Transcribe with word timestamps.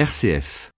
RCF. 0.00 0.70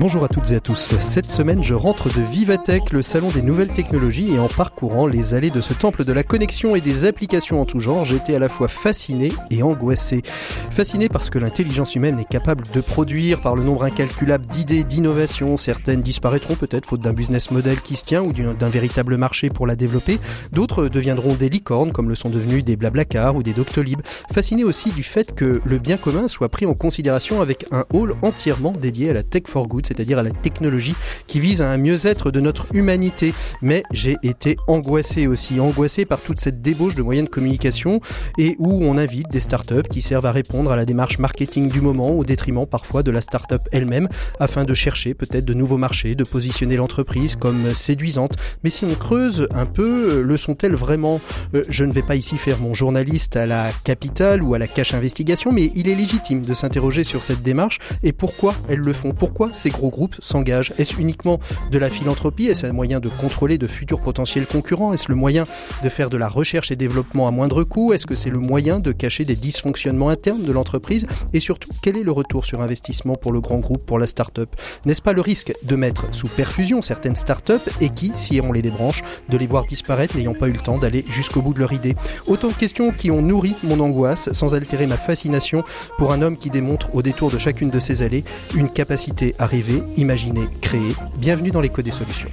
Bonjour 0.00 0.24
à 0.24 0.28
toutes 0.28 0.50
et 0.52 0.54
à 0.54 0.60
tous. 0.60 0.94
Cette 0.98 1.28
semaine, 1.28 1.62
je 1.62 1.74
rentre 1.74 2.08
de 2.08 2.22
Vivatech, 2.22 2.90
le 2.90 3.02
salon 3.02 3.28
des 3.28 3.42
nouvelles 3.42 3.68
technologies, 3.68 4.32
et 4.32 4.38
en 4.38 4.48
parcourant 4.48 5.06
les 5.06 5.34
allées 5.34 5.50
de 5.50 5.60
ce 5.60 5.74
temple 5.74 6.06
de 6.06 6.12
la 6.14 6.22
connexion 6.22 6.74
et 6.74 6.80
des 6.80 7.04
applications 7.04 7.60
en 7.60 7.66
tout 7.66 7.80
genre, 7.80 8.06
j'étais 8.06 8.34
à 8.34 8.38
la 8.38 8.48
fois 8.48 8.66
fasciné 8.66 9.30
et 9.50 9.62
angoissé. 9.62 10.22
Fasciné 10.70 11.10
parce 11.10 11.28
que 11.28 11.38
l'intelligence 11.38 11.96
humaine 11.96 12.18
est 12.18 12.24
capable 12.24 12.64
de 12.72 12.80
produire 12.80 13.42
par 13.42 13.54
le 13.54 13.62
nombre 13.62 13.84
incalculable 13.84 14.46
d'idées, 14.46 14.84
d'innovations. 14.84 15.58
Certaines 15.58 16.00
disparaîtront 16.00 16.54
peut-être 16.54 16.86
faute 16.86 17.02
d'un 17.02 17.12
business 17.12 17.50
model 17.50 17.82
qui 17.82 17.96
se 17.96 18.06
tient 18.06 18.22
ou 18.22 18.32
d'un 18.32 18.70
véritable 18.70 19.18
marché 19.18 19.50
pour 19.50 19.66
la 19.66 19.76
développer. 19.76 20.18
D'autres 20.50 20.88
deviendront 20.88 21.34
des 21.34 21.50
licornes, 21.50 21.92
comme 21.92 22.08
le 22.08 22.14
sont 22.14 22.30
devenus 22.30 22.64
des 22.64 22.76
Blablacar 22.76 23.36
ou 23.36 23.42
des 23.42 23.52
Doctolib. 23.52 24.00
Fasciné 24.32 24.64
aussi 24.64 24.92
du 24.92 25.02
fait 25.02 25.34
que 25.34 25.60
le 25.62 25.76
bien 25.76 25.98
commun 25.98 26.26
soit 26.26 26.48
pris 26.48 26.64
en 26.64 26.72
considération 26.72 27.42
avec 27.42 27.66
un 27.70 27.84
hall 27.92 28.14
entièrement 28.22 28.70
dédié 28.72 29.10
à 29.10 29.12
la 29.12 29.24
tech 29.24 29.42
for 29.44 29.68
good 29.68 29.89
c'est-à-dire 29.90 30.18
à 30.18 30.22
la 30.22 30.30
technologie 30.30 30.94
qui 31.26 31.40
vise 31.40 31.62
à 31.62 31.70
un 31.70 31.76
mieux-être 31.76 32.30
de 32.30 32.38
notre 32.38 32.66
humanité. 32.72 33.34
Mais 33.60 33.82
j'ai 33.92 34.16
été 34.22 34.56
angoissé 34.68 35.26
aussi, 35.26 35.58
angoissé 35.58 36.04
par 36.04 36.20
toute 36.20 36.38
cette 36.38 36.62
débauche 36.62 36.94
de 36.94 37.02
moyens 37.02 37.26
de 37.28 37.32
communication 37.32 38.00
et 38.38 38.54
où 38.58 38.84
on 38.84 38.96
invite 38.96 39.28
des 39.30 39.40
startups 39.40 39.88
qui 39.90 40.00
servent 40.00 40.26
à 40.26 40.32
répondre 40.32 40.70
à 40.70 40.76
la 40.76 40.84
démarche 40.84 41.18
marketing 41.18 41.68
du 41.68 41.80
moment 41.80 42.10
au 42.10 42.24
détriment 42.24 42.66
parfois 42.66 43.02
de 43.02 43.10
la 43.10 43.20
startup 43.20 43.62
elle-même 43.72 44.08
afin 44.38 44.64
de 44.64 44.74
chercher 44.74 45.14
peut-être 45.14 45.44
de 45.44 45.54
nouveaux 45.54 45.76
marchés, 45.76 46.14
de 46.14 46.24
positionner 46.24 46.76
l'entreprise 46.76 47.34
comme 47.34 47.74
séduisante. 47.74 48.34
Mais 48.62 48.70
si 48.70 48.84
on 48.84 48.94
creuse 48.94 49.48
un 49.52 49.66
peu, 49.66 50.22
le 50.22 50.36
sont-elles 50.36 50.76
vraiment? 50.76 51.20
Euh, 51.54 51.64
Je 51.68 51.84
ne 51.84 51.92
vais 51.92 52.02
pas 52.02 52.14
ici 52.14 52.36
faire 52.36 52.58
mon 52.58 52.74
journaliste 52.74 53.36
à 53.36 53.46
la 53.46 53.70
capitale 53.84 54.42
ou 54.42 54.54
à 54.54 54.58
la 54.58 54.68
cache 54.68 54.94
investigation, 54.94 55.50
mais 55.50 55.72
il 55.74 55.88
est 55.88 55.94
légitime 55.94 56.42
de 56.42 56.54
s'interroger 56.54 57.02
sur 57.02 57.24
cette 57.24 57.42
démarche 57.42 57.78
et 58.02 58.12
pourquoi 58.12 58.54
elles 58.68 58.78
le 58.78 58.92
font? 58.92 59.12
Pourquoi 59.12 59.52
gros 59.70 59.90
groupes 59.90 60.16
s'engagent. 60.20 60.72
Est-ce 60.78 61.00
uniquement 61.00 61.40
de 61.70 61.78
la 61.78 61.90
philanthropie? 61.90 62.46
Est-ce 62.46 62.66
un 62.66 62.72
moyen 62.72 63.00
de 63.00 63.08
contrôler 63.08 63.58
de 63.58 63.66
futurs 63.66 64.00
potentiels 64.00 64.46
concurrents? 64.46 64.92
Est-ce 64.92 65.08
le 65.08 65.14
moyen 65.14 65.46
de 65.82 65.88
faire 65.88 66.10
de 66.10 66.16
la 66.16 66.28
recherche 66.28 66.70
et 66.70 66.76
développement 66.76 67.28
à 67.28 67.30
moindre 67.30 67.64
coût? 67.64 67.92
Est-ce 67.92 68.06
que 68.06 68.14
c'est 68.14 68.30
le 68.30 68.38
moyen 68.38 68.78
de 68.80 68.92
cacher 68.92 69.24
des 69.24 69.36
dysfonctionnements 69.36 70.08
internes 70.08 70.42
de 70.42 70.52
l'entreprise? 70.52 71.06
Et 71.32 71.40
surtout, 71.40 71.68
quel 71.82 71.96
est 71.96 72.02
le 72.02 72.12
retour 72.12 72.44
sur 72.44 72.60
investissement 72.60 73.14
pour 73.14 73.32
le 73.32 73.40
grand 73.40 73.58
groupe, 73.58 73.84
pour 73.84 73.98
la 73.98 74.06
start-up? 74.06 74.54
N'est-ce 74.84 75.02
pas 75.02 75.12
le 75.12 75.20
risque 75.20 75.52
de 75.62 75.76
mettre 75.76 76.06
sous 76.12 76.28
perfusion 76.28 76.82
certaines 76.82 77.16
start-up 77.16 77.62
et 77.80 77.90
qui, 77.90 78.12
si 78.14 78.40
on 78.40 78.52
les 78.52 78.62
débranche, 78.62 79.02
de 79.28 79.36
les 79.36 79.46
voir 79.46 79.66
disparaître 79.66 80.16
n'ayant 80.16 80.34
pas 80.34 80.48
eu 80.48 80.52
le 80.52 80.58
temps 80.58 80.78
d'aller 80.78 81.04
jusqu'au 81.08 81.42
bout 81.42 81.54
de 81.54 81.60
leur 81.60 81.72
idée? 81.72 81.96
Autant 82.26 82.48
de 82.48 82.54
questions 82.54 82.92
qui 82.92 83.10
ont 83.10 83.22
nourri 83.22 83.54
mon 83.62 83.80
angoisse 83.80 84.32
sans 84.32 84.54
altérer 84.54 84.86
ma 84.86 84.96
fascination 84.96 85.64
pour 85.98 86.12
un 86.12 86.22
homme 86.22 86.36
qui 86.36 86.50
démontre 86.50 86.94
au 86.94 87.02
détour 87.02 87.30
de 87.30 87.38
chacune 87.38 87.70
de 87.70 87.78
ses 87.78 88.02
allées 88.02 88.24
une 88.54 88.68
capacité 88.68 89.34
à 89.38 89.46
rêver 89.60 89.82
imaginer, 89.96 90.48
créer. 90.60 90.94
Bienvenue 91.18 91.50
dans 91.50 91.60
l'écho 91.60 91.82
des 91.82 91.90
solutions. 91.90 92.28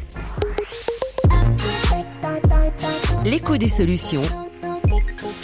L'écho 3.25 3.58
des 3.58 3.67
solutions. 3.67 4.22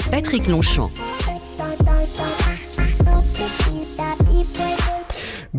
Patrick 0.09 0.47
Longchamp. 0.47 0.91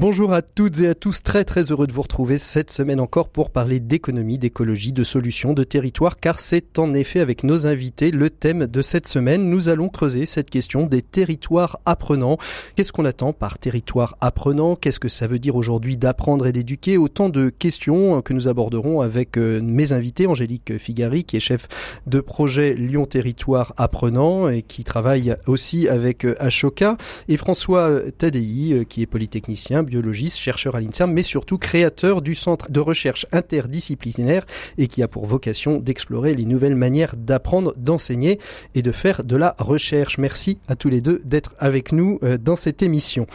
Bonjour 0.07 0.35
à 0.35 0.43
toutes 0.43 0.81
et 0.81 0.89
à 0.89 0.95
tous, 0.95 1.23
très 1.23 1.47
très 1.47 1.71
heureux 1.71 1.87
de 1.87 1.93
vous 1.95 2.03
retrouver 2.03 2.37
cette 2.37 2.71
semaine 2.71 3.01
encore 3.01 3.31
pour 3.31 3.49
parler 3.49 3.81
d'économie, 3.81 4.37
d'écologie, 4.37 4.93
de 4.93 5.03
solutions, 5.03 5.55
de 5.55 5.65
territoire, 5.65 6.21
car 6.21 6.41
c'est 6.41 6.79
en 6.79 6.93
effet 6.93 7.21
avec 7.21 7.43
nos 7.43 7.67
invités 7.67 8.11
le 8.11 8.29
thème 8.29 8.67
de 8.67 8.83
cette 8.83 9.09
semaine. 9.09 9.49
Nous 9.49 9.71
allons 9.71 9.89
creuser 9.89 10.27
cette 10.27 10.51
question 10.51 10.85
des 10.85 11.01
territoires 11.01 11.81
apprenants. 11.87 12.37
Qu'est-ce 12.77 12.93
qu'on 12.93 13.07
attend 13.07 13.33
par 13.33 13.57
territoire 13.57 14.15
apprenant? 14.21 14.77
Qu'est-ce 14.77 15.01
que 15.01 15.09
ça 15.09 15.27
veut 15.27 15.39
dire 15.39 15.57
aujourd'hui 15.57 15.97
d'apprendre 15.97 16.47
et 16.47 16.53
d'éduquer? 16.53 16.99
Autant 16.99 17.31
de 17.31 17.49
questions 17.49 18.21
que 18.21 18.35
nous 18.35 18.47
aborderons 18.47 19.01
avec 19.01 19.39
euh, 19.39 19.63
mes 19.63 19.95
invités, 19.95 20.27
Angélique 20.27 20.77
Figari, 20.77 21.25
qui 21.25 21.39
est 21.39 21.41
chef 21.41 21.67
de 22.07 22.21
projet 22.21 22.75
Lyon 22.75 23.07
Territoire 23.07 23.73
Apprenant 23.79 24.51
et 24.51 24.61
qui 24.61 24.85
travaille 24.85 25.35
aussi 25.47 25.89
avec 25.89 26.27
euh, 26.27 26.35
Ashoka, 26.41 26.99
et 27.29 27.39
François 27.39 28.03
Tadei, 28.19 28.75
euh, 28.75 28.85
qui 28.85 29.01
est 29.01 29.07
polytechnicien 29.07 29.83
biologiste, 29.95 30.39
chercheur 30.39 30.75
à 30.75 30.81
l'INSERM, 30.81 31.13
mais 31.13 31.23
surtout 31.23 31.57
créateur 31.57 32.21
du 32.21 32.35
centre 32.35 32.69
de 32.69 32.81
recherche 32.81 33.27
interdisciplinaire 33.31 34.45
et 34.77 34.89
qui 34.89 35.05
a 35.05 35.09
pour 35.09 35.25
vocation 35.25 35.79
d'explorer 35.79 36.35
les 36.35 36.47
nouvelles 36.47 36.75
manières 36.75 37.15
d'apprendre, 37.17 37.73
d'enseigner 37.77 38.41
et 38.75 38.83
de 38.83 38.91
faire 38.91 39.23
de 39.23 39.37
la 39.37 39.55
recherche. 39.59 40.19
Merci 40.19 40.59
à 40.67 40.75
tous 40.75 40.89
les 40.89 41.01
deux 41.01 41.21
d'être 41.25 41.55
avec 41.61 41.93
nous 41.93 42.19
euh, 42.25 42.39
dans 42.39 42.57
cette 42.57 42.83
émission. 42.83 43.29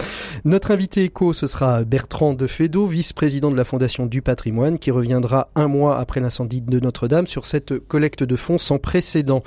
Notre 0.44 0.72
invité 0.72 1.06
écho, 1.06 1.31
ce 1.31 1.48
sera 1.48 1.86
Bertrand 1.86 2.34
Defedo, 2.34 2.86
vice-président 2.86 3.52
de 3.52 3.56
la 3.56 3.64
Fondation 3.64 4.06
du 4.06 4.22
patrimoine, 4.22 4.80
qui 4.80 4.92
reviendra 4.92 5.50
un 5.56 5.69
mois 5.69 5.98
après 5.98 6.19
l'incendie 6.19 6.59
de 6.59 6.80
Notre-Dame 6.81 7.28
sur 7.28 7.46
cette 7.46 7.80
collecte 7.80 8.24
de 8.24 8.36
fonds 8.36 8.58
sans 8.58 8.80
précédent. 8.80 9.44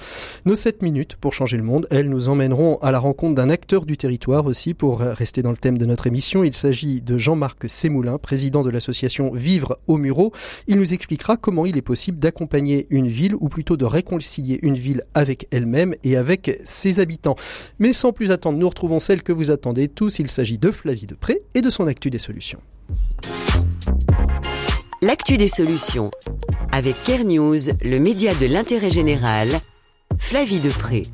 Nos 0.46 0.56
7 0.56 0.80
minutes 0.80 1.16
pour 1.16 1.34
changer 1.34 1.58
le 1.58 1.62
monde, 1.62 1.86
elles 1.90 2.08
nous 2.08 2.30
emmèneront 2.30 2.78
à 2.78 2.90
la 2.90 2.98
rencontre 2.98 3.34
d'un 3.34 3.50
acteur 3.50 3.84
du 3.84 3.98
territoire 3.98 4.46
aussi 4.46 4.72
pour 4.72 5.00
rester 5.00 5.42
dans 5.42 5.50
le 5.50 5.58
thème 5.58 5.76
de 5.76 5.84
notre 5.84 6.06
émission. 6.06 6.42
Il 6.42 6.54
s'agit 6.54 6.91
de 7.00 7.16
Jean-Marc 7.16 7.68
Sémoulin, 7.68 8.18
président 8.18 8.62
de 8.62 8.70
l'association 8.70 9.32
Vivre 9.32 9.78
au 9.86 9.96
Murau. 9.96 10.32
Il 10.66 10.76
nous 10.76 10.92
expliquera 10.92 11.36
comment 11.36 11.66
il 11.66 11.76
est 11.76 11.82
possible 11.82 12.18
d'accompagner 12.18 12.86
une 12.90 13.08
ville, 13.08 13.34
ou 13.36 13.48
plutôt 13.48 13.76
de 13.76 13.84
réconcilier 13.84 14.58
une 14.62 14.74
ville 14.74 15.04
avec 15.14 15.48
elle-même 15.50 15.94
et 16.04 16.16
avec 16.16 16.60
ses 16.64 17.00
habitants. 17.00 17.36
Mais 17.78 17.92
sans 17.92 18.12
plus 18.12 18.30
attendre, 18.30 18.58
nous 18.58 18.68
retrouvons 18.68 19.00
celle 19.00 19.22
que 19.22 19.32
vous 19.32 19.50
attendez 19.50 19.88
tous. 19.88 20.18
Il 20.18 20.28
s'agit 20.28 20.58
de 20.58 20.70
Flavie 20.70 21.06
Depré 21.06 21.42
et 21.54 21.62
de 21.62 21.70
son 21.70 21.86
Actu 21.86 22.10
des 22.10 22.18
solutions. 22.18 22.60
L'actu 25.00 25.36
des 25.36 25.48
solutions. 25.48 26.10
Avec 26.70 26.94
Care 27.02 27.24
News, 27.24 27.58
le 27.82 27.98
média 27.98 28.34
de 28.34 28.46
l'intérêt 28.46 28.90
général, 28.90 29.48
Flavie 30.16 30.60
Depré. 30.60 31.04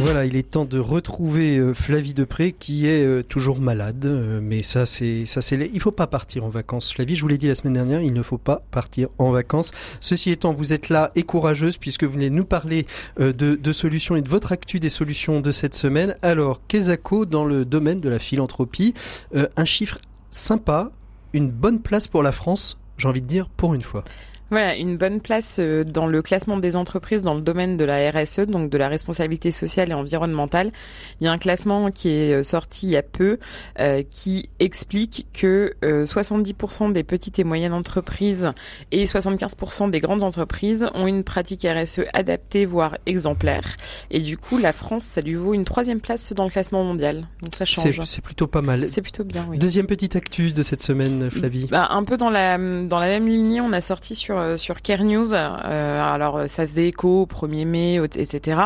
Voilà, 0.00 0.24
il 0.24 0.36
est 0.36 0.48
temps 0.48 0.64
de 0.64 0.78
retrouver 0.78 1.56
euh, 1.56 1.74
Flavie 1.74 2.14
Depré 2.14 2.52
qui 2.52 2.86
est 2.86 3.04
euh, 3.04 3.24
toujours 3.24 3.58
malade, 3.58 4.04
euh, 4.04 4.38
mais 4.40 4.62
ça 4.62 4.86
c'est 4.86 5.26
ça 5.26 5.42
c'est 5.42 5.56
il 5.74 5.80
faut 5.80 5.90
pas 5.90 6.06
partir 6.06 6.44
en 6.44 6.48
vacances. 6.48 6.92
Flavie, 6.92 7.16
je 7.16 7.22
vous 7.22 7.26
l'ai 7.26 7.36
dit 7.36 7.48
la 7.48 7.56
semaine 7.56 7.74
dernière, 7.74 8.00
il 8.00 8.12
ne 8.12 8.22
faut 8.22 8.38
pas 8.38 8.62
partir 8.70 9.08
en 9.18 9.32
vacances. 9.32 9.72
Ceci 10.00 10.30
étant, 10.30 10.52
vous 10.52 10.72
êtes 10.72 10.88
là 10.88 11.10
et 11.16 11.24
courageuse 11.24 11.78
puisque 11.78 12.04
vous 12.04 12.12
venez 12.12 12.30
nous 12.30 12.44
parler 12.44 12.86
de, 13.18 13.32
de 13.32 13.72
solutions 13.72 14.14
et 14.14 14.22
de 14.22 14.28
votre 14.28 14.52
actu 14.52 14.78
des 14.78 14.88
solutions 14.88 15.40
de 15.40 15.50
cette 15.50 15.74
semaine. 15.74 16.16
Alors, 16.22 16.60
Kesako 16.68 17.26
dans 17.26 17.44
le 17.44 17.64
domaine 17.64 18.00
de 18.00 18.08
la 18.08 18.20
philanthropie, 18.20 18.94
un 19.34 19.64
chiffre 19.64 19.98
sympa, 20.30 20.92
une 21.32 21.50
bonne 21.50 21.80
place 21.80 22.06
pour 22.06 22.22
la 22.22 22.30
France, 22.30 22.78
j'ai 22.98 23.08
envie 23.08 23.22
de 23.22 23.26
dire 23.26 23.48
pour 23.48 23.74
une 23.74 23.82
fois. 23.82 24.04
Voilà, 24.50 24.76
une 24.76 24.96
bonne 24.96 25.20
place 25.20 25.56
euh, 25.58 25.84
dans 25.84 26.06
le 26.06 26.22
classement 26.22 26.56
des 26.56 26.74
entreprises 26.74 27.22
dans 27.22 27.34
le 27.34 27.42
domaine 27.42 27.76
de 27.76 27.84
la 27.84 28.10
RSE, 28.10 28.40
donc 28.40 28.70
de 28.70 28.78
la 28.78 28.88
responsabilité 28.88 29.50
sociale 29.50 29.90
et 29.90 29.94
environnementale. 29.94 30.72
Il 31.20 31.24
y 31.24 31.28
a 31.28 31.32
un 31.32 31.38
classement 31.38 31.90
qui 31.90 32.08
est 32.08 32.32
euh, 32.32 32.42
sorti 32.42 32.86
il 32.86 32.92
y 32.92 32.96
a 32.96 33.02
peu 33.02 33.38
euh, 33.78 34.02
qui 34.10 34.48
explique 34.58 35.26
que 35.34 35.74
70% 35.82 36.92
des 36.92 37.02
petites 37.02 37.38
et 37.38 37.44
moyennes 37.44 37.72
entreprises 37.72 38.52
et 38.90 39.04
75% 39.04 39.90
des 39.90 39.98
grandes 40.00 40.22
entreprises 40.22 40.86
ont 40.94 41.06
une 41.06 41.24
pratique 41.24 41.66
RSE 41.68 42.00
adaptée, 42.14 42.64
voire 42.64 42.96
exemplaire. 43.06 43.76
Et 44.10 44.20
du 44.20 44.38
coup, 44.38 44.56
la 44.56 44.72
France, 44.72 45.04
ça 45.04 45.20
lui 45.20 45.34
vaut 45.34 45.54
une 45.54 45.64
troisième 45.64 46.00
place 46.00 46.32
dans 46.32 46.44
le 46.44 46.50
classement 46.50 46.84
mondial. 46.84 47.26
Donc 47.42 47.54
ça 47.54 47.64
change. 47.64 48.00
C'est 48.04 48.22
plutôt 48.22 48.46
pas 48.46 48.62
mal. 48.62 48.88
C'est 48.90 49.02
plutôt 49.02 49.24
bien, 49.24 49.46
oui. 49.48 49.58
Deuxième 49.58 49.86
petite 49.86 50.16
actu 50.16 50.52
de 50.52 50.62
cette 50.62 50.82
semaine, 50.82 51.30
Flavie. 51.30 51.66
Bah, 51.66 51.88
un 51.90 52.04
peu 52.04 52.16
dans 52.16 52.30
la, 52.30 52.56
dans 52.56 52.98
la 52.98 53.08
même 53.08 53.28
lignée, 53.28 53.60
on 53.60 53.72
a 53.72 53.80
sorti 53.80 54.14
sur 54.14 54.37
euh, 54.38 54.56
sur 54.56 54.82
Care 54.82 55.04
News. 55.04 55.34
Euh, 55.34 56.00
alors 56.00 56.42
ça 56.48 56.66
faisait 56.66 56.88
écho 56.88 57.22
au 57.22 57.26
1er 57.26 57.64
mai, 57.64 58.00
etc. 58.16 58.60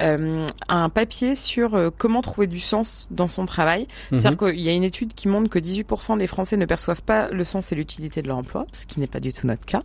Euh, 0.00 0.46
un 0.68 0.88
papier 0.88 1.36
sur 1.36 1.92
comment 1.98 2.22
trouver 2.22 2.46
du 2.46 2.60
sens 2.60 3.08
dans 3.10 3.28
son 3.28 3.46
travail. 3.46 3.86
Mhm. 4.10 4.18
C'est-à-dire 4.18 4.38
qu'il 4.38 4.60
y 4.60 4.68
a 4.68 4.72
une 4.72 4.84
étude 4.84 5.14
qui 5.14 5.28
montre 5.28 5.50
que 5.50 5.58
18% 5.58 6.18
des 6.18 6.26
Français 6.26 6.56
ne 6.56 6.66
perçoivent 6.66 7.02
pas 7.02 7.28
le 7.28 7.44
sens 7.44 7.72
et 7.72 7.74
l'utilité 7.74 8.22
de 8.22 8.28
leur 8.28 8.38
emploi, 8.38 8.66
ce 8.72 8.86
qui 8.86 9.00
n'est 9.00 9.06
pas 9.06 9.20
du 9.20 9.32
tout 9.32 9.46
notre 9.46 9.66
cas. 9.66 9.82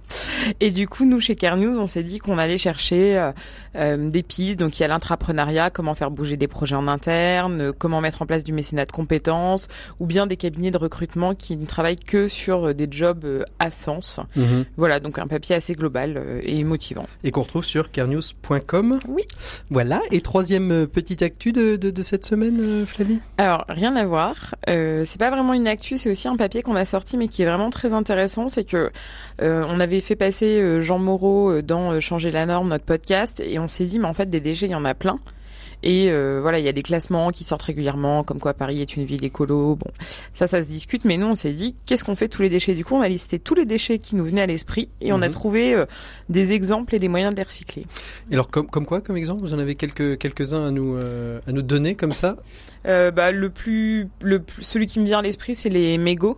Et 0.60 0.72
du 0.72 0.88
coup, 0.88 1.06
nous 1.06 1.20
chez 1.20 1.36
Care 1.36 1.58
News, 1.58 1.78
on 1.78 1.88
s'est 1.88 2.04
dit 2.04 2.20
qu'on 2.20 2.38
allait 2.38 2.58
chercher 2.58 3.32
des 3.76 4.24
pistes. 4.24 4.60
Donc 4.60 4.80
il 4.80 4.82
y 4.82 4.86
a 4.86 4.88
l'intrapreneuriat, 4.88 5.70
comment 5.70 5.96
faire 5.96 6.12
bouger 6.12 6.38
des 6.38 6.48
projets 6.48 6.76
en 6.76 6.88
interne, 6.88 7.74
comment 7.74 8.02
mettre 8.02 8.22
en 8.22 8.26
place 8.26 8.44
du 8.44 8.54
mécénat 8.54 8.86
de 8.86 8.92
compétences, 8.92 9.68
ou 10.00 10.06
bien 10.06 10.28
des 10.28 10.38
cabinets 10.38 10.72
de 10.72 10.78
recrutement 10.78 11.36
qui 11.36 11.58
ne 11.58 11.66
travaillent 11.66 11.96
que 11.96 12.28
sur 12.28 12.74
des 12.74 12.88
jobs 12.90 13.26
à 13.60 13.72
sens. 13.72 14.20
Mhm. 14.36 14.66
Voilà, 14.78 15.00
donc 15.00 15.17
donc 15.18 15.26
un 15.26 15.28
papier 15.28 15.56
assez 15.56 15.74
global 15.74 16.42
et 16.44 16.64
motivant. 16.64 17.08
Et 17.24 17.32
qu'on 17.32 17.42
retrouve 17.42 17.66
sur 17.66 17.92
carenews.com. 17.92 19.00
Oui. 19.08 19.24
Voilà. 19.70 20.02
Et 20.12 20.22
troisième 20.22 20.88
petite 20.88 21.22
actu 21.22 21.52
de, 21.52 21.76
de, 21.76 21.90
de 21.90 22.02
cette 22.02 22.26
semaine, 22.26 22.86
Flavie? 22.86 23.20
Alors, 23.38 23.66
rien 23.70 23.96
à 23.96 24.06
voir. 24.06 24.56
c'est 24.68 25.18
pas 25.18 25.30
vraiment 25.30 25.54
une 25.54 25.68
actu, 25.68 25.98
c'est 25.98 26.10
aussi 26.10 26.28
un 26.28 26.38
papier 26.38 26.62
qu'on 26.62 26.76
a 26.76 26.86
sorti, 26.86 27.18
mais 27.18 27.28
qui 27.28 27.44
est 27.44 27.46
vraiment 27.46 27.70
très 27.70 27.94
intéressant. 27.94 28.50
C'est 28.50 28.64
que 28.64 28.92
on 29.42 29.80
avait 29.80 30.02
fait 30.02 30.16
passer 30.16 30.82
Jean 30.82 31.00
Moreau 31.00 31.62
dans 31.62 32.00
Changer 32.00 32.30
la 32.30 32.46
norme, 32.46 32.70
notre 32.70 32.86
podcast, 32.86 33.42
et 33.46 33.60
on 33.60 33.68
s'est 33.68 33.86
dit, 33.86 34.00
mais 34.00 34.08
en 34.08 34.14
fait, 34.14 34.30
des 34.30 34.40
déchets, 34.40 34.68
il 34.68 34.72
y 34.72 34.76
en 34.76 34.86
a 34.86 34.94
plein. 34.94 35.20
Et 35.84 36.10
euh, 36.10 36.40
voilà, 36.42 36.60
il 36.60 36.66
y 36.66 36.68
a 36.70 36.74
des 36.74 36.82
classements 36.82 37.32
qui 37.32 37.44
sortent 37.44 37.62
régulièrement, 37.62 38.24
comme 38.24 38.40
quoi 38.40 38.54
Paris 38.54 38.82
est 38.82 38.96
une 38.96 39.06
ville 39.06 39.24
écolo. 39.24 39.76
Bon, 39.76 39.90
ça, 40.34 40.48
ça 40.48 40.62
se 40.62 40.68
discute, 40.68 41.06
mais 41.06 41.18
nous, 41.18 41.28
on 41.28 41.36
s'est 41.36 41.54
dit, 41.54 41.76
qu'est-ce 41.86 42.04
qu'on 42.04 42.16
fait 42.16 42.28
tous 42.28 42.42
les 42.42 42.50
déchets? 42.50 42.74
Du 42.74 42.84
coup, 42.84 42.96
on 42.96 43.02
a 43.02 43.08
listé 43.08 43.40
tous 43.40 43.56
les 43.56 43.66
déchets 43.66 44.00
qui 44.00 44.16
nous 44.16 44.26
venaient 44.26 44.42
à 44.42 44.48
l'esprit 44.48 44.90
et 45.02 45.14
on 45.14 45.22
a 45.22 45.28
mhm. 45.28 45.34
trouvé 45.34 45.74
euh, 45.76 45.86
des 46.30 46.54
exemples 46.54 46.96
et 46.96 47.00
des 47.00 47.08
moyens 47.08 47.32
de 47.32 47.38
les 47.38 47.44
recycler. 47.44 47.86
Et 48.32 48.34
alors, 48.34 48.50
comme, 48.50 48.68
comme 48.68 48.86
quoi, 48.86 49.02
comme 49.02 49.18
exemple, 49.18 49.42
vous 49.42 49.54
en 49.54 49.60
avez 49.60 49.76
quelques 49.76 50.18
quelques-uns 50.18 50.68
à 50.68 50.72
nous 50.72 50.96
euh, 50.96 51.40
à 51.48 51.52
nous 51.52 51.62
donner 51.62 51.96
comme 51.96 52.12
ça? 52.12 52.38
Bah, 52.86 53.34
le 53.34 53.50
plus 53.50 54.08
le 54.22 54.42
celui 54.60 54.88
qui 54.88 55.02
me 55.02 55.06
vient 55.06 55.20
à 55.20 55.22
l'esprit, 55.22 55.56
c'est 55.56 55.70
les 55.70 55.98
mégots. 55.98 56.38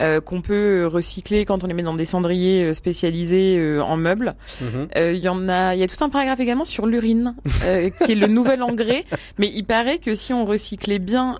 Euh, 0.00 0.22
qu'on 0.22 0.40
peut 0.40 0.86
recycler 0.86 1.44
quand 1.44 1.62
on 1.62 1.66
les 1.66 1.74
met 1.74 1.82
dans 1.82 1.94
des 1.94 2.06
cendriers 2.06 2.64
euh, 2.64 2.72
spécialisés 2.72 3.58
euh, 3.58 3.82
en 3.82 3.98
meubles. 3.98 4.34
Mhm. 4.62 4.88
Il 4.96 5.18
y 5.18 5.28
en 5.28 5.46
a, 5.48 5.74
il 5.74 5.80
y 5.80 5.82
a 5.82 5.88
tout 5.88 6.02
un 6.02 6.08
paragraphe 6.08 6.40
également 6.40 6.64
sur 6.64 6.86
l'urine, 6.86 7.34
qui 7.98 8.12
est 8.12 8.14
le 8.14 8.26
nouvel 8.26 8.62
engrais. 8.62 9.04
Mais 9.38 9.50
il 9.52 9.64
paraît 9.64 9.98
que 9.98 10.14
si 10.14 10.32
on 10.32 10.46
recyclait 10.46 10.98
bien 10.98 11.38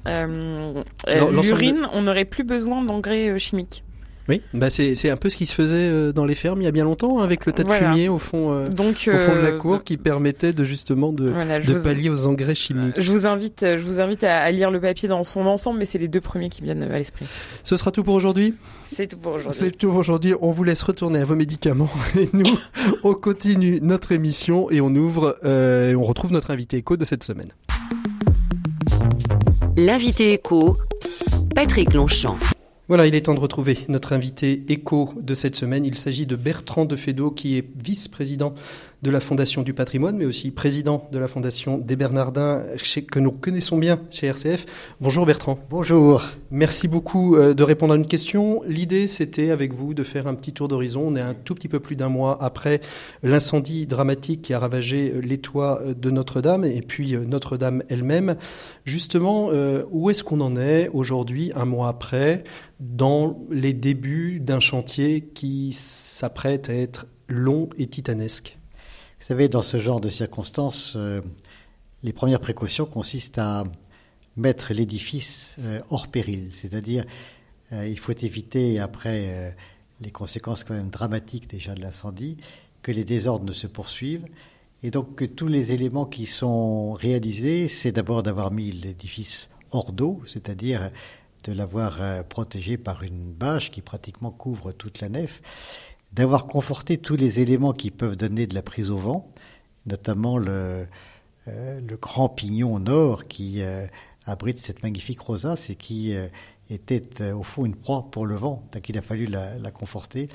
l'urine, 1.07 1.89
on 1.93 2.03
n'aurait 2.03 2.25
plus 2.27 2.45
besoin 2.45 2.83
d'engrais 2.83 3.39
chimiques. 3.39 3.83
Oui, 4.29 4.43
bah 4.55 4.71
c'est 4.71 5.11
un 5.11 5.17
peu 5.17 5.29
ce 5.29 5.37
qui 5.37 5.47
se 5.47 5.55
faisait 5.55 5.75
euh, 5.75 6.13
dans 6.13 6.25
les 6.25 6.35
fermes 6.35 6.61
il 6.61 6.65
y 6.65 6.69
a 6.69 6.71
bien 6.71 6.85
longtemps, 6.85 7.19
hein, 7.21 7.25
avec 7.25 7.47
le 7.47 7.53
tas 7.53 7.65
de 7.65 7.73
fumier 7.73 8.09
au 8.09 8.19
fond, 8.19 8.53
euh, 8.53 8.69
Donc, 8.69 9.09
au 9.13 9.17
fond 9.17 9.35
de 9.35 9.41
la 9.41 9.49
euh, 9.49 9.59
cour, 9.59 9.83
qui 9.83 9.97
permettait 9.97 10.53
de 10.53 10.63
justement 10.63 11.13
de, 11.13 11.31
de 11.31 11.79
pallier 11.83 12.11
aux 12.11 12.27
engrais 12.27 12.55
chimiques. 12.55 12.95
Je 12.97 13.11
vous 13.11 13.27
invite, 13.27 13.61
je 13.63 13.83
vous 13.83 13.99
invite 13.99 14.23
à, 14.25 14.51
lire 14.51 14.71
le 14.71 14.81
papier 14.81 15.09
dans 15.09 15.25
son 15.25 15.47
ensemble, 15.47 15.79
mais 15.79 15.85
c'est 15.85 15.99
les 15.99 16.09
deux 16.09 16.21
premiers 16.21 16.49
qui 16.49 16.63
viennent 16.63 16.83
à 16.83 16.99
l'esprit. 16.99 17.27
Ce 17.65 17.77
sera 17.77 17.91
tout 17.91 18.05
pour 18.05 18.15
aujourd'hui. 18.15 18.55
C'est 18.87 19.09
tout 19.09 19.19
pour 19.19 19.33
aujourd'hui. 19.33 19.59
C'est 19.59 19.71
tout 19.71 19.89
pour 19.89 19.97
aujourd'hui. 19.97 20.35
On 20.41 20.51
vous 20.51 20.65
laisse 20.65 20.83
retourner 20.83 21.21
à 21.21 21.25
vos 21.25 21.35
médicaments 21.35 21.91
et 22.19 22.29
nous, 22.33 22.59
on 23.03 23.15
continue 23.15 23.81
notre 23.81 24.13
émission 24.13 24.71
et 24.71 24.81
on 24.81 24.95
ouvre, 24.95 25.39
et 25.45 25.97
on 25.97 26.05
retrouve 26.05 26.33
notre 26.33 26.51
invité 26.51 26.77
éco 26.77 26.97
de 26.97 27.05
cette 27.05 27.25
semaine. 27.25 27.53
L'invité 29.77 30.35
éco, 30.35 30.77
Patrick 31.55 31.95
Longchamp. 31.95 32.37
Voilà, 32.91 33.07
il 33.07 33.15
est 33.15 33.21
temps 33.21 33.35
de 33.35 33.41
retrouver 33.41 33.79
notre 33.87 34.13
invité 34.13 34.65
écho 34.67 35.11
de 35.17 35.35
cette 35.35 35.55
semaine. 35.55 35.85
Il 35.85 35.95
s'agit 35.95 36.27
de 36.27 36.35
Bertrand 36.35 36.87
Defedo, 36.87 37.31
qui 37.31 37.57
est 37.57 37.65
vice-président 37.81 38.53
de 39.03 39.11
la 39.11 39.21
Fondation 39.21 39.63
du 39.63 39.73
patrimoine, 39.73 40.17
mais 40.17 40.27
aussi 40.27 40.51
président 40.51 41.09
de 41.11 41.19
la 41.19 41.27
Fondation 41.27 41.79
des 41.79 41.97
Bernardins, 41.97 42.63
que 43.11 43.19
nous 43.19 43.33
connaissons 43.33 43.79
bien 43.79 44.01
chez 44.11 44.27
RCF. 44.27 44.67
Bonjour 45.01 45.25
Bertrand. 45.25 45.59
Bonjour. 45.71 46.23
Merci 46.51 46.87
beaucoup 46.87 47.37
euh, 47.37 47.55
de 47.55 47.63
répondre 47.63 47.95
à 47.95 47.97
une 47.97 48.07
question. 48.07 48.63
L'idée, 48.67 49.07
c'était 49.07 49.51
avec 49.51 49.73
vous 49.73 49.95
de 49.95 50.05
faire 50.05 50.27
un 50.27 50.35
petit 50.35 50.53
tour 50.53 50.69
d'horizon. 50.69 51.09
On 51.09 51.17
est 51.17 51.21
un 51.21 51.35
tout 51.35 51.55
petit 51.55 51.69
peu 51.69 51.81
plus 51.81 51.97
d'un 51.97 52.11
mois 52.11 52.43
après 52.43 52.81
l'incendie 53.23 53.87
dramatique 53.87 54.43
qui 54.43 54.53
a 54.53 54.59
ravagé 54.59 55.13
euh, 55.15 55.21
les 55.21 55.39
toits 55.39 55.81
euh, 55.83 55.95
de 55.95 56.11
Notre-Dame 56.11 56.65
et 56.65 56.83
puis 56.83 57.17
Notre-Dame 57.17 57.83
elle-même. 57.89 58.37
Justement, 58.85 59.51
où 59.91 60.11
est-ce 60.11 60.25
qu'on 60.25 60.41
en 60.41 60.57
est 60.57 60.89
aujourd'hui, 60.93 61.53
un 61.55 61.65
mois 61.65 61.89
après, 61.89 62.45
dans 62.81 63.39
les 63.51 63.73
débuts 63.73 64.41
d'un 64.41 64.61
chantier 64.61 65.21
qui 65.23 65.73
s'apprête 65.73 66.69
à 66.69 66.75
être 66.75 67.07
long 67.29 67.69
et 67.79 67.87
titanesque? 67.87 68.60
Savez, 69.31 69.49
dans 69.49 69.63
ce 69.63 69.79
genre 69.79 70.01
de 70.01 70.09
circonstances, 70.09 70.95
euh, 70.97 71.21
les 72.03 72.13
premières 72.13 72.41
précautions 72.41 72.85
consistent 72.85 73.39
à 73.39 73.63
mettre 74.37 74.73
l'édifice 74.73 75.55
euh, 75.61 75.81
hors 75.89 76.09
péril, 76.09 76.49
c'est-à-dire 76.51 77.05
euh, 77.71 77.87
il 77.87 77.97
faut 77.97 78.11
éviter, 78.11 78.81
après 78.81 79.55
les 80.01 80.11
conséquences 80.11 80.65
quand 80.65 80.75
même 80.75 80.91
dramatiques 80.91 81.49
déjà 81.49 81.75
de 81.75 81.81
l'incendie, 81.81 82.39
que 82.83 82.91
les 82.91 83.05
désordres 83.05 83.45
ne 83.45 83.53
se 83.53 83.69
poursuivent. 83.69 84.27
Et 84.83 84.91
donc 84.91 85.15
que 85.15 85.25
tous 85.25 85.47
les 85.47 85.71
éléments 85.71 86.07
qui 86.07 86.27
sont 86.27 86.95
réalisés, 86.95 87.69
c'est 87.69 87.93
d'abord 87.93 88.25
d'avoir 88.25 88.51
mis 88.51 88.73
l'édifice 88.73 89.49
hors 89.71 89.93
d'eau, 89.93 90.21
c'est-à-dire 90.27 90.91
de 91.45 91.53
l'avoir 91.53 92.25
protégé 92.25 92.79
par 92.79 93.05
une 93.05 93.31
bâche 93.31 93.71
qui 93.71 93.81
pratiquement 93.81 94.33
couvre 94.33 94.73
toute 94.73 95.01
la 95.01 95.09
nef 95.09 95.41
d'avoir 96.13 96.47
conforté 96.47 96.99
tous 96.99 97.17
les 97.17 97.41
éléments 97.41 97.73
qui 97.73 97.91
peuvent 97.91 98.17
donner 98.17 98.47
de 98.47 98.55
la 98.55 98.63
prise 98.63 98.91
au 98.91 98.97
vent, 98.97 99.33
notamment 99.87 100.39
le, 100.39 100.87
euh, 101.49 101.81
grand 102.01 102.29
pignon 102.29 102.79
nord 102.79 103.27
qui 103.27 103.63
euh, 103.63 103.87
abrite 104.27 104.59
cette 104.59 104.83
magnifique 104.83 105.21
rosace 105.21 105.71
et 105.71 105.75
qui 105.75 106.15
euh, 106.15 106.27
était 106.69 107.33
au 107.33 107.43
fond 107.43 107.65
une 107.65 107.75
proie 107.75 108.11
pour 108.11 108.27
le 108.27 108.37
vent, 108.37 108.63
donc 108.73 108.89
il 108.89 108.99
a 108.99 109.03
fallu 109.03 109.27
la, 109.27 109.57
la 109.59 109.71
conforter. 109.71 110.29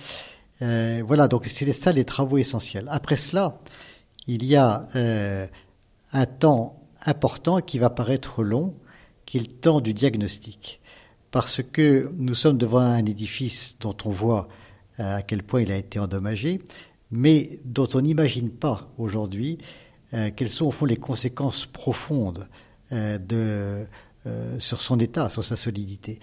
voilà, 0.59 1.27
donc 1.27 1.47
c'est 1.47 1.71
ça 1.71 1.91
les 1.91 2.03
travaux 2.03 2.37
essentiels. 2.37 2.87
Après 2.89 3.15
cela, 3.15 3.59
il 4.27 4.43
y 4.43 4.57
a 4.57 4.89
un 6.11 6.25
temps 6.25 6.81
important 7.05 7.61
qui 7.61 7.79
va 7.79 7.89
paraître 7.89 8.43
long, 8.43 8.75
qui 9.25 9.37
est 9.37 9.41
le 9.41 9.47
temps 9.47 9.79
du 9.79 9.93
diagnostic. 9.93 10.81
Parce 11.31 11.61
que 11.63 12.11
nous 12.17 12.35
sommes 12.35 12.57
devant 12.57 12.79
un 12.79 13.05
édifice 13.05 13.77
dont 13.79 13.95
on 14.03 14.09
voit 14.09 14.49
à 14.97 15.21
quel 15.21 15.43
point 15.43 15.61
il 15.61 15.71
a 15.71 15.77
été 15.77 15.99
endommagé, 15.99 16.61
mais 17.11 17.59
dont 17.65 17.87
on 17.93 18.01
n'imagine 18.01 18.49
pas 18.49 18.89
aujourd'hui 18.97 19.57
euh, 20.13 20.29
quelles 20.35 20.51
sont 20.51 20.65
au 20.65 20.71
fond 20.71 20.85
les 20.85 20.97
conséquences 20.97 21.65
profondes 21.65 22.47
euh, 22.91 23.17
de, 23.17 23.85
euh, 24.27 24.59
sur 24.59 24.79
son 24.79 24.99
état, 24.99 25.29
sur 25.29 25.43
sa 25.43 25.55
solidité. 25.55 26.19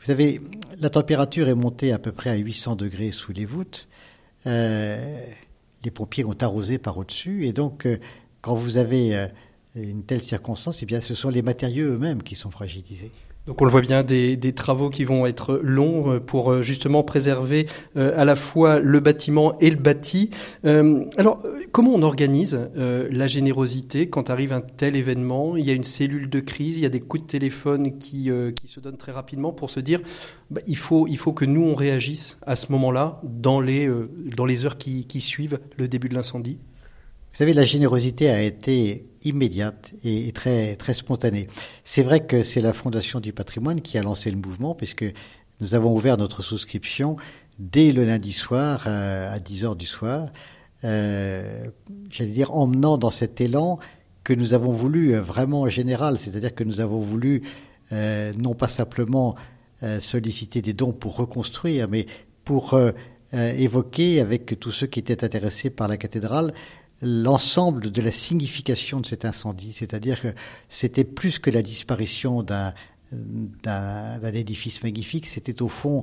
Vous 0.00 0.06
savez, 0.06 0.40
la 0.78 0.90
température 0.90 1.48
est 1.48 1.54
montée 1.54 1.92
à 1.92 1.98
peu 1.98 2.12
près 2.12 2.30
à 2.30 2.36
800 2.36 2.76
degrés 2.76 3.12
sous 3.12 3.32
les 3.32 3.44
voûtes. 3.44 3.88
les 4.44 5.90
pompiers 5.92 6.24
ont 6.24 6.36
arrosé 6.40 6.78
par 6.78 6.98
au-dessus, 6.98 7.46
et 7.46 7.52
donc 7.52 7.88
quand 8.40 8.54
vous 8.54 8.76
avez 8.76 9.28
une 9.74 10.04
telle 10.04 10.22
circonstance, 10.22 10.82
eh 10.82 10.86
bien, 10.86 11.00
ce 11.00 11.14
sont 11.14 11.30
les 11.30 11.42
matériaux 11.42 11.92
eux-mêmes 11.92 12.22
qui 12.22 12.34
sont 12.34 12.50
fragilisés. 12.50 13.10
Donc 13.46 13.62
on 13.62 13.64
le 13.64 13.70
voit 13.70 13.80
bien, 13.80 14.02
des, 14.02 14.52
travaux 14.52 14.90
qui 14.90 15.04
vont 15.04 15.24
être 15.24 15.60
longs 15.62 16.14
euh, 16.14 16.20
pour 16.20 16.50
euh, 16.50 16.62
justement 16.62 17.04
préserver 17.04 17.66
euh, 17.96 18.12
à 18.16 18.24
la 18.24 18.34
fois 18.34 18.80
le 18.80 18.98
bâtiment 18.98 19.56
et 19.58 19.70
le 19.70 19.76
bâti. 19.76 20.30
alors 20.64 21.42
comment 21.72 21.92
on 21.94 22.02
organise 22.02 22.58
la 22.76 23.26
générosité 23.28 24.08
quand 24.08 24.30
arrive 24.30 24.52
un 24.52 24.60
tel 24.60 24.96
événement? 24.96 25.56
Il 25.56 25.64
y 25.64 25.70
a 25.70 25.74
une 25.74 25.84
cellule 25.84 26.28
de 26.28 26.40
crise, 26.40 26.76
il 26.78 26.82
y 26.82 26.86
a 26.86 26.90
des 26.90 27.00
coups 27.00 27.22
de 27.22 27.28
téléphone 27.28 27.98
qui, 27.98 28.30
qui 28.54 28.68
se 28.68 28.80
donnent 28.80 28.96
très 28.96 29.12
rapidement 29.12 29.52
pour 29.52 29.70
se 29.70 29.80
dire 29.80 30.00
bah, 30.50 30.60
il, 30.66 30.76
faut, 30.76 31.06
il 31.06 31.18
faut 31.18 31.32
que 31.32 31.44
nous 31.44 31.62
on 31.62 31.74
réagisse 31.74 32.38
à 32.46 32.56
ce 32.56 32.72
moment-là 32.72 33.20
dans 33.22 33.60
les, 33.60 33.88
dans 34.36 34.46
les 34.46 34.64
heures 34.64 34.78
qui, 34.78 35.06
qui 35.06 35.20
suivent 35.20 35.60
le 35.76 35.88
début 35.88 36.08
de 36.08 36.14
l'incendie? 36.14 36.58
Vous 37.36 37.40
savez, 37.40 37.52
la 37.52 37.64
générosité 37.64 38.30
a 38.30 38.40
été 38.40 39.04
immédiate 39.22 39.92
et 40.02 40.32
très, 40.32 40.74
très 40.76 40.94
spontanée. 40.94 41.48
C'est 41.84 42.02
vrai 42.02 42.24
que 42.24 42.40
c'est 42.40 42.62
la 42.62 42.72
Fondation 42.72 43.20
du 43.20 43.34
patrimoine 43.34 43.82
qui 43.82 43.98
a 43.98 44.02
lancé 44.02 44.30
le 44.30 44.38
mouvement, 44.38 44.74
puisque 44.74 45.04
nous 45.60 45.74
avons 45.74 45.94
ouvert 45.94 46.16
notre 46.16 46.40
souscription 46.40 47.16
dès 47.58 47.92
le 47.92 48.06
lundi 48.06 48.32
soir 48.32 48.84
euh, 48.86 49.30
à 49.30 49.38
10 49.38 49.66
heures 49.66 49.76
du 49.76 49.84
soir, 49.84 50.30
euh, 50.84 51.66
j'allais 52.08 52.30
dire 52.30 52.56
emmenant 52.56 52.96
dans 52.96 53.10
cet 53.10 53.38
élan 53.42 53.80
que 54.24 54.32
nous 54.32 54.54
avons 54.54 54.72
voulu 54.72 55.14
euh, 55.14 55.20
vraiment 55.20 55.68
général, 55.68 56.18
c'est-à-dire 56.18 56.54
que 56.54 56.64
nous 56.64 56.80
avons 56.80 57.00
voulu 57.00 57.42
non 57.90 58.54
pas 58.54 58.66
simplement 58.66 59.36
solliciter 60.00 60.62
des 60.62 60.72
dons 60.72 60.92
pour 60.92 61.16
reconstruire, 61.16 61.86
mais 61.86 62.06
pour 62.44 62.76
évoquer 63.32 64.20
avec 64.20 64.58
tous 64.58 64.72
ceux 64.72 64.88
qui 64.88 64.98
étaient 64.98 65.22
intéressés 65.22 65.70
par 65.70 65.86
la 65.86 65.96
cathédrale 65.96 66.52
l'ensemble 67.02 67.90
de 67.90 68.02
la 68.02 68.10
signification 68.10 69.00
de 69.00 69.06
cet 69.06 69.24
incendie, 69.24 69.72
c'est-à-dire 69.72 70.20
que 70.20 70.34
c'était 70.68 71.04
plus 71.04 71.38
que 71.38 71.50
la 71.50 71.62
disparition 71.62 72.42
d'un 72.42 72.72
édifice 74.32 74.82
magnifique, 74.82 75.26
c'était 75.26 75.62
au 75.62 75.68
fond 75.68 76.02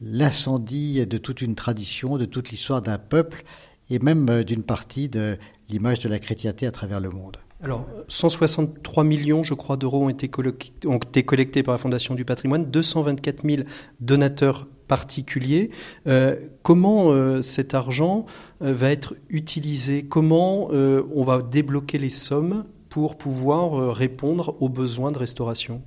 l'incendie 0.00 1.06
de 1.06 1.18
toute 1.18 1.42
une 1.42 1.54
tradition, 1.54 2.18
de 2.18 2.24
toute 2.24 2.50
l'histoire 2.50 2.82
d'un 2.82 2.98
peuple 2.98 3.44
et 3.88 3.98
même 3.98 4.28
euh, 4.28 4.42
d'une 4.42 4.62
partie 4.62 5.08
de 5.08 5.38
l'image 5.68 6.00
de 6.00 6.08
la 6.08 6.18
chrétienté 6.18 6.66
à 6.66 6.72
travers 6.72 7.00
le 7.00 7.10
monde. 7.10 7.36
Alors, 7.62 7.86
163 8.08 9.04
millions, 9.04 9.44
je 9.44 9.54
crois, 9.54 9.76
d'euros 9.76 10.04
ont, 10.04 10.08
été 10.08 10.28
collectés 10.28 11.62
par 11.62 11.72
la 11.72 11.78
Fondation 11.78 12.16
du 12.16 12.24
patrimoine, 12.24 12.68
224 12.68 13.48
000 13.48 13.62
donateurs 14.00 14.66
particuliers. 14.92 15.70
Euh, 16.06 16.36
comment 16.62 17.12
euh, 17.12 17.40
cet 17.40 17.72
argent 17.72 18.26
euh, 18.60 18.74
va 18.74 18.90
être 18.90 19.14
utilisé? 19.30 20.02
Comment 20.02 20.68
on 20.68 21.22
va 21.22 21.40
débloquer 21.40 21.96
les 21.96 22.10
sommes 22.10 22.66
pour 22.90 23.16
pouvoir 23.16 23.96
répondre 23.96 24.54
aux 24.60 24.68
besoins 24.68 25.10
de 25.10 25.16
restauration? 25.16 25.80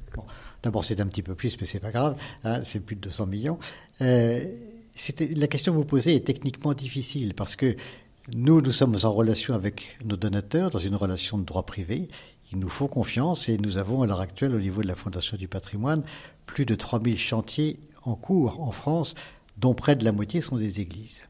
D'abord, 0.63 0.83
c'est 0.83 0.99
un 1.01 1.05
petit 1.05 1.21
peu 1.21 1.35
plus, 1.35 1.55
mais 1.61 1.67
c'est 1.67 1.79
pas 1.79 1.91
grave. 1.91 2.15
Hein, 2.43 2.61
c'est 2.63 2.79
plus 2.79 2.95
de 2.95 3.01
200 3.01 3.27
millions 3.27 3.59
la 3.99 5.47
question 5.47 5.73
que 5.73 5.77
vous 5.77 5.83
posez 5.85 6.15
est 6.15 6.25
techniquement 6.25 6.73
difficile 6.73 7.33
parce 7.33 7.57
que 7.57 7.75
nous, 8.33 8.61
nous 8.61 8.71
sommes 8.71 8.95
en 9.03 9.11
relation 9.11 9.53
avec 9.53 9.97
nos 10.05 10.15
donateurs 10.15 10.69
dans 10.69 10.79
une 10.79 10.95
relation 10.95 11.37
de 11.37 11.43
droit 11.43 11.65
privé. 11.65 12.07
Ils 12.53 12.59
nous 12.59 12.69
font 12.69 12.87
confiance 12.87 13.49
et 13.49 13.57
nous 13.57 13.77
avons 13.77 14.03
à 14.03 14.07
l'heure 14.07 14.21
actuelle 14.21 14.55
au 14.55 14.59
niveau 14.59 14.81
de 14.81 14.87
la 14.87 14.95
Fondation 14.95 15.35
du 15.35 15.49
patrimoine 15.49 16.01
plus 16.45 16.65
de 16.65 16.75
3000 16.75 17.17
chantiers 17.17 17.77
en 18.05 18.15
cours 18.15 18.61
en 18.61 18.71
France 18.71 19.15
dont 19.57 19.73
près 19.73 19.95
de 19.95 20.03
la 20.03 20.11
moitié 20.11 20.41
sont 20.41 20.57
des 20.57 20.79
églises. 20.79 21.25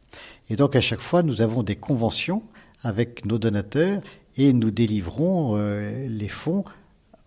Et 0.50 0.56
donc 0.56 0.76
à 0.76 0.82
chaque 0.82 1.02
fois, 1.02 1.24
nous 1.24 1.42
avons 1.42 1.64
des 1.64 1.76
conventions 1.76 2.44
avec 2.82 3.26
nos 3.26 3.38
donateurs 3.38 4.02
et 4.38 4.54
nous 4.54 4.72
délivrons 4.72 5.58
euh, 5.58 6.08
les 6.08 6.28
fonds 6.28 6.64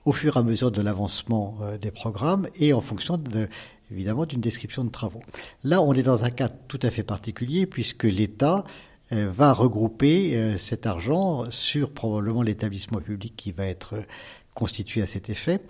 au 0.05 0.13
fur 0.13 0.37
et 0.37 0.41
à 0.41 0.43
mesure 0.43 0.71
de 0.71 0.83
l'avancement 0.83 1.57
euh, 1.63 1.79
des 1.79 1.91
programmes 1.91 2.49
et 2.57 2.73
en 2.73 2.81
fonction 2.81 3.17
de, 3.17 3.49
évidemment 3.91 4.27
d'une 4.27 4.41
description 4.41 4.85
de 4.85 4.91
travaux. 4.91 5.23
Là, 5.65 5.83
on 5.83 5.93
est 5.95 6.03
dans 6.03 6.25
un 6.25 6.31
cas 6.31 6.49
tout 6.49 6.81
à 6.83 6.91
fait 6.91 7.03
particulier 7.03 7.67
puisque 7.67 8.05
l'État 8.05 8.65
euh, 9.13 9.31
va 9.35 9.53
regrouper 9.53 10.59
cet 10.59 10.87
argent 10.87 11.51
sur 11.51 11.91
probablement 11.91 12.43
l'établissement 12.43 13.01
public 13.01 13.35
qui 13.37 13.53
va 13.53 13.67
être 13.67 13.97
constitué 14.55 15.03
à 15.03 15.07
cet 15.07 15.31
effet. 15.31 15.61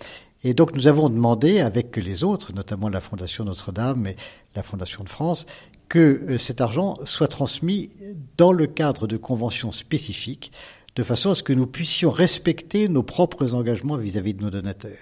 Et 0.48 0.54
donc 0.54 0.74
nous 0.74 0.86
avons 0.86 1.10
demandé 1.10 1.60
avec 1.60 1.94
les 1.98 2.24
autres, 2.24 2.54
notamment 2.54 2.88
la 2.88 3.02
Fondation 3.02 3.44
Notre-Dame 3.44 4.06
et 4.06 4.16
la 4.56 4.62
Fondation 4.62 5.04
de 5.04 5.10
France, 5.10 5.44
que 5.90 5.98
euh, 5.98 6.38
cet 6.38 6.62
argent 6.62 6.96
soit 7.04 7.28
transmis 7.28 7.90
dans 8.38 8.52
le 8.52 8.66
cadre 8.66 9.06
de 9.06 9.18
conventions 9.18 9.72
spécifiques, 9.72 10.50
de 10.96 11.02
façon 11.02 11.32
à 11.32 11.34
ce 11.34 11.42
que 11.42 11.52
nous 11.52 11.66
puissions 11.66 12.10
respecter 12.10 12.88
nos 12.88 13.02
propres 13.02 13.54
engagements 13.54 13.98
vis-à-vis 13.98 14.32
de 14.32 14.42
nos 14.42 14.48
donateurs. 14.48 14.96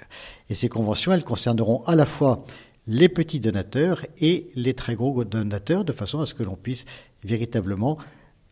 Et 0.50 0.56
ces 0.56 0.68
conventions, 0.68 1.12
elles 1.12 1.22
concerneront 1.22 1.84
à 1.84 1.94
la 1.94 2.06
fois 2.06 2.44
les 2.88 3.08
petits 3.08 3.38
donateurs 3.38 4.04
et 4.20 4.50
les 4.56 4.74
très 4.74 4.96
gros 4.96 5.22
donateurs, 5.22 5.84
de 5.84 5.92
façon 5.92 6.18
à 6.18 6.26
ce 6.26 6.34
que 6.34 6.42
l'on 6.42 6.56
puisse 6.56 6.86
véritablement 7.22 7.98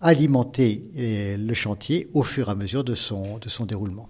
alimenter 0.00 0.84
euh, 0.96 1.36
le 1.38 1.54
chantier 1.54 2.06
au 2.14 2.22
fur 2.22 2.50
et 2.50 2.52
à 2.52 2.54
mesure 2.54 2.84
de 2.84 2.94
son, 2.94 3.38
de 3.38 3.48
son 3.48 3.66
déroulement. 3.66 4.08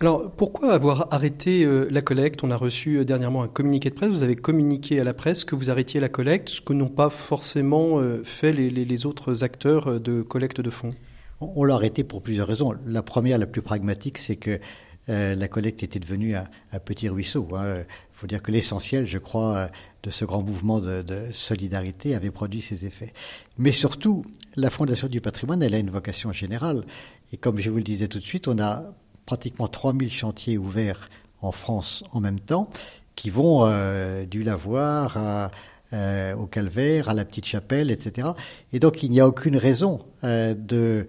Alors 0.00 0.30
pourquoi 0.30 0.74
avoir 0.74 1.12
arrêté 1.12 1.64
euh, 1.64 1.88
la 1.90 2.02
collecte? 2.02 2.44
On 2.44 2.52
a 2.52 2.56
reçu 2.56 2.98
euh, 2.98 3.04
dernièrement 3.04 3.42
un 3.42 3.48
communiqué 3.48 3.90
de 3.90 3.96
presse, 3.96 4.10
vous 4.10 4.22
avez 4.22 4.36
communiqué 4.36 5.00
à 5.00 5.04
la 5.04 5.12
presse 5.12 5.44
que 5.44 5.56
vous 5.56 5.70
arrêtiez 5.70 5.98
la 5.98 6.08
collecte, 6.08 6.50
ce 6.50 6.60
que 6.60 6.72
n'ont 6.72 6.88
pas 6.88 7.10
forcément 7.10 7.98
euh, 7.98 8.22
fait 8.22 8.52
les, 8.52 9.06
autres 9.06 9.42
acteurs 9.42 10.00
de 10.00 10.22
collecte 10.22 10.60
de 10.60 10.70
fonds. 10.70 10.94
On, 11.40 11.64
l'a 11.64 11.74
arrêté 11.74 12.04
pour 12.04 12.22
plusieurs 12.22 12.46
raisons. 12.46 12.74
La 12.86 13.02
première, 13.02 13.38
la 13.38 13.46
plus 13.46 13.62
pragmatique, 13.62 14.18
c'est 14.18 14.36
que 14.36 14.60
la 15.06 15.48
collecte 15.48 15.82
était 15.82 16.00
devenue 16.00 16.34
un, 16.34 16.44
petit 16.84 17.08
ruisseau. 17.08 17.48
Il 17.52 17.56
hein. 17.56 17.84
faut 18.12 18.26
dire 18.26 18.42
que 18.42 18.50
l'essentiel, 18.50 19.06
je 19.06 19.16
crois, 19.16 19.70
de 20.02 20.10
ce 20.10 20.24
grand 20.26 20.42
mouvement 20.42 20.80
de, 20.80 21.00
de, 21.00 21.28
solidarité 21.30 22.14
avait 22.14 22.32
produit 22.32 22.60
ses 22.60 22.84
effets. 22.84 23.14
Mais 23.56 23.72
surtout, 23.72 24.24
la 24.56 24.68
Fondation 24.68 25.08
du 25.08 25.20
patrimoine, 25.20 25.62
elle 25.62 25.74
a 25.74 25.78
une 25.78 25.90
vocation 25.90 26.32
générale. 26.32 26.84
Et 27.32 27.36
comme 27.36 27.58
je 27.58 27.70
vous 27.70 27.78
le 27.78 27.84
disais 27.84 28.08
tout 28.08 28.18
de 28.18 28.24
suite, 28.24 28.48
on 28.48 28.58
a 28.58 28.92
pratiquement 29.28 29.68
3000 29.68 30.10
chantiers 30.10 30.56
ouverts 30.56 31.10
en 31.42 31.52
France 31.52 32.02
en 32.12 32.20
même 32.20 32.40
temps, 32.40 32.70
qui 33.14 33.28
vont 33.28 33.66
euh, 33.66 34.24
du 34.24 34.42
lavoir 34.42 35.50
euh, 35.92 36.34
au 36.34 36.46
calvaire, 36.46 37.10
à 37.10 37.14
la 37.14 37.26
petite 37.26 37.44
chapelle, 37.44 37.90
etc. 37.90 38.28
Et 38.72 38.78
donc 38.78 39.02
il 39.02 39.10
n'y 39.10 39.20
a 39.20 39.28
aucune 39.28 39.58
raison 39.58 40.00
euh, 40.24 40.54
de 40.54 41.06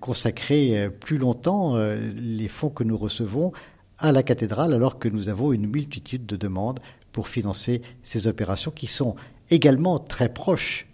consacrer 0.00 0.88
plus 1.00 1.18
longtemps 1.18 1.76
les 2.14 2.48
fonds 2.48 2.70
que 2.70 2.84
nous 2.84 2.96
recevons 2.96 3.52
à 3.98 4.12
la 4.12 4.22
cathédrale 4.22 4.72
alors 4.72 5.00
que 5.00 5.08
nous 5.08 5.28
avons 5.28 5.52
une 5.52 5.66
multitude 5.66 6.26
de 6.26 6.36
demandes 6.36 6.80
pour 7.12 7.28
financer 7.28 7.82
ces 8.02 8.28
opérations 8.28 8.70
qui 8.70 8.86
sont 8.86 9.16
également 9.50 9.98
très 9.98 10.28
proches 10.28 10.86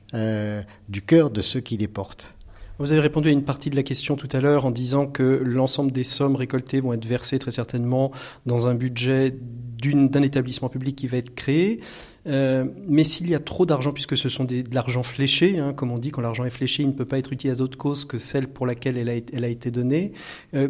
du 0.88 1.02
cœur 1.02 1.30
de 1.30 1.42
ceux 1.42 1.60
qui 1.60 1.76
les 1.76 1.88
portent. 1.88 2.34
Vous 2.80 2.92
avez 2.92 3.02
répondu 3.02 3.28
à 3.28 3.32
une 3.32 3.44
partie 3.44 3.68
de 3.68 3.76
la 3.76 3.82
question 3.82 4.16
tout 4.16 4.28
à 4.32 4.40
l'heure 4.40 4.64
en 4.64 4.70
disant 4.70 5.06
que 5.06 5.42
l'ensemble 5.44 5.92
des 5.92 6.02
sommes 6.02 6.34
récoltées 6.34 6.80
vont 6.80 6.94
être 6.94 7.04
versées 7.04 7.38
très 7.38 7.50
certainement 7.50 8.10
dans 8.46 8.68
un 8.68 8.75
budget 8.75 9.37
d'un 9.82 10.22
établissement 10.22 10.70
public 10.70 10.96
qui 10.96 11.06
va 11.06 11.18
être 11.18 11.34
créé. 11.34 11.80
Euh, 12.26 12.64
mais 12.86 13.04
s'il 13.04 13.28
y 13.28 13.34
a 13.34 13.38
trop 13.38 13.64
d'argent, 13.66 13.92
puisque 13.92 14.16
ce 14.16 14.28
sont 14.28 14.44
de 14.44 14.62
l'argent 14.72 15.02
fléché, 15.02 15.58
hein, 15.58 15.72
comme 15.72 15.90
on 15.90 15.98
dit, 15.98 16.10
quand 16.10 16.20
l'argent 16.20 16.44
est 16.44 16.50
fléché, 16.50 16.82
il 16.82 16.88
ne 16.88 16.92
peut 16.92 17.04
pas 17.04 17.18
être 17.18 17.32
utilisé 17.32 17.54
à 17.54 17.56
d'autres 17.56 17.78
causes 17.78 18.04
que 18.04 18.18
celle 18.18 18.48
pour 18.48 18.66
laquelle 18.66 18.98
elle 18.98 19.08
a, 19.44 19.48
été 19.48 19.70
donnée. 19.70 20.12
Euh, 20.54 20.68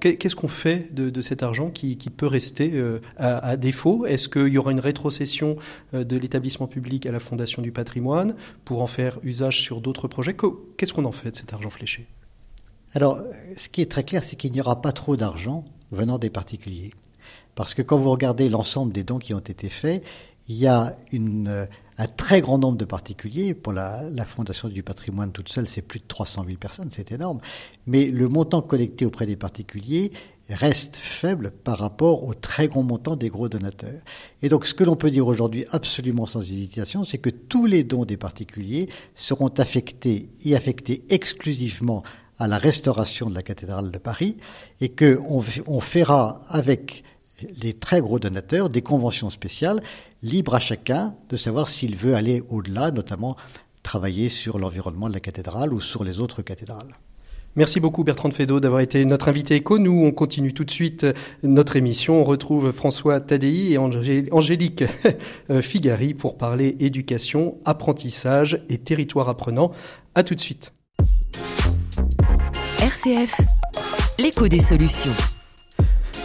qu'est-ce 0.00 0.36
qu'on 0.36 0.48
fait 0.48 0.92
de, 0.94 1.20
cet 1.20 1.42
argent 1.42 1.70
qui, 1.70 1.96
peut 1.96 2.26
rester 2.26 2.70
euh, 2.74 3.00
à, 3.16 3.56
défaut? 3.56 4.06
Est-ce 4.06 4.28
qu'il 4.28 4.48
y 4.48 4.58
aura 4.58 4.72
une 4.72 4.80
rétrocession 4.80 5.56
de 5.92 6.16
l'établissement 6.16 6.66
public 6.66 7.06
à 7.06 7.12
la 7.12 7.20
Fondation 7.20 7.60
du 7.62 7.72
patrimoine 7.72 8.34
pour 8.64 8.82
en 8.82 8.86
faire 8.86 9.18
usage 9.22 9.60
sur 9.60 9.80
d'autres 9.80 10.08
projets? 10.08 10.34
Qu'est-ce 10.76 10.92
qu'on 10.92 11.04
en 11.04 11.12
fait 11.12 11.32
de 11.32 11.36
cet 11.36 11.52
argent 11.52 11.70
fléché? 11.70 12.06
Alors, 12.94 13.20
ce 13.56 13.68
qui 13.68 13.82
est 13.82 13.90
très 13.90 14.04
clair, 14.04 14.22
c'est 14.22 14.36
qu'il 14.36 14.52
n'y 14.52 14.60
aura 14.60 14.80
pas 14.80 14.92
trop 14.92 15.16
d'argent 15.16 15.64
venant 15.92 16.18
des 16.18 16.30
particuliers. 16.30 16.90
Parce 17.54 17.74
que 17.74 17.82
quand 17.82 17.96
vous 17.96 18.10
regardez 18.10 18.48
l'ensemble 18.48 18.92
des 18.92 19.02
dons 19.02 19.18
qui 19.18 19.34
ont 19.34 19.40
été 19.40 19.68
faits, 19.68 20.02
il 20.48 20.56
y 20.56 20.66
a 20.66 20.96
une, 21.12 21.68
un 21.98 22.06
très 22.06 22.40
grand 22.40 22.58
nombre 22.58 22.78
de 22.78 22.84
particuliers. 22.84 23.54
Pour 23.54 23.72
la, 23.72 24.02
Fondation 24.24 24.68
du 24.68 24.82
patrimoine 24.82 25.32
toute 25.32 25.48
seule, 25.48 25.66
c'est 25.66 25.82
plus 25.82 26.00
de 26.00 26.04
300 26.06 26.44
000 26.46 26.56
personnes, 26.56 26.88
c'est 26.90 27.12
énorme. 27.12 27.40
Mais 27.86 28.06
le 28.06 28.28
montant 28.28 28.62
collecté 28.62 29.04
auprès 29.04 29.26
des 29.26 29.36
particuliers 29.36 30.12
reste 30.48 30.96
faible 30.96 31.50
par 31.50 31.78
rapport 31.78 32.24
au 32.24 32.32
très 32.32 32.68
grand 32.68 32.82
montant 32.82 33.16
des 33.16 33.28
gros 33.28 33.48
donateurs. 33.48 34.00
Et 34.40 34.48
donc 34.48 34.64
ce 34.64 34.72
que 34.72 34.84
l'on 34.84 34.96
peut 34.96 35.10
dire 35.10 35.26
aujourd'hui 35.26 35.66
absolument 35.72 36.24
sans 36.24 36.40
hésitation, 36.40 37.04
c'est 37.04 37.18
que 37.18 37.30
tous 37.30 37.66
les 37.66 37.84
dons 37.84 38.06
des 38.06 38.16
particuliers 38.16 38.88
seront 39.14 39.48
affectés 39.58 40.30
et 40.44 40.56
affectés 40.56 41.04
exclusivement 41.10 42.02
à 42.38 42.46
la 42.46 42.56
restauration 42.56 43.28
de 43.28 43.34
la 43.34 43.42
cathédrale 43.42 43.90
de 43.90 43.98
Paris 43.98 44.36
et 44.80 44.88
qu'on 44.88 45.42
on 45.66 45.80
fera 45.80 46.40
avec 46.48 47.02
les 47.62 47.72
très 47.72 48.00
gros 48.00 48.18
donateurs 48.18 48.68
des 48.68 48.82
conventions 48.82 49.30
spéciales, 49.30 49.82
libres 50.22 50.54
à 50.54 50.60
chacun 50.60 51.14
de 51.28 51.36
savoir 51.36 51.68
s'il 51.68 51.96
veut 51.96 52.14
aller 52.14 52.42
au-delà, 52.48 52.90
notamment 52.90 53.36
travailler 53.82 54.28
sur 54.28 54.58
l'environnement 54.58 55.08
de 55.08 55.14
la 55.14 55.20
cathédrale 55.20 55.72
ou 55.72 55.80
sur 55.80 56.04
les 56.04 56.20
autres 56.20 56.42
cathédrales. 56.42 56.94
Merci 57.56 57.80
beaucoup 57.80 58.04
Bertrand 58.04 58.30
Fédot 58.30 58.60
d'avoir 58.60 58.80
été 58.80 59.04
notre 59.04 59.28
invité 59.28 59.56
éco. 59.56 59.78
Nous, 59.78 60.04
on 60.04 60.12
continue 60.12 60.52
tout 60.52 60.64
de 60.64 60.70
suite 60.70 61.06
notre 61.42 61.76
émission. 61.76 62.20
On 62.20 62.24
retrouve 62.24 62.70
François 62.70 63.20
Tadei 63.20 63.72
et 63.72 63.78
Angélique 63.78 64.84
euh, 65.50 65.62
Figari 65.62 66.14
pour 66.14 66.38
parler 66.38 66.76
éducation, 66.78 67.56
apprentissage 67.64 68.62
et 68.68 68.78
territoire 68.78 69.28
apprenant. 69.28 69.72
À 70.14 70.22
tout 70.22 70.34
de 70.34 70.40
suite. 70.40 70.72
RCF, 72.80 73.40
l'écho 74.18 74.46
des 74.46 74.60
solutions. 74.60 75.37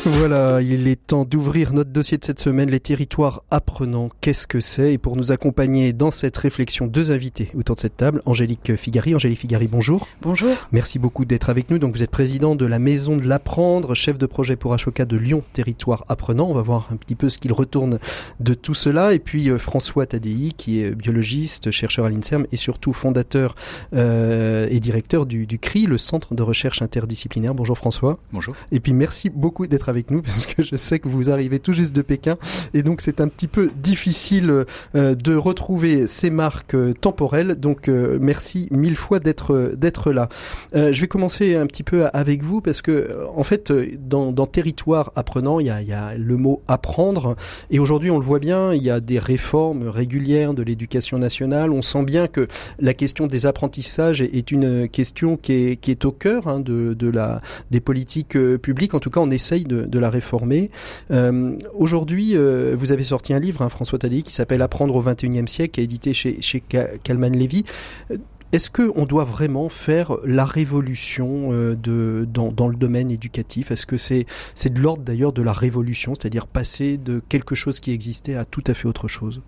Voilà, 0.05 0.61
il 0.61 0.89
est 0.89 1.07
temps 1.07 1.23
d'ouvrir 1.23 1.71
notre 1.71 1.91
dossier 1.91 2.17
de 2.17 2.25
cette 2.25 2.41
semaine, 2.41 2.69
les 2.69 2.81
territoires 2.81 3.41
apprenants. 3.49 4.09
Qu'est-ce 4.19 4.47
que 4.47 4.59
c'est? 4.59 4.91
Et 4.91 4.97
pour 4.97 5.15
nous 5.15 5.31
accompagner 5.31 5.93
dans 5.93 6.11
cette 6.11 6.35
réflexion, 6.35 6.87
deux 6.87 7.11
invités 7.11 7.51
autour 7.55 7.77
de 7.77 7.81
cette 7.81 7.95
table. 7.95 8.21
Angélique 8.25 8.75
Figari. 8.75 9.15
Angélique 9.15 9.39
Figari, 9.39 9.67
bonjour. 9.67 10.05
Bonjour. 10.21 10.51
Merci 10.73 10.99
beaucoup 10.99 11.23
d'être 11.23 11.49
avec 11.49 11.69
nous. 11.69 11.79
Donc 11.79 11.95
vous 11.95 12.03
êtes 12.03 12.11
président 12.11 12.57
de 12.57 12.65
la 12.65 12.79
Maison 12.79 13.15
de 13.15 13.25
l'Apprendre, 13.25 13.95
chef 13.95 14.17
de 14.17 14.25
projet 14.25 14.57
pour 14.57 14.73
Ashoka 14.73 15.05
de 15.05 15.15
Lyon, 15.15 15.41
territoire 15.53 16.03
apprenant. 16.09 16.49
On 16.49 16.53
va 16.53 16.61
voir 16.61 16.89
un 16.91 16.97
petit 16.97 17.15
peu 17.15 17.29
ce 17.29 17.37
qu'il 17.37 17.53
retourne 17.53 17.97
de 18.41 18.53
tout 18.53 18.73
cela. 18.73 19.13
Et 19.13 19.19
puis 19.19 19.49
euh, 19.49 19.57
François 19.57 20.05
Tadei, 20.05 20.51
qui 20.57 20.81
est 20.81 20.91
biologiste, 20.91 21.71
chercheur 21.71 22.05
à 22.05 22.09
l'INSERM 22.09 22.45
et 22.51 22.57
surtout 22.57 22.91
fondateur 22.91 23.55
euh, 23.93 24.67
et 24.69 24.81
directeur 24.81 25.25
du, 25.25 25.47
du 25.47 25.59
CRI, 25.59 25.85
le 25.85 25.97
Centre 25.97 26.35
de 26.35 26.43
recherche 26.43 26.81
interdisciplinaire. 26.81 27.53
Bonjour 27.53 27.77
François. 27.77 28.19
Bonjour. 28.33 28.53
Et 28.73 28.81
puis 28.81 28.91
merci 28.91 29.29
beaucoup 29.29 29.65
d'être 29.65 29.87
avec 29.87 29.92
nous 30.09 30.21
parce 30.23 30.45
que 30.45 30.63
je 30.63 30.75
sais 30.75 30.99
que 30.99 31.07
vous 31.07 31.29
arrivez 31.29 31.59
tout 31.59 31.73
juste 31.73 31.95
de 31.95 32.01
Pékin 32.01 32.37
et 32.73 32.83
donc 32.83 33.01
c'est 33.01 33.21
un 33.21 33.27
petit 33.27 33.47
peu 33.47 33.69
difficile 33.75 34.65
euh, 34.95 35.15
de 35.15 35.35
retrouver 35.35 36.07
ces 36.07 36.29
marques 36.29 36.75
euh, 36.75 36.93
temporelles. 36.93 37.55
Donc 37.55 37.87
euh, 37.87 38.17
merci 38.21 38.67
mille 38.71 38.95
fois 38.95 39.19
d'être 39.19 39.73
d'être 39.75 40.11
là. 40.11 40.29
je 40.73 40.99
vais 40.99 41.07
commencer 41.07 41.55
un 41.55 41.67
petit 41.67 41.83
peu 41.83 42.07
avec 42.13 42.43
vous 42.43 42.61
parce 42.61 42.81
que 42.81 43.27
en 43.35 43.43
fait 43.43 43.71
dans, 43.71 44.31
dans 44.31 44.45
territoire 44.45 45.11
apprenant 45.15 45.59
il 45.59 45.67
y 45.67 45.69
a, 45.69 45.81
y 45.81 45.93
a 45.93 46.15
le 46.15 46.37
mot 46.37 46.61
apprendre 46.67 47.35
et 47.69 47.79
aujourd'hui 47.79 48.11
on 48.11 48.17
le 48.17 48.25
voit 48.25 48.39
bien 48.39 48.73
il 48.73 48.81
y 48.81 48.89
a 48.89 48.99
des 48.99 49.19
réformes 49.19 49.87
régulières 49.87 50.53
de 50.53 50.63
l'éducation 50.63 51.17
nationale. 51.17 51.71
On 51.71 51.81
sent 51.81 52.03
bien 52.03 52.27
que 52.27 52.47
la 52.79 52.93
question 52.93 53.27
des 53.27 53.45
apprentissages 53.45 54.21
est 54.21 54.51
une 54.51 54.87
question 54.87 55.37
qui 55.37 55.53
est, 55.53 55.75
qui 55.75 55.91
est 55.91 56.05
au 56.05 56.11
cœur 56.11 56.47
hein, 56.47 56.59
de, 56.59 56.93
de 56.93 57.09
la 57.09 57.41
des 57.71 57.79
politiques 57.79 58.37
publiques. 58.57 58.93
En 58.93 58.99
tout 58.99 59.09
cas 59.09 59.19
on 59.19 59.31
essaye 59.31 59.65
de, 59.65 59.82
de 59.87 59.99
la 59.99 60.09
réformer. 60.09 60.71
Euh, 61.11 61.57
aujourd'hui, 61.75 62.35
euh, 62.35 62.75
vous 62.77 62.91
avez 62.91 63.03
sorti 63.03 63.33
un 63.33 63.39
livre, 63.39 63.61
hein, 63.61 63.69
François 63.69 63.99
Tadei, 63.99 64.21
qui 64.21 64.33
s'appelle 64.33 64.61
Apprendre 64.61 64.95
au 64.95 65.01
XXIe 65.01 65.47
siècle, 65.47 65.71
qui 65.71 65.81
est 65.81 65.83
édité 65.85 66.13
chez, 66.13 66.41
chez 66.41 66.61
Kalman 66.61 67.35
Levy. 67.35 67.63
Euh, 68.11 68.17
est-ce 68.51 68.69
qu'on 68.69 69.05
doit 69.07 69.23
vraiment 69.23 69.67
faire 69.67 70.17
la 70.23 70.45
révolution 70.45 71.49
de, 71.49 72.27
dans, 72.31 72.51
dans, 72.51 72.67
le 72.67 72.75
domaine 72.75 73.09
éducatif? 73.09 73.71
Est-ce 73.71 73.87
que 73.87 73.97
c'est 73.97 74.27
c'est 74.53 74.71
de 74.71 74.79
l'ordre 74.79 75.01
d'ailleurs 75.01 75.33
de 75.33 75.41
la 75.41 75.53
révolution, 75.53 76.13
c'est-à-dire 76.13 76.45
passer 76.45 76.99
de 76.99 77.19
quelque 77.29 77.55
chose 77.55 77.79
qui 77.79 77.89
existait 77.89 78.35
à 78.35 78.45
tout 78.45 78.61
à 78.67 78.75
fait 78.75 78.87
autre 78.87 79.07
chose? 79.07 79.41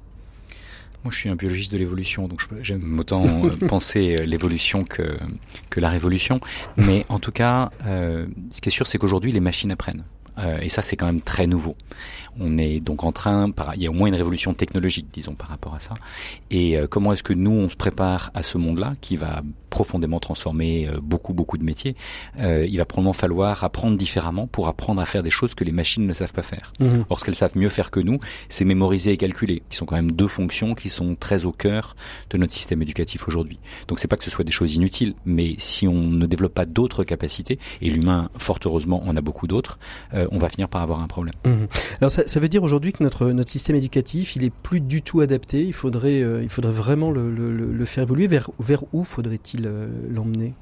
Moi, 1.04 1.12
je 1.12 1.20
suis 1.20 1.30
un 1.30 1.36
biologiste 1.36 1.72
de 1.72 1.78
l'évolution, 1.78 2.28
donc 2.28 2.42
j'aime 2.64 2.98
autant 2.98 3.28
penser 3.68 4.26
l'évolution 4.26 4.84
que, 4.84 5.20
que 5.70 5.80
la 5.80 5.92
révolution. 5.92 6.40
Mais 6.76 7.06
en 7.08 7.20
tout 7.20 7.32
cas, 7.32 7.70
ce 7.86 8.60
qui 8.60 8.70
est 8.70 8.72
sûr, 8.72 8.88
c'est 8.88 8.98
qu'aujourd'hui, 8.98 9.32
les 9.32 9.40
machines 9.40 9.72
apprennent. 9.72 10.04
Et 10.62 10.70
ça, 10.70 10.82
c'est 10.82 10.96
quand 10.96 11.06
même 11.06 11.22
très 11.22 11.48
nouveau. 11.48 11.76
On 12.40 12.58
est 12.58 12.80
donc 12.80 13.04
en 13.04 13.12
train, 13.12 13.52
il 13.76 13.82
y 13.82 13.88
a 13.88 13.90
au 13.90 13.94
moins 13.94 14.08
une 14.08 14.16
révolution 14.16 14.54
technologique, 14.54 15.08
disons, 15.14 15.34
par 15.34 15.50
rapport 15.50 15.76
à 15.76 15.80
ça. 15.80 15.94
Et 16.52 16.78
euh, 16.78 16.88
comment 16.88 17.14
est-ce 17.14 17.24
que 17.24 17.34
nous, 17.34 17.52
on 17.52 17.70
se 17.70 17.76
prépare 17.76 18.32
à 18.34 18.44
ce 18.44 18.58
monde-là 18.58 18.94
qui 19.02 19.16
va 19.16 19.42
profondément 19.70 20.20
transformer 20.20 20.88
euh, 20.88 21.00
beaucoup, 21.02 21.34
beaucoup 21.34 21.58
de 21.58 21.64
métiers 21.64 21.96
euh, 22.40 22.66
Il 22.70 22.78
va 22.78 22.86
probablement 22.86 23.14
falloir 23.14 23.64
apprendre 23.64 23.98
différemment 23.98 24.48
pour 24.48 24.68
apprendre 24.68 25.02
à 25.02 25.06
faire 25.06 25.22
des 25.22 25.30
choses 25.30 25.54
que 25.54 25.64
les 25.64 25.74
machines 25.74 26.06
ne 26.06 26.14
savent 26.14 26.34
pas 26.34 26.44
faire. 26.44 26.72
Mhm. 26.80 27.06
Or, 27.10 27.20
ce 27.20 27.26
qu'elles 27.26 27.36
savent 27.36 27.58
mieux 27.58 27.70
faire 27.70 27.92
que 27.92 28.00
nous, 28.00 28.20
c'est 28.50 28.66
mémoriser 28.66 29.12
et 29.12 29.18
calculer, 29.18 29.64
qui 29.70 29.78
sont 29.78 29.86
quand 29.86 29.96
même 29.96 30.12
deux 30.12 30.28
fonctions 30.28 30.76
qui 30.76 30.90
sont 30.90 31.16
très 31.16 31.46
au 31.46 31.52
cœur 31.52 31.96
de 32.30 32.38
notre 32.38 32.54
système 32.54 32.82
éducatif 32.82 33.28
aujourd'hui. 33.28 33.60
Donc, 33.88 34.00
c'est 34.00 34.08
pas 34.08 34.18
que 34.18 34.24
ce 34.24 34.32
soit 34.32 34.46
des 34.46 34.52
choses 34.52 34.76
inutiles, 34.76 35.14
mais 35.26 35.56
si 35.58 35.88
on 35.88 36.00
ne 36.00 36.26
développe 36.26 36.54
pas 36.54 36.66
d'autres 36.66 37.04
capacités, 37.04 37.60
et 37.82 37.90
l'humain, 37.90 38.30
fort 38.38 38.60
heureusement, 38.66 39.04
en 39.06 39.16
a 39.16 39.22
beaucoup 39.22 39.48
d'autres, 39.48 39.78
on 40.14 40.38
va 40.38 40.50
finir 40.50 40.70
par 40.70 40.82
avoir 40.82 41.02
un 41.02 41.08
problème. 41.08 41.36
Mhm. 41.46 41.68
Alors, 42.00 42.12
ça, 42.12 42.25
ça, 42.26 42.40
veut 42.40 42.50
dire 42.50 42.64
aujourd'hui 42.64 42.94
que 42.94 43.04
notre, 43.04 43.28
notre 43.32 43.50
système 43.50 43.76
éducatif, 43.76 44.36
il 44.36 44.44
est 44.44 44.54
plus 44.54 44.82
du 44.82 45.02
tout 45.02 45.22
adapté. 45.22 45.64
Il 45.64 45.74
faudrait, 45.74 46.22
euh, 46.22 46.44
il 46.44 46.50
faudrait 46.50 46.72
vraiment 46.72 47.12
le, 47.12 47.30
le, 47.30 47.86
faire 47.86 48.04
évoluer. 48.04 48.28
Vers, 48.28 48.50
vers 48.60 48.84
où 48.94 49.04
faudrait-il 49.04 49.66
euh, 49.66 49.88
l'emmener? 50.10 50.54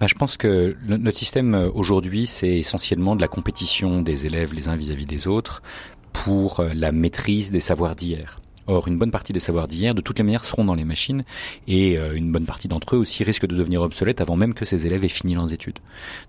Bah, 0.00 0.06
je 0.06 0.14
pense 0.14 0.36
que 0.36 0.76
notre 0.86 1.18
système 1.18 1.54
euh, 1.54 1.70
aujourd'hui, 1.74 2.26
c'est 2.26 2.56
essentiellement 2.56 3.16
de 3.16 3.20
la 3.20 3.28
compétition 3.28 4.02
des 4.02 4.26
élèves 4.26 4.54
les 4.54 4.68
uns 4.68 4.76
vis-à-vis 4.76 5.04
-vis 5.04 5.08
des 5.08 5.28
autres 5.28 5.62
pour 6.12 6.64
la 6.74 6.90
maîtrise 6.90 7.52
des 7.52 7.60
savoirs 7.60 7.94
d'hier. 7.94 8.40
Or, 8.68 8.86
une 8.86 8.98
bonne 8.98 9.10
partie 9.10 9.32
des 9.32 9.40
savoirs 9.40 9.66
d'hier, 9.66 9.94
de 9.94 10.02
toutes 10.02 10.18
les 10.18 10.24
manières, 10.24 10.44
seront 10.44 10.64
dans 10.64 10.74
les 10.74 10.84
machines, 10.84 11.24
et 11.66 11.96
euh, 11.96 12.14
une 12.14 12.30
bonne 12.30 12.44
partie 12.44 12.68
d'entre 12.68 12.96
eux 12.96 12.98
aussi 12.98 13.24
risquent 13.24 13.46
de 13.46 13.56
devenir 13.56 13.80
obsolètes 13.80 14.20
avant 14.20 14.36
même 14.36 14.52
que 14.52 14.66
ces 14.66 14.86
élèves 14.86 15.04
aient 15.06 15.08
fini 15.08 15.34
leurs 15.34 15.54
études. 15.54 15.78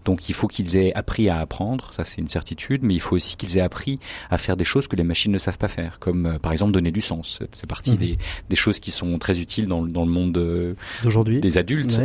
Donc, 0.06 0.30
il 0.30 0.34
faut 0.34 0.48
qu'ils 0.48 0.78
aient 0.78 0.94
appris 0.94 1.28
à 1.28 1.40
apprendre, 1.40 1.92
ça 1.94 2.06
c'est 2.06 2.22
une 2.22 2.30
certitude, 2.30 2.82
mais 2.82 2.94
il 2.94 3.02
faut 3.02 3.18
aussi 3.18 3.36
qu'ils 3.36 3.58
aient 3.58 3.62
appris 3.62 4.00
à 4.30 4.38
faire 4.38 4.56
des 4.56 4.64
choses 4.64 4.88
que 4.88 4.96
les 4.96 5.04
machines 5.04 5.34
ne 5.34 5.38
savent 5.38 5.58
pas 5.58 5.68
faire, 5.68 6.00
comme 6.00 6.26
euh, 6.26 6.40
par 6.40 6.54
exemple 6.54 6.72
donner 6.72 6.92
du 6.92 7.02
sens. 7.02 7.40
C'est 7.52 7.68
partie 7.68 7.92
mhm. 7.92 7.98
des, 7.98 8.18
des, 8.50 8.56
choses 8.56 8.80
qui 8.80 8.92
sont 8.92 9.20
très 9.20 9.42
utiles 9.42 9.68
dans, 9.68 9.84
dans 9.84 10.06
le 10.06 10.12
monde 10.12 10.38
euh, 10.38 10.76
d'aujourd'hui 11.04 11.42
des 11.42 11.58
adultes. 11.58 12.00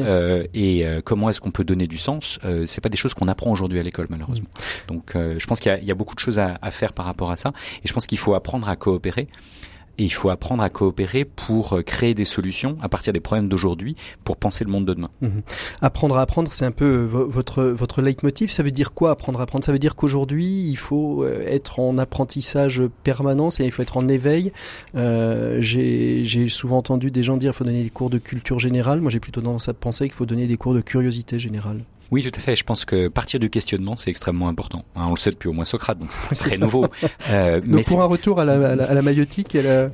et 0.53 0.85
comment 1.05 1.31
est-ce 1.31 1.41
qu'on 1.41 1.53
peut 1.53 1.65
donner 1.65 1.87
du 1.87 1.99
sens 1.99 2.41
C'est 2.67 2.81
pas 2.81 2.89
des 2.89 2.97
choses 2.97 3.15
qu'on 3.15 3.29
apprend 3.29 3.53
aujourd'hui 3.53 3.79
à 3.79 3.85
l'école, 3.85 4.07
malheureusement. 4.11 4.49
Mhm. 4.49 4.87
Donc, 4.89 5.13
je 5.15 5.47
pense 5.47 5.61
qu'il 5.61 5.79
y, 5.81 5.87
y, 5.87 5.91
a 5.93 5.95
beaucoup 5.95 6.15
de 6.17 6.21
choses 6.21 6.41
à, 6.41 6.59
à 6.61 6.71
faire 6.73 6.93
par 6.93 7.07
rapport 7.07 7.31
à 7.31 7.37
ça, 7.37 7.53
et 7.85 7.89
je 7.89 7.93
pense 7.93 8.07
qu'il 8.07 8.19
faut 8.19 8.35
apprendre 8.35 8.69
à 8.69 8.75
coopérer. 8.75 9.29
Et 9.99 10.05
il 10.05 10.13
faut 10.13 10.31
apprendre 10.31 10.63
à 10.63 10.71
coopérer 10.71 11.25
pour 11.25 11.75
euh, 11.75 11.83
créer 11.83 12.15
des 12.15 12.25
solutions 12.25 12.75
à 12.83 12.89
partir 12.89 13.13
des 13.13 13.21
problèmes 13.21 13.49
d'aujourd'hui 13.49 13.97
pour 14.25 14.37
penser 14.37 14.65
le 14.65 14.71
monde 14.71 14.85
de 14.87 14.95
demain. 14.95 15.11
Mhm. 15.21 15.43
Apprendre 15.83 16.17
à 16.17 16.23
apprendre, 16.23 16.53
c'est 16.53 16.65
un 16.65 16.73
peu 16.73 16.85
euh, 16.85 17.05
votre 17.07 17.63
votre 17.65 18.03
leitmotiv. 18.03 18.51
Ça 18.51 18.63
veut 18.63 18.71
dire 18.71 18.93
quoi 18.93 19.11
apprendre 19.11 19.41
à 19.41 19.45
apprendre? 19.45 19.65
Ça 19.65 19.73
veut 19.73 19.79
dire 19.79 19.95
qu'aujourd'hui, 19.95 20.69
il 20.69 20.77
faut 20.77 21.25
euh, 21.25 21.45
être 21.47 21.81
en 21.81 21.99
apprentissage 21.99 22.83
permanent, 23.03 23.49
il 23.59 23.71
faut 23.71 23.83
être 23.83 23.97
en 23.97 24.09
éveil. 24.09 24.53
Euh, 24.95 25.59
j'ai 25.61 26.49
souvent 26.49 26.79
entendu 26.79 27.11
des 27.11 27.23
gens 27.23 27.37
dire 27.37 27.53
qu'il 27.53 27.59
faut 27.59 27.65
donner 27.65 27.83
des 27.83 27.91
cours 27.91 28.11
de 28.11 28.19
culture 28.19 28.59
générale. 28.59 29.01
Moi, 29.01 29.11
j'ai 29.11 29.21
plutôt 29.21 29.41
tendance 29.41 29.69
à 29.69 29.75
penser 29.75 30.07
qu'il 30.07 30.15
faut 30.15 30.27
donner 30.27 30.47
des 30.47 30.57
cours 30.57 30.75
de 30.75 30.81
curiosité 30.81 31.39
générale. 31.39 31.81
Oui, 32.11 32.23
tout 32.23 32.33
à 32.35 32.41
fait. 32.41 32.57
Je 32.57 32.65
pense 32.65 32.85
que 32.85 33.09
partir 33.09 33.41
du 33.41 33.51
questionnement, 33.51 33.97
c'est 33.97 34.11
extrêmement 34.11 34.49
important. 34.49 34.85
Hein, 34.97 35.07
on 35.09 35.11
le 35.11 35.17
sait 35.17 35.31
depuis 35.31 35.49
au 35.49 35.53
moins 35.53 35.65
Socrate, 35.65 35.99
donc 35.99 36.11
c'est 36.33 36.35
très 36.51 36.59
nouveau. 36.59 36.87
Euh, 37.31 37.61
donc 37.61 37.69
mais 37.69 37.83
pour 37.83 38.03
un 38.03 38.07
retour 38.07 38.41
à 38.41 38.45
la, 38.45 38.55
à 38.71 38.75
la, 38.75 38.85
à 38.85 38.95
la 38.95 39.03
maïotique, 39.03 39.55
la... 39.55 39.91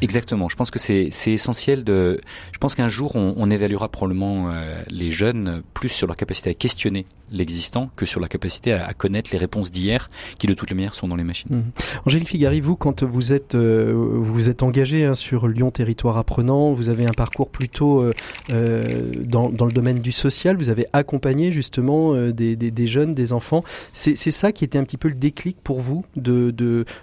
exactement. 0.00 0.48
Je 0.48 0.56
pense 0.56 0.70
que 0.70 0.78
c'est 0.78 1.10
essentiel 1.26 1.84
de. 1.84 2.20
Je 2.52 2.58
pense 2.58 2.74
qu'un 2.74 2.88
jour, 2.88 3.16
on, 3.16 3.34
on, 3.36 3.50
évaluera 3.50 3.88
probablement 3.88 4.50
euh, 4.50 4.82
les 4.88 5.10
jeunes 5.10 5.62
plus 5.74 5.88
sur 5.88 6.06
leur 6.06 6.16
capacité 6.16 6.50
à 6.50 6.54
questionner 6.54 7.06
l'existant 7.30 7.90
que 7.96 8.06
sur 8.06 8.20
la 8.20 8.28
capacité 8.28 8.72
à, 8.72 8.92
connaître 8.94 9.30
les 9.32 9.38
réponses 9.38 9.70
d'hier, 9.70 10.10
qui 10.38 10.46
de 10.46 10.54
toutes 10.54 10.70
les 10.70 10.76
manières 10.76 10.94
sont 10.94 11.08
dans 11.08 11.16
les 11.16 11.24
machines. 11.24 11.50
Mmh. 11.50 11.62
Angélique 12.06 12.28
Figari, 12.28 12.60
vous, 12.60 12.76
quand 12.76 13.02
vous 13.02 13.32
êtes 13.32 13.54
euh, 13.54 13.92
vous 13.94 14.48
êtes 14.48 14.62
engagé 14.62 15.04
hein, 15.04 15.14
sur 15.14 15.48
Lyon 15.48 15.70
Territoire 15.70 16.16
Apprenant, 16.16 16.72
vous 16.72 16.88
avez 16.88 17.06
un 17.06 17.12
parcours 17.12 17.50
plutôt 17.50 18.00
euh, 18.00 18.12
euh, 18.50 19.12
dans, 19.24 19.50
dans 19.50 19.66
le 19.66 19.72
domaine 19.72 19.98
du 19.98 20.12
social. 20.12 20.56
Vous 20.56 20.68
avez 20.68 20.86
accompagné 20.92 21.52
justement 21.52 22.14
euh, 22.14 22.32
des, 22.32 22.56
des, 22.56 22.86
jeunes, 22.86 23.14
des 23.14 23.32
enfants. 23.32 23.64
C'est 23.92 24.16
ça 24.16 24.52
qui 24.52 24.64
était 24.64 24.78
un 24.78 24.84
petit 24.84 24.96
peu 24.96 25.08
le 25.08 25.14
déclic 25.14 25.56
pour 25.62 25.80
vous 25.80 26.04
de 26.16 26.50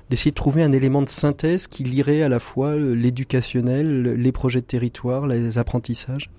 d'essayer 0.10 0.32
de, 0.32 0.36
de, 0.36 0.36
trouver 0.36 0.64
un 0.64 0.72
élément 0.72 1.02
de 1.02 1.10
synthèse 1.10 1.68
qui 1.68 1.84
lirait 1.84 2.22
à 2.22 2.30
la 2.30 2.40
fois 2.40 2.76
l'éducationnel, 2.76 4.04
les 4.04 4.32
projets 4.32 4.62
de 4.62 4.66
territoire, 4.66 5.28
les 5.28 5.58
apprentissages? 5.58 6.30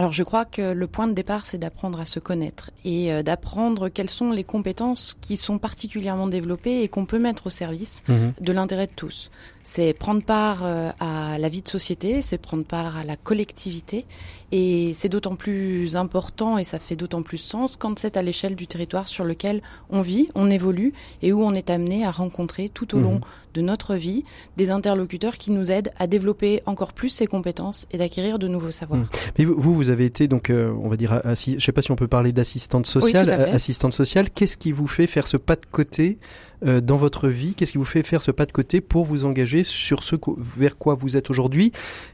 Alors 0.00 0.12
je 0.12 0.22
crois 0.22 0.46
que 0.46 0.72
le 0.72 0.86
point 0.86 1.08
de 1.08 1.12
départ, 1.12 1.44
c'est 1.44 1.58
d'apprendre 1.58 2.00
à 2.00 2.06
se 2.06 2.18
connaître 2.18 2.70
et 2.86 3.12
euh, 3.12 3.22
d'apprendre 3.22 3.90
quelles 3.90 4.08
sont 4.08 4.30
les 4.30 4.44
compétences 4.44 5.14
qui 5.20 5.36
sont 5.36 5.58
particulièrement 5.58 6.26
développées 6.26 6.80
et 6.80 6.88
qu'on 6.88 7.04
peut 7.04 7.18
mettre 7.18 7.48
au 7.48 7.50
service 7.50 8.02
mhm. 8.08 8.32
de 8.40 8.52
l'intérêt 8.52 8.86
de 8.86 8.92
tous. 8.96 9.30
C'est 9.62 9.92
prendre 9.92 10.22
part 10.22 10.64
à 10.64 11.36
la 11.36 11.48
vie 11.50 11.60
de 11.60 11.68
société, 11.68 12.22
c'est 12.22 12.38
prendre 12.38 12.64
part 12.64 12.96
à 12.96 13.04
la 13.04 13.16
collectivité 13.16 14.06
et 14.52 14.92
c'est 14.94 15.08
d'autant 15.08 15.36
plus 15.36 15.96
important 15.96 16.58
et 16.58 16.64
ça 16.64 16.78
fait 16.78 16.96
d'autant 16.96 17.22
plus 17.22 17.38
sens 17.38 17.76
quand 17.76 17.98
c'est 17.98 18.16
à 18.16 18.22
l'échelle 18.22 18.56
du 18.56 18.66
territoire 18.66 19.06
sur 19.06 19.24
lequel 19.24 19.62
on 19.90 20.02
vit, 20.02 20.28
on 20.34 20.50
évolue 20.50 20.92
et 21.22 21.32
où 21.32 21.42
on 21.42 21.52
est 21.52 21.70
amené 21.70 22.04
à 22.04 22.10
rencontrer 22.10 22.68
tout 22.68 22.96
au 22.96 23.00
long 23.00 23.14
mhm. 23.14 23.20
de 23.54 23.60
notre 23.60 23.94
vie 23.94 24.24
des 24.56 24.70
interlocuteurs 24.70 25.38
qui 25.38 25.52
nous 25.52 25.70
aident 25.70 25.92
à 25.98 26.06
développer 26.06 26.62
encore 26.66 26.92
plus 26.92 27.10
ces 27.10 27.26
compétences 27.26 27.86
et 27.92 27.98
d'acquérir 27.98 28.38
de 28.38 28.48
nouveaux 28.48 28.72
savoirs. 28.72 29.00
Mhm. 29.00 29.08
Mais 29.38 29.44
vous, 29.44 29.74
vous 29.74 29.88
avez 29.88 30.04
été 30.04 30.26
donc, 30.26 30.50
euh, 30.50 30.72
on 30.82 30.88
va 30.88 30.96
dire, 30.96 31.22
je 31.24 31.58
sais 31.58 31.72
pas 31.72 31.82
si 31.82 31.92
on 31.92 31.96
peut 31.96 32.08
parler 32.08 32.32
d'assistante 32.32 32.86
sociale. 32.86 33.30
assistante 33.30 33.92
sociale, 33.92 34.30
qu'est-ce 34.30 34.56
qui 34.56 34.72
vous 34.72 34.88
fait 34.88 35.06
faire 35.06 35.26
ce 35.26 35.36
pas 35.36 35.56
de 35.56 35.66
côté 35.70 36.18
euh, 36.64 36.80
dans 36.80 36.96
votre 36.96 37.28
vie 37.28 37.54
Qu'est-ce 37.54 37.72
qui 37.72 37.78
vous 37.78 37.84
fait 37.84 38.02
faire 38.02 38.22
ce 38.22 38.30
pas 38.30 38.46
de 38.46 38.52
côté 38.52 38.80
pour 38.80 39.04
vous 39.04 39.24
engager 39.24 39.64
sur 39.64 40.02
ce 40.02 40.16
vers 40.36 40.76
quoi 40.76 40.94
vous 40.94 41.16
êtes 41.16 41.30
aujourd'hui, 41.30 41.72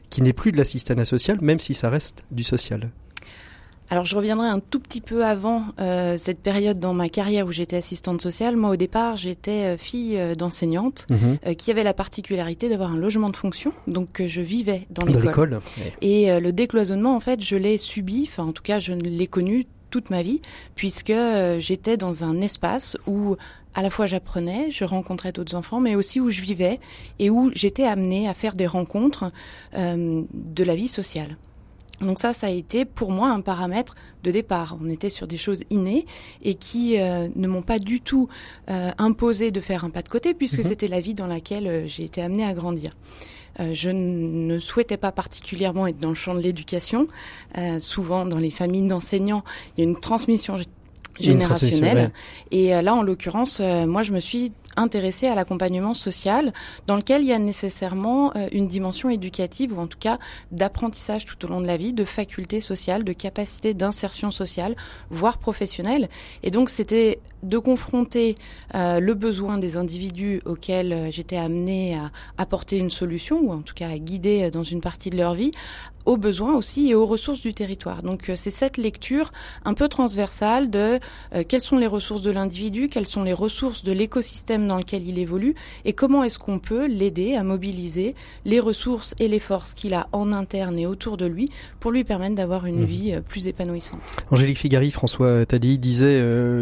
qui 0.09 0.21
n'est 0.21 0.33
plus 0.33 0.51
de 0.51 0.57
l'assistanat 0.57 1.05
social, 1.05 1.39
même 1.41 1.59
si 1.59 1.73
ça 1.73 1.89
reste 1.89 2.23
du 2.31 2.43
social? 2.43 2.89
Alors 3.89 4.03
je 4.03 4.17
reviendrai 4.17 4.47
un 4.47 4.59
tout 4.59 4.81
petit 4.81 4.99
peu 4.99 5.25
avant 5.25 5.63
euh, 5.79 6.17
cette 6.17 6.39
période 6.39 6.77
dans 6.77 6.93
ma 6.93 7.07
carrière 7.07 7.45
où 7.47 7.53
j'étais 7.53 7.77
assistante 7.77 8.21
sociale. 8.21 8.57
Moi 8.57 8.71
au 8.71 8.75
départ 8.75 9.15
j'étais 9.15 9.75
euh, 9.75 9.77
fille 9.77 10.19
d'enseignante 10.37 11.07
mhm. 11.09 11.55
qui 11.55 11.71
avait 11.71 11.83
la 11.83 11.93
particularité 11.93 12.67
d'avoir 12.67 12.91
un 12.91 12.97
logement 12.97 13.29
de 13.29 13.37
fonction, 13.37 13.71
donc 13.87 14.21
je 14.25 14.41
vivais 14.41 14.87
dans 14.89 15.07
l'école. 15.07 15.61
Et 16.01 16.37
le 16.39 16.51
décloisonnement 16.51 17.15
en 17.15 17.21
fait 17.21 17.41
je 17.41 17.55
l'ai 17.55 17.77
subi, 17.77 18.27
enfin 18.27 18.43
en 18.43 18.51
tout 18.51 18.63
cas 18.63 18.79
je 18.79 18.93
l'ai 18.93 19.27
connu 19.27 19.65
toute 19.89 20.09
ma 20.09 20.21
vie, 20.21 20.41
puisque 20.75 21.13
j'étais 21.59 21.95
dans 21.95 22.25
un 22.25 22.41
espace 22.41 22.97
où 23.07 23.37
à 23.77 23.83
la 23.83 23.91
fois 23.91 24.07
j'apprenais, 24.07 24.71
je 24.71 24.83
rencontrais 24.83 25.31
d'autres 25.31 25.55
enfants, 25.55 25.79
mais 25.79 25.95
aussi 25.95 26.19
où 26.19 26.31
je 26.31 26.41
vivais 26.41 26.79
et 27.19 27.29
où 27.29 27.51
j'étais 27.53 27.83
amenée 27.83 28.27
à 28.27 28.33
faire 28.33 28.55
des 28.55 28.65
rencontres 28.65 29.31
euh, 29.75 30.23
de 30.33 30.63
la 30.63 30.75
vie 30.75 30.87
sociale. 30.87 31.37
Donc 32.01 32.17
ça, 32.17 32.33
ça 32.33 32.47
a 32.47 32.49
été 32.49 32.85
pour 32.85 33.11
moi 33.11 33.29
un 33.29 33.41
paramètre 33.41 33.95
de 34.23 34.31
départ. 34.31 34.77
On 34.81 34.89
était 34.89 35.11
sur 35.11 35.27
des 35.27 35.37
choses 35.37 35.63
innées 35.69 36.05
et 36.41 36.55
qui 36.55 36.99
euh, 36.99 37.27
ne 37.35 37.47
m'ont 37.47 37.61
pas 37.61 37.77
du 37.77 38.01
tout 38.01 38.27
euh, 38.69 38.91
imposé 38.97 39.51
de 39.51 39.59
faire 39.59 39.85
un 39.85 39.91
pas 39.91 40.01
de 40.01 40.09
côté 40.09 40.33
puisque 40.33 40.59
mhm. 40.59 40.63
c'était 40.63 40.87
la 40.87 40.99
vie 40.99 41.13
dans 41.13 41.27
laquelle 41.27 41.87
j'ai 41.87 42.03
été 42.03 42.21
amenée 42.21 42.45
à 42.45 42.55
grandir. 42.55 42.95
Euh, 43.59 43.73
je 43.73 43.91
ne 43.91 44.59
souhaitais 44.59 44.97
pas 44.97 45.11
particulièrement 45.11 45.85
être 45.85 45.99
dans 45.99 46.09
le 46.09 46.15
champ 46.15 46.33
de 46.33 46.41
l'éducation. 46.41 47.07
souvent, 47.79 48.25
dans 48.25 48.37
les 48.37 48.51
familles 48.51 48.87
d'enseignants, 48.87 49.43
il 49.75 49.83
y 49.83 49.87
a 49.87 49.89
une 49.89 49.99
transmission 49.99 50.57
générationnelle. 51.19 52.11
Et 52.51 52.75
euh, 52.75 52.81
là, 52.81 52.95
en 52.95 53.03
l'occurrence, 53.03 53.59
euh, 53.59 53.85
moi, 53.85 54.03
je 54.03 54.13
me 54.13 54.19
suis 54.19 54.51
intéressée 54.75 55.27
à 55.27 55.33
l'accompagnement 55.33 55.95
social, 55.95 56.53
dans 56.85 56.95
lequel 56.95 57.21
il 57.23 57.27
y 57.27 57.33
a 57.33 57.39
nécessairement 57.39 58.31
euh, 58.35 58.47
une 58.51 58.67
dimension 58.67 59.09
éducative, 59.09 59.77
ou 59.77 59.81
en 59.81 59.87
tout 59.87 59.97
cas 59.99 60.19
d'apprentissage 60.51 61.25
tout 61.25 61.43
au 61.45 61.47
long 61.47 61.61
de 61.61 61.67
la 61.67 61.77
vie, 61.77 61.93
de 61.93 62.03
facultés 62.03 62.61
sociales, 62.61 63.03
de 63.03 63.13
capacités 63.13 63.73
d'insertion 63.73 64.29
sociale, 64.29 64.75
voire 65.09 65.39
professionnelle. 65.39 66.09
Et 66.43 66.51
donc, 66.51 66.69
c'était 66.69 67.19
de 67.43 67.59
confronter 67.59 68.35
le 68.73 69.13
besoin 69.13 69.59
des 69.59 69.77
individus 69.77 70.41
auxquels 70.45 71.09
j'étais 71.11 71.37
amenée 71.37 71.95
à 71.95 72.11
apporter 72.37 72.77
une 72.77 72.89
solution, 72.89 73.39
ou 73.41 73.51
en 73.51 73.61
tout 73.61 73.75
cas 73.75 73.89
à 73.89 73.97
guider 73.99 74.49
dans 74.49 74.63
une 74.63 74.81
partie 74.81 75.11
de 75.11 75.17
leur 75.17 75.35
vie, 75.35 75.51
aux 76.07 76.17
besoins 76.17 76.55
aussi 76.55 76.89
et 76.89 76.95
aux 76.95 77.05
ressources 77.05 77.41
du 77.41 77.53
territoire. 77.53 78.01
Donc 78.01 78.29
euh, 78.29 78.33
c'est 78.35 78.49
cette 78.49 78.77
lecture 78.77 79.31
un 79.65 79.73
peu 79.73 79.89
transversale 79.89 80.69
de 80.69 80.99
euh, 81.35 81.43
quelles 81.47 81.61
sont 81.61 81.77
les 81.77 81.85
ressources 81.85 82.21
de 82.21 82.31
l'individu, 82.31 82.87
quelles 82.87 83.05
sont 83.07 83.23
les 83.23 83.33
ressources 83.33 83.83
de 83.83 83.91
l'écosystème 83.91 84.67
dans 84.67 84.77
lequel 84.77 85.07
il 85.07 85.19
évolue 85.19 85.53
et 85.83 85.91
comment 85.91 86.23
est-ce 86.23 86.39
qu'on 86.39 86.59
peut 86.59 86.87
l'aider 86.87 87.35
à 87.35 87.43
mobiliser 87.43 88.15
les 88.45 88.61
ressources 88.61 89.15
et 89.19 89.27
les 89.27 89.39
forces 89.39 89.73
qu'il 89.73 89.93
a 89.93 90.07
en 90.13 90.31
interne 90.31 90.79
et 90.79 90.87
autour 90.87 91.17
de 91.17 91.25
lui 91.25 91.49
pour 91.81 91.91
lui 91.91 92.05
permettre 92.05 92.35
d'avoir 92.35 92.65
une 92.65 92.83
mmh. 92.83 92.85
vie 92.85 93.13
euh, 93.13 93.21
plus 93.21 93.49
épanouissante. 93.49 93.99
Angélique 94.31 94.59
Figari, 94.59 94.91
François 94.91 95.45
Taddy 95.45 95.77
disait 95.77 96.17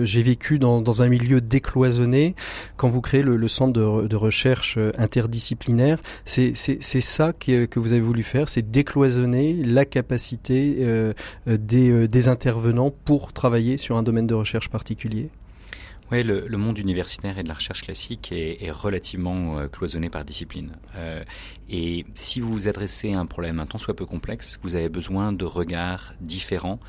j'ai 0.05 0.23
vécu 0.23 0.58
dans, 0.58 0.81
dans, 0.81 1.03
un 1.03 1.08
milieu 1.08 1.39
décloisonné, 1.39 2.36
quand 2.77 2.89
vous 2.89 3.01
créez 3.01 3.21
le, 3.21 3.36
le 3.36 3.47
centre 3.47 3.73
de, 3.73 4.08
de, 4.08 4.15
recherche 4.15 4.79
interdisciplinaire, 4.97 5.99
c'est 6.25 6.55
ça 6.55 7.34
que, 7.34 7.65
que, 7.65 7.79
vous 7.79 7.91
avez 7.91 8.01
voulu 8.01 8.23
faire, 8.23 8.49
c'est 8.49 8.71
décloisonner 8.71 9.34
la 9.63 9.85
capacité 9.85 10.77
euh, 10.79 11.13
des, 11.45 12.07
des 12.07 12.27
intervenants 12.27 12.91
pour 12.91 13.33
travailler 13.33 13.77
sur 13.77 13.97
un 13.97 14.03
domaine 14.03 14.27
de 14.27 14.33
recherche 14.33 14.69
particulier. 14.69 15.29
Oui, 16.11 16.21
le, 16.21 16.57
monde 16.57 16.77
universitaire 16.77 17.39
et 17.39 17.43
de 17.43 17.47
la 17.47 17.55
recherche 17.55 17.81
classique 17.81 18.31
est, 18.31 18.69
relativement 18.69 19.57
euh, 19.57 19.67
cloisonné 19.67 20.09
par 20.11 20.23
discipline. 20.23 20.73
Euh, 20.95 21.23
et 21.67 22.05
si 22.13 22.39
vous 22.39 22.51
vous 22.53 22.67
adressez 22.67 23.13
à 23.13 23.19
un 23.19 23.25
problème 23.25 23.59
un 23.59 23.65
tant 23.65 23.79
soit 23.79 23.95
peu 23.95 24.05
complexe, 24.05 24.59
vous 24.61 24.75
avez 24.75 24.87
besoin 24.87 25.33
de 25.33 25.45
regards 25.45 26.13
différents 26.21 26.79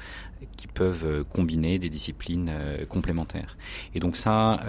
qui 0.57 0.67
peuvent 0.67 1.07
euh, 1.07 1.25
combiner 1.25 1.79
des 1.79 1.89
disciplines 1.89 2.51
euh, 2.51 2.85
complémentaires. 2.87 3.57
Et 3.95 4.01
donc 4.01 4.17
ça, 4.17 4.61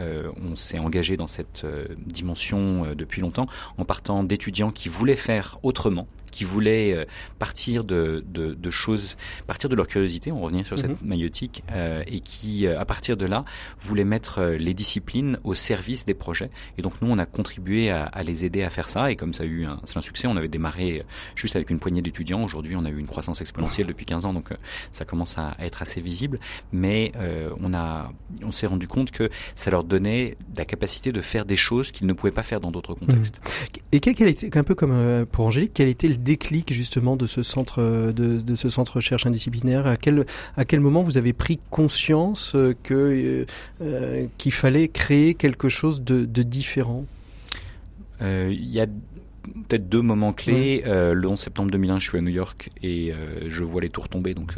on 0.41 0.55
s'est 0.55 0.79
engagé 0.79 1.17
dans 1.17 1.27
cette 1.27 1.65
dimension 1.97 2.93
depuis 2.95 3.21
longtemps 3.21 3.47
en 3.77 3.85
partant 3.85 4.23
d'étudiants 4.23 4.71
qui 4.71 4.89
voulaient 4.89 5.15
faire 5.15 5.57
autrement 5.63 6.07
qui 6.31 6.43
voulaient 6.43 6.93
euh, 6.93 7.05
partir 7.39 7.83
de, 7.83 8.23
de, 8.27 8.53
de, 8.53 8.69
choses, 8.69 9.17
partir 9.47 9.69
de 9.69 9.75
leur 9.75 9.87
curiosité, 9.87 10.31
on 10.31 10.39
revient 10.41 10.63
sur 10.63 10.77
cette 10.77 11.01
mhm. 11.01 11.07
maïotique, 11.07 11.63
euh, 11.71 12.03
et 12.05 12.19
qui, 12.19 12.67
euh, 12.67 12.79
à 12.79 12.85
partir 12.85 13.17
de 13.17 13.25
là, 13.25 13.43
voulaient 13.79 14.03
mettre 14.03 14.43
les 14.43 14.75
disciplines 14.75 15.37
au 15.43 15.55
service 15.55 16.05
des 16.05 16.13
projets. 16.13 16.51
Et 16.77 16.81
donc 16.81 16.93
nous, 17.01 17.09
on 17.09 17.17
a 17.17 17.25
contribué 17.25 17.89
à, 17.89 18.03
à 18.03 18.21
les 18.21 18.45
aider 18.45 18.63
à 18.63 18.69
faire 18.69 18.89
ça, 18.89 19.11
et 19.11 19.15
comme 19.15 19.33
ça 19.33 19.43
a 19.43 19.45
eu 19.47 19.65
un, 19.65 19.79
un 19.95 20.01
succès, 20.01 20.27
on 20.27 20.37
avait 20.37 20.47
démarré 20.47 21.03
juste 21.35 21.55
avec 21.55 21.71
une 21.71 21.79
poignée 21.79 22.03
d'étudiants. 22.03 22.43
Aujourd'hui, 22.43 22.75
on 22.75 22.85
a 22.85 22.89
eu 22.89 22.99
une 22.99 23.07
croissance 23.07 23.41
exponentielle 23.41 23.87
depuis 23.87 24.05
15 24.05 24.25
ans, 24.25 24.33
donc 24.33 24.49
ça 24.91 25.05
commence 25.05 25.39
à, 25.39 25.56
être 25.65 25.81
assez 25.81 26.01
visible. 26.01 26.39
Mais 26.71 27.11
on 27.61 27.73
a, 27.73 28.11
on 28.43 28.51
s'est 28.51 28.67
rendu 28.67 28.87
compte 28.87 29.11
que 29.11 29.29
ça 29.55 29.71
leur 29.71 29.83
donnait 29.83 30.37
la 30.55 30.65
capacité 30.65 31.11
de 31.11 31.21
faire 31.21 31.45
des 31.45 31.55
choses 31.55 31.91
qu'ils 31.91 32.07
ne 32.07 32.13
pouvaient 32.13 32.31
pas 32.31 32.43
faire 32.43 32.59
dans 32.59 32.71
d'autres 32.71 32.93
contextes. 32.93 33.39
Mhm. 33.43 33.81
Et 33.91 33.99
quel, 33.99 34.15
quel 34.15 34.27
était, 34.27 34.57
un 34.57 34.63
peu 34.63 34.75
comme 34.75 35.25
pour 35.31 35.45
Angélique, 35.45 35.71
quel 35.73 35.87
était 35.87 36.07
le 36.07 36.17
déclic 36.17 36.73
justement 36.73 37.15
de 37.15 37.27
ce 37.27 37.43
centre 37.43 37.81
de, 38.11 38.39
de 38.39 38.55
ce 38.55 38.69
centre 38.69 38.97
recherche 38.97 39.25
indisciplinaire? 39.25 39.87
À 39.87 39.97
quel 39.97 40.25
à 40.55 40.65
quel 40.65 40.79
moment 40.79 41.03
vous 41.03 41.17
avez 41.17 41.33
pris 41.33 41.59
conscience 41.69 42.53
euh, 42.55 42.75
que 42.83 42.93
euh, 42.93 43.45
euh, 43.81 44.27
qu'il 44.37 44.51
fallait 44.51 44.87
créer 44.87 45.33
quelque 45.33 45.69
chose 45.69 46.01
de, 46.01 46.25
de 46.25 46.43
différent? 46.43 47.05
Il 48.19 48.71
y 48.71 48.81
a 48.81 48.87
peut-être 48.87 49.87
deux 49.87 50.01
moments 50.01 50.33
clés. 50.33 50.81
le 50.83 51.27
11 51.27 51.39
septembre 51.39 51.69
2001, 51.69 51.99
je 51.99 52.09
suis 52.09 52.17
à 52.17 52.21
New 52.21 52.31
York 52.31 52.71
et 52.81 53.13
je 53.45 53.63
vois 53.63 53.81
les 53.81 53.89
tours 53.89 54.09
tomber. 54.09 54.33
Donc 54.33 54.55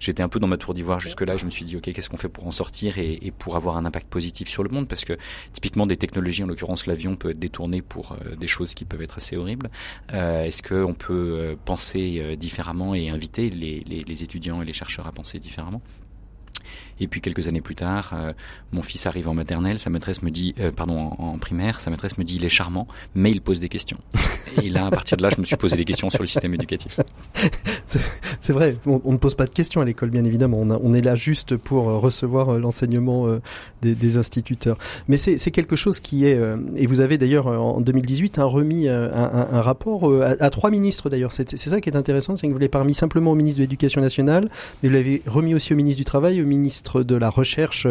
j'étais 0.00 0.22
un 0.22 0.28
peu 0.28 0.38
dans 0.38 0.46
ma 0.46 0.56
tour 0.56 0.74
d'ivoire 0.74 1.00
jusque-là. 1.00 1.36
Je 1.36 1.44
me 1.44 1.50
suis 1.50 1.64
dit, 1.64 1.76
OK, 1.76 1.92
qu'est-ce 1.92 2.08
qu'on 2.10 2.16
fait 2.16 2.28
pour 2.28 2.46
en 2.46 2.50
sortir 2.50 2.98
et, 2.98 3.18
et, 3.22 3.30
pour 3.30 3.56
avoir 3.56 3.76
un 3.76 3.84
impact 3.84 4.08
positif 4.08 4.48
sur 4.48 4.62
le 4.62 4.70
monde? 4.70 4.88
Parce 4.88 5.04
que 5.04 5.16
typiquement, 5.52 5.86
des 5.86 5.96
technologies, 5.96 6.44
en 6.44 6.46
l'occurrence 6.46 6.86
l'avion, 6.86 7.16
peut 7.16 7.30
être 7.30 7.38
détourné 7.38 7.82
pour 7.82 8.12
euh, 8.12 8.36
des 8.36 8.46
choses 8.46 8.74
qui 8.74 8.84
peuvent 8.84 9.02
être 9.02 9.18
assez 9.18 9.36
horribles. 9.36 9.70
Euh, 10.12 10.44
Est-ce 10.44 10.62
qu'on 10.62 10.94
peut 10.94 11.14
euh, 11.14 11.56
penser 11.64 12.18
euh, 12.20 12.36
différemment 12.36 12.94
et 12.94 13.08
inviter 13.08 13.50
les, 13.50 13.80
les, 13.86 14.04
les 14.04 14.22
étudiants 14.22 14.62
et 14.62 14.64
les 14.64 14.72
chercheurs 14.72 15.06
à 15.06 15.12
penser 15.12 15.38
différemment? 15.38 15.82
Et 17.00 17.08
puis 17.08 17.20
quelques 17.20 17.48
années 17.48 17.60
plus 17.60 17.74
tard, 17.74 18.10
euh, 18.12 18.32
mon 18.72 18.82
fils 18.82 19.06
arrive 19.06 19.28
en 19.28 19.34
maternelle, 19.34 19.78
sa 19.78 19.90
maîtresse 19.90 20.22
me 20.22 20.30
dit, 20.30 20.54
euh, 20.58 20.72
pardon, 20.72 21.10
en, 21.18 21.38
primaire, 21.38 21.80
sa 21.80 21.90
maîtresse 21.90 22.18
me 22.18 22.24
dit, 22.24 22.36
il 22.36 22.44
est 22.44 22.48
charmant, 22.48 22.86
mais 23.14 23.30
il 23.30 23.40
pose 23.40 23.60
des 23.60 23.68
questions. 23.68 23.98
Et 24.62 24.70
là, 24.70 24.86
à 24.86 24.90
partir 24.90 25.16
de 25.16 25.22
là, 25.22 25.30
je 25.34 25.40
me 25.40 25.46
suis 25.46 25.56
posé 25.56 25.76
des 25.76 25.84
questions 25.84 26.10
sur 26.10 26.20
le 26.20 26.26
système 26.26 26.54
éducatif. 26.54 26.98
C'est 28.40 28.52
vrai, 28.52 28.74
on, 28.86 29.12
ne 29.12 29.18
pose 29.18 29.34
pas 29.34 29.46
de 29.46 29.50
questions 29.50 29.80
à 29.80 29.84
l'école, 29.84 30.10
bien 30.10 30.24
évidemment. 30.24 30.58
On, 30.60 30.70
on, 30.70 30.94
est 30.94 31.00
là 31.00 31.16
juste 31.16 31.56
pour 31.56 31.88
euh, 31.88 31.98
recevoir 31.98 32.58
l'enseignement 32.58 33.26
des, 33.82 33.94
des, 33.94 34.16
instituteurs. 34.16 34.78
Mais 35.08 35.16
c'est 35.16 35.50
quelque 35.50 35.76
chose 35.76 36.00
qui 36.00 36.26
est, 36.26 36.38
et 36.76 36.86
vous 36.86 37.00
avez 37.00 37.18
d'ailleurs 37.18 37.46
en 37.46 37.80
2018 37.80 38.38
un 38.38 38.44
remis 38.44 38.88
un, 38.88 39.12
un, 39.12 39.48
un 39.52 39.60
rapport 39.60 40.10
à, 40.22 40.34
à, 40.40 40.50
trois 40.50 40.70
ministres 40.70 41.10
d'ailleurs. 41.10 41.32
C'est 41.32 41.56
ça 41.56 41.80
qui 41.80 41.88
est 41.88 41.96
intéressant, 41.96 42.36
c'est 42.36 42.46
que 42.46 42.52
vous 42.52 42.58
l'avez 42.58 42.68
pas 42.68 42.80
remis 42.80 42.94
simplement 42.94 43.32
au 43.32 43.34
ministre 43.34 43.58
de 43.58 43.64
l'Éducation 43.64 44.00
nationale, 44.00 44.48
mais 44.82 44.88
vous 44.88 44.94
l'avez 44.94 45.22
remis 45.26 45.54
aussi 45.54 45.72
au 45.72 45.76
ministre 45.76 45.98
du 45.98 46.04
Travail, 46.04 46.42
au 46.42 46.46
ministre 46.46 47.02
de 47.02 47.14
la 47.14 47.30
recherche, 47.30 47.86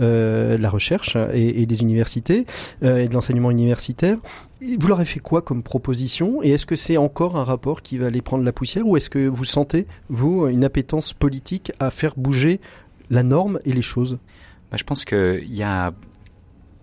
euh, 0.00 0.58
la 0.58 0.70
recherche 0.70 1.16
et, 1.32 1.62
et 1.62 1.66
des 1.66 1.80
universités 1.80 2.46
euh, 2.82 3.02
et 3.02 3.08
de 3.08 3.14
l'enseignement 3.14 3.50
universitaire. 3.50 4.18
Vous 4.62 4.88
leur 4.88 4.98
avez 4.98 5.06
fait 5.06 5.20
quoi 5.20 5.40
comme 5.40 5.62
proposition 5.62 6.42
Et 6.42 6.50
est-ce 6.50 6.66
que 6.66 6.76
c'est 6.76 6.98
encore 6.98 7.36
un 7.36 7.44
rapport 7.44 7.80
qui 7.80 7.96
va 7.96 8.06
aller 8.06 8.20
prendre 8.20 8.44
la 8.44 8.52
poussière 8.52 8.86
ou 8.86 8.96
est-ce 8.96 9.08
que 9.08 9.26
vous 9.26 9.44
sentez, 9.44 9.86
vous, 10.08 10.46
une 10.48 10.64
appétence 10.64 11.14
politique 11.14 11.72
à 11.80 11.90
faire 11.90 12.14
bouger 12.16 12.60
la 13.08 13.22
norme 13.22 13.58
et 13.64 13.72
les 13.72 13.82
choses? 13.82 14.18
Bah, 14.70 14.76
Je 14.76 14.84
pense 14.84 15.04
qu'il 15.06 15.54
y 15.54 15.62
a 15.62 15.94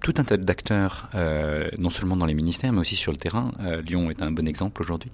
tout 0.02 0.14
un 0.18 0.24
tas 0.24 0.38
d'acteurs, 0.38 1.10
euh, 1.16 1.70
non 1.78 1.90
seulement 1.90 2.16
dans 2.16 2.26
les 2.26 2.34
ministères, 2.34 2.72
mais 2.72 2.80
aussi 2.80 2.96
sur 2.96 3.12
le 3.12 3.18
terrain. 3.18 3.52
Euh, 3.62 3.82
Lyon 3.82 4.10
est 4.12 4.22
un 4.22 4.32
bon 4.32 4.48
exemple 4.48 4.82
aujourd'hui, 4.82 5.12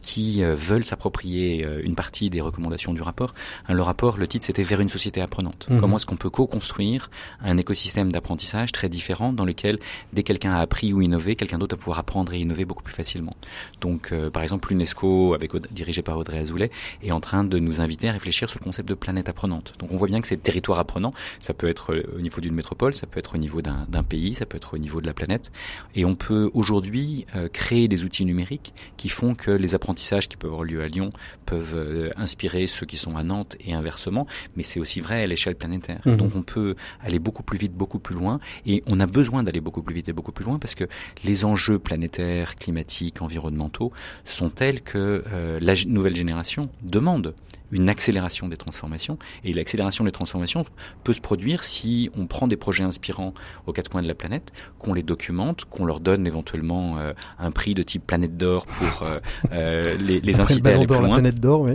qui 0.00 0.42
euh, 0.42 0.54
veulent 0.54 0.84
s'approprier 0.84 1.64
euh, 1.64 1.80
une 1.84 1.94
partie 1.94 2.30
des 2.30 2.40
recommandations 2.40 2.92
du 2.94 3.02
rapport. 3.02 3.34
Hein, 3.68 3.74
le 3.74 3.82
rapport, 3.82 4.16
le 4.16 4.26
titre, 4.26 4.44
c'était 4.44 4.62
vers 4.62 4.80
une 4.80 4.88
société 4.88 5.20
apprenante. 5.20 5.66
Mhm. 5.70 5.80
Comment 5.80 5.96
est-ce 5.96 6.06
qu'on 6.06 6.16
peut 6.16 6.30
co-construire 6.30 7.10
un 7.40 7.56
écosystème 7.56 8.10
d'apprentissage 8.10 8.72
très 8.72 8.88
différent 8.88 9.32
dans 9.32 9.44
lequel, 9.44 9.78
dès 10.12 10.22
quelqu'un 10.22 10.50
a 10.52 10.60
appris 10.60 10.92
ou 10.92 11.02
innové, 11.02 11.36
quelqu'un 11.36 11.58
d'autre 11.58 11.76
va 11.76 11.78
pouvoir 11.78 11.98
apprendre 11.98 12.32
et 12.32 12.40
innover 12.40 12.64
beaucoup 12.64 12.82
plus 12.82 12.94
facilement? 12.94 13.34
Donc, 13.80 14.12
euh, 14.12 14.30
par 14.30 14.42
exemple, 14.42 14.70
l'UNESCO, 14.70 15.34
avec 15.34 15.54
dirigé 15.72 16.02
par 16.02 16.18
Audrey 16.18 16.38
Azoulay, 16.38 16.70
est 17.02 17.12
en 17.12 17.20
train 17.20 17.44
de 17.44 17.58
nous 17.58 17.80
inviter 17.80 18.08
à 18.08 18.12
réfléchir 18.12 18.48
sur 18.48 18.58
le 18.58 18.64
concept 18.64 18.88
de 18.88 18.94
planète 18.94 19.28
apprenante. 19.28 19.74
Donc, 19.78 19.92
on 19.92 19.96
voit 19.96 20.08
bien 20.08 20.20
que 20.20 20.26
c'est 20.26 20.42
territoire 20.42 20.78
apprenant. 20.78 21.12
Ça 21.40 21.54
peut 21.54 21.68
être 21.68 21.94
au 22.16 22.20
niveau 22.20 22.40
d'une 22.40 22.54
métropole, 22.54 22.94
ça 22.94 23.06
peut 23.06 23.18
être 23.18 23.34
au 23.34 23.38
niveau 23.38 23.62
d'un 23.62 24.02
pays 24.02 24.21
ça 24.34 24.46
peut 24.46 24.56
être 24.56 24.74
au 24.74 24.78
niveau 24.78 25.00
de 25.00 25.06
la 25.06 25.14
planète. 25.14 25.50
Et 25.94 26.04
on 26.04 26.14
peut 26.14 26.50
aujourd'hui 26.54 27.26
euh, 27.36 27.48
créer 27.48 27.88
des 27.88 28.04
outils 28.04 28.24
numériques 28.24 28.72
qui 28.96 29.08
font 29.08 29.34
que 29.34 29.50
les 29.50 29.74
apprentissages 29.74 30.28
qui 30.28 30.36
peuvent 30.36 30.50
avoir 30.50 30.64
lieu 30.64 30.82
à 30.82 30.88
Lyon 30.88 31.10
peuvent 31.46 31.74
euh, 31.74 32.10
inspirer 32.16 32.66
ceux 32.66 32.86
qui 32.86 32.96
sont 32.96 33.16
à 33.16 33.22
Nantes 33.22 33.56
et 33.60 33.72
inversement, 33.74 34.26
mais 34.56 34.62
c'est 34.62 34.80
aussi 34.80 35.00
vrai 35.00 35.22
à 35.22 35.26
l'échelle 35.26 35.56
planétaire. 35.56 36.00
Mmh. 36.04 36.16
Donc 36.16 36.36
on 36.36 36.42
peut 36.42 36.76
aller 37.00 37.18
beaucoup 37.18 37.42
plus 37.42 37.58
vite, 37.58 37.74
beaucoup 37.74 37.98
plus 37.98 38.14
loin, 38.14 38.40
et 38.66 38.82
on 38.86 39.00
a 39.00 39.06
besoin 39.06 39.42
d'aller 39.42 39.60
beaucoup 39.60 39.82
plus 39.82 39.94
vite 39.94 40.08
et 40.08 40.12
beaucoup 40.12 40.32
plus 40.32 40.44
loin 40.44 40.58
parce 40.58 40.74
que 40.74 40.84
les 41.24 41.44
enjeux 41.44 41.78
planétaires, 41.78 42.56
climatiques, 42.56 43.22
environnementaux 43.22 43.92
sont 44.24 44.50
tels 44.50 44.80
que 44.80 45.24
euh, 45.26 45.58
la 45.60 45.74
nouvelle 45.86 46.16
génération 46.16 46.62
demande 46.82 47.34
une 47.72 47.88
accélération 47.88 48.48
des 48.48 48.56
transformations. 48.56 49.18
Et 49.44 49.52
l'accélération 49.52 50.04
des 50.04 50.12
transformations 50.12 50.64
peut 51.02 51.12
se 51.12 51.20
produire 51.20 51.64
si 51.64 52.10
on 52.16 52.26
prend 52.26 52.46
des 52.46 52.56
projets 52.56 52.84
inspirants 52.84 53.34
aux 53.66 53.72
quatre 53.72 53.88
coins 53.90 54.02
de 54.02 54.08
la 54.08 54.14
planète, 54.14 54.52
qu'on 54.78 54.94
les 54.94 55.02
documente, 55.02 55.64
qu'on 55.64 55.84
leur 55.84 56.00
donne 56.00 56.26
éventuellement 56.26 56.98
euh, 56.98 57.12
un 57.38 57.50
prix 57.50 57.74
de 57.74 57.82
type 57.82 58.06
planète 58.06 58.36
d'or 58.36 58.66
pour 58.66 59.02
euh, 59.02 59.18
euh 59.52 59.96
les, 59.98 60.20
les 60.20 60.40
inciter 60.40 60.70
à 60.70 60.74
aller 60.74 60.86
plus 60.86 60.96
loin. 60.96 61.08
La 61.08 61.14
planète 61.14 61.40
d'or, 61.40 61.62
oui. 61.62 61.72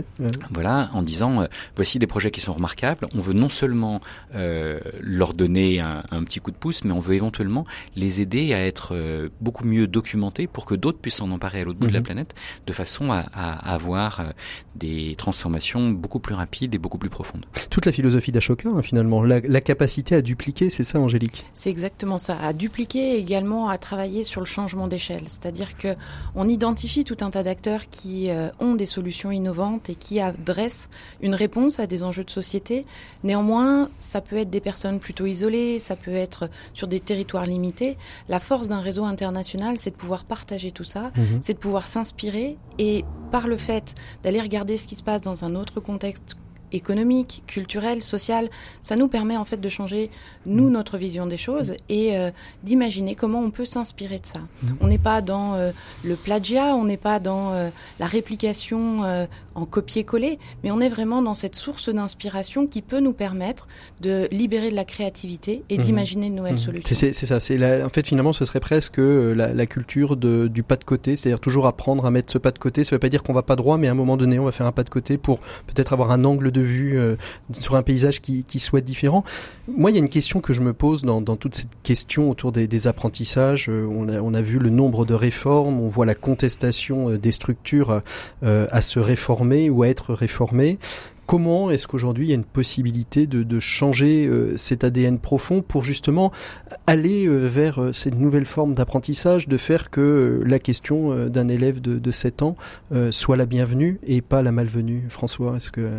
Voilà, 0.50 0.88
en 0.92 1.02
disant 1.02 1.42
euh, 1.42 1.46
voici 1.74 1.98
des 1.98 2.06
projets 2.06 2.30
qui 2.30 2.40
sont 2.40 2.52
remarquables. 2.52 3.08
On 3.14 3.20
veut 3.20 3.32
non 3.32 3.48
seulement 3.48 4.00
euh, 4.34 4.78
leur 5.00 5.34
donner 5.34 5.80
un, 5.80 6.04
un, 6.10 6.22
petit 6.24 6.40
coup 6.40 6.52
de 6.52 6.56
pouce, 6.56 6.84
mais 6.84 6.92
on 6.92 7.00
veut 7.00 7.14
éventuellement 7.14 7.66
les 7.96 8.20
aider 8.20 8.54
à 8.54 8.64
être 8.64 9.28
beaucoup 9.40 9.64
mieux 9.64 9.88
documentés 9.88 10.46
pour 10.46 10.64
que 10.64 10.74
d'autres 10.74 10.98
puissent 10.98 11.16
s'en 11.16 11.30
emparer 11.30 11.62
à 11.62 11.64
l'autre 11.64 11.78
bout 11.78 11.88
de 11.88 11.92
la 11.92 12.00
mhm. 12.00 12.04
planète, 12.04 12.34
de 12.66 12.72
façon 12.72 13.10
à, 13.10 13.24
à 13.32 13.74
avoir 13.74 14.22
des 14.76 15.14
transformations 15.16 15.87
beaucoup 15.94 16.18
plus 16.18 16.34
rapide 16.34 16.74
et 16.74 16.78
beaucoup 16.78 16.98
plus 16.98 17.10
profonde. 17.10 17.46
Toute 17.70 17.86
la 17.86 17.92
philosophie 17.92 18.32
d'Ashoka, 18.32 18.68
hein, 18.68 18.82
finalement, 18.82 19.22
la, 19.22 19.40
la, 19.40 19.60
capacité 19.60 20.14
à 20.14 20.22
dupliquer, 20.22 20.70
c'est 20.70 20.84
ça, 20.84 20.98
Angélique? 20.98 21.44
C'est 21.52 21.70
exactement 21.70 22.18
ça, 22.18 22.38
à 22.40 22.52
dupliquer 22.52 23.14
et 23.14 23.18
également 23.18 23.68
à 23.68 23.78
travailler 23.78 24.24
sur 24.24 24.40
le 24.40 24.46
changement 24.46 24.88
d'échelle. 24.88 25.24
C'est-à-dire 25.26 25.76
que 25.76 25.94
on 26.34 26.48
identifie 26.48 27.04
tout 27.04 27.16
un 27.20 27.30
tas 27.30 27.42
d'acteurs 27.42 27.88
qui 27.90 28.30
euh, 28.30 28.50
ont 28.60 28.74
des 28.74 28.86
solutions 28.86 29.30
innovantes 29.30 29.90
et 29.90 29.94
qui 29.94 30.20
adressent 30.20 30.88
une 31.20 31.34
réponse 31.34 31.80
à 31.80 31.86
des 31.86 32.04
enjeux 32.04 32.24
de 32.24 32.30
société. 32.30 32.84
Néanmoins, 33.24 33.90
ça 33.98 34.20
peut 34.20 34.36
être 34.36 34.50
des 34.50 34.60
personnes 34.60 34.98
plutôt 34.98 35.26
isolées, 35.26 35.78
ça 35.78 35.96
peut 35.96 36.14
être 36.14 36.48
sur 36.74 36.88
des 36.88 37.00
territoires 37.00 37.46
limités. 37.46 37.96
La 38.28 38.40
force 38.40 38.68
d'un 38.68 38.80
réseau 38.80 39.04
international, 39.04 39.78
c'est 39.78 39.90
de 39.90 39.96
pouvoir 39.96 40.24
partager 40.24 40.72
tout 40.72 40.84
ça, 40.84 41.10
mmh. 41.16 41.22
c'est 41.40 41.54
de 41.54 41.58
pouvoir 41.58 41.86
s'inspirer 41.86 42.56
et 42.78 43.04
par 43.30 43.46
le 43.46 43.56
fait 43.56 43.94
d'aller 44.22 44.40
regarder 44.40 44.76
ce 44.76 44.86
qui 44.86 44.96
se 44.96 45.02
passe 45.02 45.22
dans 45.22 45.44
un 45.44 45.54
autre 45.54 45.77
contexte 45.80 46.36
économique, 46.72 47.42
culturel, 47.46 48.02
social, 48.02 48.50
ça 48.82 48.96
nous 48.96 49.08
permet 49.08 49.36
en 49.36 49.44
fait 49.44 49.60
de 49.60 49.68
changer 49.68 50.10
nous 50.46 50.68
mm. 50.68 50.72
notre 50.72 50.98
vision 50.98 51.26
des 51.26 51.36
choses 51.36 51.74
et 51.88 52.16
euh, 52.16 52.30
d'imaginer 52.62 53.14
comment 53.14 53.40
on 53.40 53.50
peut 53.50 53.64
s'inspirer 53.64 54.18
de 54.18 54.26
ça. 54.26 54.40
Mm. 54.62 54.66
On 54.80 54.86
n'est 54.88 54.98
pas 54.98 55.20
dans 55.20 55.54
euh, 55.54 55.70
le 56.04 56.16
plagiat, 56.16 56.74
on 56.74 56.84
n'est 56.84 56.96
pas 56.96 57.20
dans 57.20 57.52
euh, 57.52 57.68
la 57.98 58.06
réplication 58.06 58.78
en 59.54 59.66
copier-coller, 59.66 60.38
mais 60.62 60.70
on 60.70 60.80
est 60.80 60.88
vraiment 60.88 61.20
dans 61.20 61.34
cette 61.34 61.56
source 61.56 61.88
d'inspiration 61.88 62.66
qui 62.66 62.80
peut 62.80 63.00
nous 63.00 63.12
permettre 63.12 63.66
de 64.00 64.28
libérer 64.30 64.70
de 64.70 64.76
la 64.76 64.84
créativité 64.84 65.64
et 65.68 65.76
mm-hmm. 65.76 65.82
d'imaginer 65.82 66.30
de 66.30 66.34
nouvelles 66.34 66.54
mm-hmm. 66.54 66.58
solutions. 66.58 66.94
C'est 66.94 67.12
ça, 67.12 67.40
c'est 67.40 67.82
en 67.82 67.88
fait 67.88 68.06
finalement 68.06 68.32
ce 68.32 68.44
serait 68.44 68.60
presque 68.60 68.98
la, 68.98 69.52
la 69.52 69.66
culture 69.66 70.16
de, 70.16 70.46
du 70.46 70.62
pas 70.62 70.76
de 70.76 70.84
côté, 70.84 71.16
c'est-à-dire 71.16 71.40
toujours 71.40 71.66
apprendre 71.66 72.06
à 72.06 72.10
mettre 72.10 72.32
ce 72.32 72.38
pas 72.38 72.50
de 72.50 72.58
côté. 72.58 72.84
Ça 72.84 72.90
ne 72.90 72.96
veut 72.96 73.00
pas 73.00 73.08
dire 73.08 73.22
qu'on 73.22 73.32
va 73.32 73.42
pas 73.42 73.56
droit, 73.56 73.78
mais 73.78 73.88
à 73.88 73.92
un 73.92 73.94
moment 73.94 74.16
donné 74.16 74.38
on 74.38 74.44
va 74.44 74.52
faire 74.52 74.66
un 74.66 74.72
pas 74.72 74.84
de 74.84 74.90
côté 74.90 75.18
pour 75.18 75.40
peut-être 75.66 75.92
avoir 75.92 76.10
un 76.10 76.24
angle 76.24 76.50
de 76.52 76.57
vue 76.60 76.98
sur 77.52 77.76
un 77.76 77.82
paysage 77.82 78.20
qui, 78.20 78.58
soit 78.58 78.80
différent. 78.80 79.24
Moi, 79.68 79.90
il 79.90 79.94
y 79.94 79.96
a 79.98 80.00
une 80.00 80.08
question 80.08 80.40
que 80.40 80.52
je 80.52 80.62
me 80.62 80.72
pose 80.72 81.02
dans, 81.02 81.22
toute 81.36 81.54
cette 81.54 81.68
question 81.82 82.30
autour 82.30 82.52
des, 82.52 82.86
apprentissages. 82.86 83.68
on, 83.68 84.08
a, 84.08 84.20
on 84.20 84.34
a 84.34 84.42
vu 84.42 84.58
le 84.58 84.70
nombre 84.70 85.04
de 85.04 85.14
réformes, 85.14 85.80
on 85.80 85.88
voit 85.88 86.06
la 86.06 86.14
contestation 86.14 87.10
des 87.16 87.32
structures 87.32 88.02
à 88.42 88.80
se 88.80 88.98
réformer 88.98 89.70
ou 89.70 89.82
à 89.82 89.88
être 89.88 90.14
réformées. 90.14 90.78
Comment 91.28 91.70
est-ce 91.70 91.86
qu'aujourd'hui 91.86 92.24
il 92.24 92.28
y 92.30 92.32
a 92.32 92.36
une 92.36 92.42
possibilité 92.42 93.26
de, 93.26 93.60
changer 93.60 94.26
euh, 94.26 94.56
cet 94.56 94.82
ADN 94.82 95.18
profond 95.18 95.60
pour 95.60 95.82
justement 95.82 96.32
aller 96.86 97.26
euh, 97.26 97.46
vers 97.46 97.82
euh, 97.82 97.92
cette 97.92 98.14
nouvelle 98.14 98.46
forme 98.46 98.72
d'apprentissage, 98.72 99.46
de 99.46 99.58
faire 99.58 99.90
que 99.90 100.40
la 100.46 100.58
question 100.58 101.28
d'un 101.28 101.48
élève 101.48 101.82
de, 101.82 101.98
de 101.98 102.10
7 102.10 102.40
ans 102.40 102.56
soit 103.10 103.36
la 103.36 103.44
bienvenue 103.44 104.00
et 104.06 104.22
pas 104.22 104.42
la 104.42 104.52
malvenue? 104.52 105.04
François, 105.10 105.56
est-ce 105.56 105.70
que... 105.70 105.90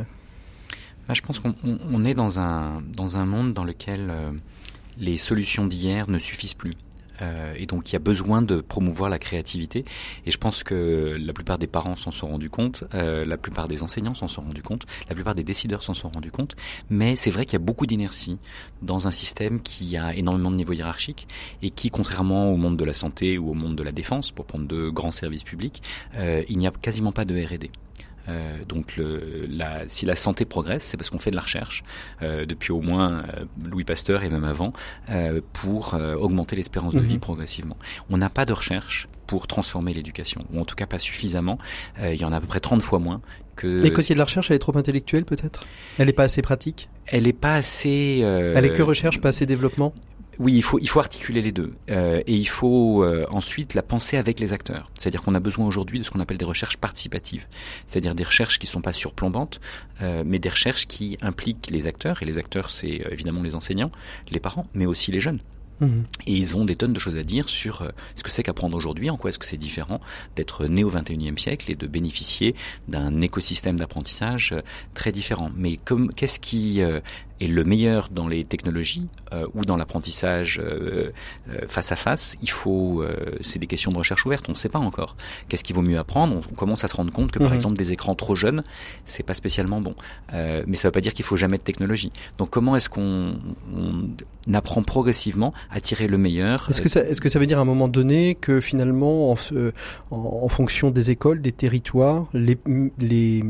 Bah, 1.10 1.16
je 1.16 1.22
pense 1.24 1.40
qu'on 1.40 2.06
est 2.06 2.14
dans 2.14 2.40
un, 2.40 2.84
dans 2.84 3.18
un 3.18 3.26
monde 3.26 3.56
dans 3.56 3.64
lequel 3.64 4.14
les 5.00 5.18
solutions 5.18 5.66
d'hier 5.66 6.08
ne 6.08 6.20
suffisent 6.20 6.54
plus. 6.54 6.76
Euh, 7.22 7.54
et 7.58 7.66
donc 7.66 7.90
il 7.90 7.94
y 7.94 7.96
a 7.96 8.00
besoin 8.00 8.44
de 8.44 8.62
promouvoir 8.62 9.10
la 9.10 9.20
créativité. 9.20 9.86
Et 10.28 10.32
je 10.32 10.38
pense 10.38 10.64
que 10.64 11.18
la 11.20 11.34
plupart 11.34 11.58
des 11.58 11.66
parents 11.66 11.96
s'en 11.96 12.12
sont 12.12 12.28
rendus 12.28 12.52
compte, 12.52 12.84
euh, 12.94 13.26
la 13.26 13.38
plupart 13.38 13.68
des 13.68 13.84
enseignants 13.84 14.14
s'en 14.14 14.28
sont 14.28 14.42
rendus 14.42 14.62
compte, 14.62 14.86
la 15.10 15.16
plupart 15.16 15.36
des 15.36 15.44
décideurs 15.44 15.84
s'en 15.84 15.96
sont 15.96 16.10
rendus 16.10 16.32
compte. 16.32 16.56
Mais 16.92 17.16
c'est 17.16 17.32
vrai 17.32 17.46
qu'il 17.46 17.54
y 17.54 17.62
a 17.62 17.66
beaucoup 17.66 17.86
d'inertie 17.86 18.38
dans 18.84 19.08
un 19.08 19.12
système 19.12 19.62
qui 19.62 19.98
a 19.98 20.14
énormément 20.14 20.52
de 20.52 20.58
niveaux 20.58 20.74
hiérarchiques 20.74 21.28
et 21.64 21.72
qui, 21.72 21.90
contrairement 21.90 22.52
au 22.54 22.56
monde 22.56 22.78
de 22.78 22.86
la 22.86 22.94
santé 22.94 23.38
ou 23.38 23.50
au 23.50 23.56
monde 23.56 23.76
de 23.76 23.84
la 23.84 23.92
défense, 23.92 24.32
pour 24.32 24.46
prendre 24.46 24.68
de 24.68 24.90
grands 24.90 25.12
services 25.12 25.44
publics, 25.44 25.82
euh, 26.16 26.44
il 26.50 26.60
n'y 26.60 26.68
a 26.68 26.72
quasiment 26.72 27.12
pas 27.12 27.26
de 27.26 27.36
R&D. 27.36 27.72
Euh, 28.30 28.58
donc 28.68 28.96
le, 28.98 29.48
la, 29.50 29.88
si 29.88 30.06
la 30.06 30.16
santé 30.16 30.46
progresse, 30.46 30.84
c'est 30.84 30.98
parce 30.98 31.10
qu'on 31.10 31.20
fait 31.20 31.32
de 31.32 31.36
la 31.36 31.42
recherche 31.42 31.84
euh, 32.22 32.46
depuis 32.46 32.72
au 32.72 32.82
moins 32.82 33.24
euh, 33.24 33.46
Louis 33.64 33.84
Pasteur 33.84 34.24
et 34.24 34.30
même 34.30 34.44
avant 34.44 34.74
pour 35.54 35.96
augmenter 36.20 36.56
l'espérance 36.56 36.94
de 36.94 37.00
vie 37.00 37.16
mhm. 37.16 37.20
progressivement. 37.20 37.78
On 38.10 38.18
n'a 38.18 38.30
pas 38.30 38.46
de 38.46 38.54
recherche 38.54 39.08
pour 39.28 39.48
transformer 39.48 39.94
l'éducation, 39.94 40.46
ou 40.52 40.60
en 40.60 40.66
tout 40.66 40.76
cas 40.76 40.86
pas 40.86 40.98
suffisamment. 40.98 41.60
il 42.02 42.20
y 42.20 42.26
en 42.26 42.32
a 42.32 42.38
à 42.38 42.42
peu 42.42 42.48
près 42.48 42.60
30 42.60 42.82
fois 42.82 43.00
moins 43.00 43.22
que... 43.56 43.84
Et 43.86 43.92
a 43.92 44.14
de 44.14 44.18
la 44.18 44.24
recherche, 44.24 44.50
elle 44.50 44.56
est 44.56 44.60
trop 44.60 44.78
intellectuelle 44.78 45.26
peut-être? 45.26 45.66
Elle 45.98 46.08
n'est 46.08 46.14
pas 46.14 46.24
assez 46.24 46.42
pratique? 46.42 46.90
Elle 47.06 47.24
n'est 47.24 47.34
pas 47.34 47.56
assez... 47.56 48.22
Elle 48.24 48.66
est 48.66 48.74
que 48.74 48.82
recherche, 48.82 49.22
pas 49.22 49.30
assez 49.30 49.46
développement? 49.46 49.94
Oui, 50.40 50.54
il 50.54 50.64
faut, 50.64 50.80
il 50.80 50.88
faut 50.88 51.00
articuler 51.00 51.42
les 51.42 51.52
deux. 51.52 51.74
Euh, 51.92 52.22
et 52.26 52.34
il 52.34 52.48
faut 52.48 53.04
euh, 53.04 53.26
ensuite 53.30 53.74
la 53.74 53.84
penser 53.84 54.16
avec 54.16 54.40
les 54.40 54.54
acteurs. 54.54 54.90
C'est-à-dire 54.96 55.22
qu'on 55.22 55.36
a 55.36 55.40
besoin 55.42 55.68
aujourd'hui 55.68 56.00
de 56.00 56.04
ce 56.04 56.12
qu'on 56.12 56.22
appelle 56.22 56.38
des 56.38 56.46
recherches 56.46 56.78
participatives. 56.78 57.46
C'est-à-dire 57.88 58.16
des 58.16 58.24
recherches 58.24 58.58
qui 58.58 58.66
ne 58.66 58.72
sont 58.72 58.82
pas 58.82 58.94
surplombantes, 58.94 59.60
euh, 60.02 60.24
mais 60.26 60.40
des 60.40 60.50
recherches 60.50 60.88
qui 60.88 61.18
impliquent 61.22 61.70
les 61.70 61.88
acteurs. 61.88 62.24
Et 62.24 62.26
les 62.26 62.38
acteurs, 62.38 62.72
c'est 62.72 63.06
euh, 63.06 63.12
évidemment 63.12 63.44
les 63.44 63.54
enseignants, 63.54 63.92
les 64.32 64.40
parents, 64.40 64.66
mais 64.74 64.86
aussi 64.86 65.12
les 65.12 65.20
jeunes. 65.20 65.40
Mhm. 65.82 66.06
Et 66.26 66.34
ils 66.34 66.56
ont 66.56 66.64
des 66.64 66.76
tonnes 66.78 66.94
de 66.94 67.00
choses 67.00 67.18
à 67.18 67.24
dire 67.24 67.50
sur 67.50 67.82
euh, 67.82 67.90
ce 68.16 68.24
que 68.24 68.32
c'est 68.32 68.44
qu'apprendre 68.44 68.78
aujourd'hui, 68.78 69.10
en 69.10 69.18
quoi 69.18 69.30
est-ce 69.30 69.40
que 69.40 69.46
c'est 69.46 69.58
différent 69.58 70.00
d'être 70.38 70.68
né 70.68 70.86
au 70.86 70.92
21e 70.92 71.38
siècle 71.38 71.70
et 71.70 71.76
de 71.76 71.88
bénéficier 71.88 72.56
d'un 72.88 73.20
écosystème 73.20 73.78
d'apprentissage 73.78 74.56
très 74.94 75.12
différent. 75.12 75.52
Mais 75.58 75.78
comme 75.78 76.14
qu'est-ce 76.14 76.40
qui 76.40 76.82
et 77.40 77.48
le 77.48 77.64
meilleur 77.64 78.10
dans 78.12 78.28
les 78.28 78.44
technologies 78.44 79.08
euh, 79.34 79.48
ou 79.54 79.64
dans 79.64 79.78
l'apprentissage 79.78 80.60
euh, 80.60 81.12
euh, 81.50 81.62
face 81.68 81.92
à 81.92 81.96
face, 81.96 82.38
il 82.42 82.50
faut, 82.50 83.04
c'est 83.42 83.60
des 83.60 83.68
questions 83.68 83.92
de 83.92 83.98
recherche 83.98 84.26
ouverte, 84.26 84.46
on 84.50 84.54
ne 84.54 84.58
sait 84.58 84.70
pas 84.70 84.80
encore. 84.80 85.16
Qu'est-ce 85.48 85.64
qu'il 85.64 85.76
vaut 85.76 85.82
mieux 85.82 85.98
apprendre 85.98 86.36
on, 86.36 86.56
commence 86.56 86.84
à 86.84 86.88
se 86.88 86.96
rendre 86.96 87.12
compte 87.12 87.32
que 87.32 87.40
par 87.40 87.50
mhm. 87.50 87.56
exemple 87.56 87.78
des 87.78 87.92
écrans 87.92 88.16
trop 88.16 88.36
jeunes, 88.36 88.64
c'est 89.06 89.24
pas 89.24 89.34
spécialement 89.34 89.82
bon. 89.82 89.96
mais 90.32 90.76
ça 90.76 90.88
ne 90.88 90.90
veut 90.90 90.92
pas 90.92 91.02
dire 91.02 91.14
qu'il 91.14 91.26
faut 91.26 91.38
jamais 91.38 91.58
de 91.58 91.64
technologie. 91.64 92.12
Donc 92.38 92.50
comment 92.50 92.76
est-ce 92.76 92.90
qu'on 92.90 93.36
apprend 94.54 94.84
progressivement 94.84 95.54
à 95.72 95.80
tirer 95.80 96.08
le 96.08 96.18
meilleur 96.18 96.68
Est-ce 96.70 96.82
que 96.82 96.90
ça, 96.90 97.02
est-ce 97.02 97.22
que 97.22 97.30
ça 97.30 97.40
veut 97.40 97.48
dire 97.48 97.60
à 97.60 97.62
un 97.62 97.66
moment 97.66 97.88
donné 97.88 98.36
que 98.36 98.60
finalement, 98.60 99.32
en, 99.32 99.36
en, 100.12 100.18
en 100.18 100.48
fonction 100.50 100.92
des 100.92 101.12
écoles, 101.12 101.42
des 101.42 101.52
territoires, 101.52 102.28
les, 102.34 102.58
les 103.00 103.44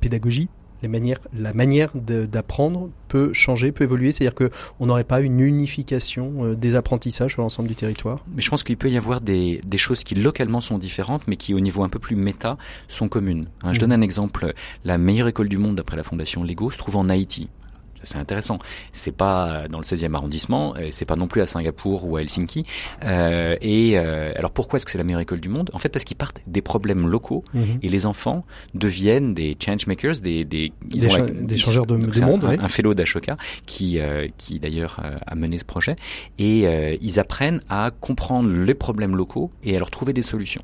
pédagogies 0.00 0.48
les 0.82 0.88
manières, 0.88 1.18
la 1.36 1.52
manière 1.52 1.90
d'apprendre 1.94 2.90
peut 3.08 3.32
changer, 3.32 3.72
peut 3.72 3.84
évoluer. 3.84 4.12
C'est-à-dire 4.12 4.34
que 4.34 4.50
on 4.80 4.86
n'aurait 4.86 5.04
pas 5.04 5.20
une 5.20 5.40
unification 5.40 6.44
euh, 6.44 6.54
des 6.54 6.76
apprentissages 6.76 7.32
sur 7.32 7.42
l'ensemble 7.42 7.68
du 7.68 7.74
territoire. 7.74 8.24
Mais 8.34 8.42
je 8.42 8.50
pense 8.50 8.62
qu'il 8.62 8.76
peut 8.76 8.90
y 8.90 8.96
avoir 8.96 9.20
des, 9.20 9.60
des, 9.66 9.78
choses 9.78 10.04
qui 10.04 10.14
localement 10.14 10.60
sont 10.60 10.78
différentes, 10.78 11.26
mais 11.26 11.36
qui 11.36 11.54
au 11.54 11.60
niveau 11.60 11.82
un 11.82 11.88
peu 11.88 11.98
plus 11.98 12.16
méta 12.16 12.56
sont 12.88 13.08
communes. 13.08 13.46
Hein, 13.62 13.72
je 13.72 13.78
mmh. 13.78 13.80
donne 13.80 13.92
un 13.92 14.00
exemple. 14.00 14.52
La 14.84 14.98
meilleure 14.98 15.28
école 15.28 15.48
du 15.48 15.58
monde 15.58 15.76
d'après 15.76 15.96
la 15.96 16.02
fondation 16.02 16.44
Lego 16.44 16.70
se 16.70 16.78
trouve 16.78 16.96
en 16.96 17.08
Haïti 17.08 17.48
c'est 18.02 18.18
intéressant. 18.18 18.58
C'est 18.92 19.12
pas 19.12 19.66
dans 19.68 19.78
le 19.78 19.84
16e 19.84 20.14
arrondissement, 20.14 20.74
c'est 20.90 21.04
pas 21.04 21.16
non 21.16 21.26
plus 21.26 21.40
à 21.40 21.46
Singapour 21.46 22.08
ou 22.08 22.16
à 22.16 22.22
Helsinki. 22.22 22.64
Euh, 23.04 23.56
et 23.60 23.98
euh, 23.98 24.32
alors 24.36 24.50
pourquoi 24.50 24.76
est-ce 24.76 24.86
que 24.86 24.90
c'est 24.90 24.98
la 24.98 25.04
meilleure 25.04 25.20
école 25.20 25.40
du 25.40 25.48
monde? 25.48 25.70
En 25.72 25.78
fait, 25.78 25.88
parce 25.88 26.04
qu'ils 26.04 26.16
partent 26.16 26.40
des 26.46 26.62
problèmes 26.62 27.06
locaux 27.08 27.44
mhm. 27.54 27.78
et 27.82 27.88
les 27.88 28.06
enfants 28.06 28.44
deviennent 28.74 29.34
des 29.34 29.56
changemakers, 29.58 30.20
des 30.22 30.44
des, 30.44 30.72
ils 30.90 31.00
des, 31.00 31.18
ont 31.18 31.26
des 31.26 31.56
changeurs 31.56 31.86
de, 31.86 31.96
monde. 31.96 32.44
Un, 32.44 32.64
un, 32.64 32.68
fellow 32.68 32.94
d'Ashoka 32.94 33.36
qui 33.66 33.98
euh, 33.98 34.28
qui 34.36 34.58
d'ailleurs 34.58 35.00
euh, 35.04 35.16
a 35.26 35.34
mené 35.34 35.58
ce 35.58 35.64
projet 35.64 35.96
et 36.38 36.66
euh, 36.66 36.96
ils 37.00 37.20
apprennent 37.20 37.60
à 37.68 37.90
comprendre 37.90 38.50
les 38.50 38.74
problèmes 38.74 39.16
locaux 39.16 39.50
et 39.62 39.76
à 39.76 39.78
leur 39.78 39.90
trouver 39.90 40.12
des 40.12 40.22
solutions. 40.22 40.62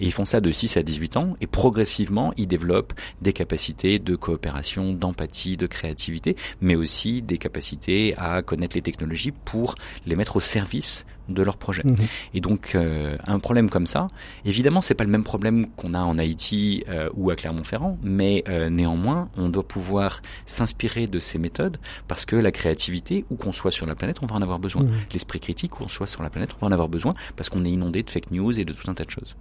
Et 0.00 0.06
ils 0.06 0.12
font 0.12 0.24
ça 0.24 0.40
de 0.40 0.50
6 0.50 0.76
à 0.76 0.82
18 0.82 1.16
ans 1.16 1.36
et 1.40 1.46
progressivement, 1.46 2.32
ils 2.36 2.46
développent 2.46 2.92
des 3.22 3.32
capacités 3.32 3.98
de 3.98 4.16
coopération, 4.16 4.92
d'empathie, 4.92 5.56
de 5.56 5.66
créativité, 5.66 6.36
mais 6.60 6.74
aussi 6.74 7.22
des 7.22 7.38
capacités 7.38 8.14
à 8.16 8.42
connaître 8.42 8.76
les 8.76 8.82
technologies 8.82 9.32
pour 9.32 9.74
les 10.06 10.16
mettre 10.16 10.36
au 10.36 10.40
service 10.40 11.06
de 11.28 11.42
leur 11.42 11.56
projet. 11.56 11.82
Mhm. 11.84 11.96
Et 12.34 12.40
donc 12.40 12.74
euh, 12.74 13.16
un 13.26 13.38
problème 13.38 13.70
comme 13.70 13.86
ça, 13.86 14.08
évidemment 14.44 14.80
c'est 14.80 14.94
pas 14.94 15.04
le 15.04 15.10
même 15.10 15.24
problème 15.24 15.68
qu'on 15.76 15.94
a 15.94 16.00
en 16.00 16.18
Haïti 16.18 16.84
euh, 16.88 17.08
ou 17.14 17.30
à 17.30 17.36
Clermont-Ferrand, 17.36 17.98
mais 18.02 18.44
euh, 18.48 18.68
néanmoins 18.68 19.28
on 19.36 19.48
doit 19.48 19.66
pouvoir 19.66 20.20
s'inspirer 20.46 21.06
de 21.06 21.18
ces 21.18 21.38
méthodes 21.38 21.78
parce 22.08 22.24
que 22.24 22.36
la 22.36 22.52
créativité, 22.52 23.24
où 23.30 23.36
qu'on 23.36 23.52
soit 23.52 23.70
sur 23.70 23.86
la 23.86 23.94
planète, 23.94 24.18
on 24.22 24.26
va 24.26 24.36
en 24.36 24.42
avoir 24.42 24.58
besoin. 24.58 24.82
Mhm. 24.82 24.92
L'esprit 25.12 25.40
critique, 25.40 25.80
où 25.80 25.84
on 25.84 25.88
soit 25.88 26.06
sur 26.06 26.22
la 26.22 26.30
planète, 26.30 26.50
on 26.56 26.58
va 26.58 26.66
en 26.68 26.72
avoir 26.72 26.88
besoin 26.88 27.14
parce 27.36 27.48
qu'on 27.48 27.64
est 27.64 27.70
inondé 27.70 28.02
de 28.02 28.10
fake 28.10 28.30
news 28.30 28.58
et 28.58 28.64
de 28.64 28.72
tout 28.72 28.90
un 28.90 28.94
tas 28.94 29.04
de 29.04 29.10
choses. 29.10 29.36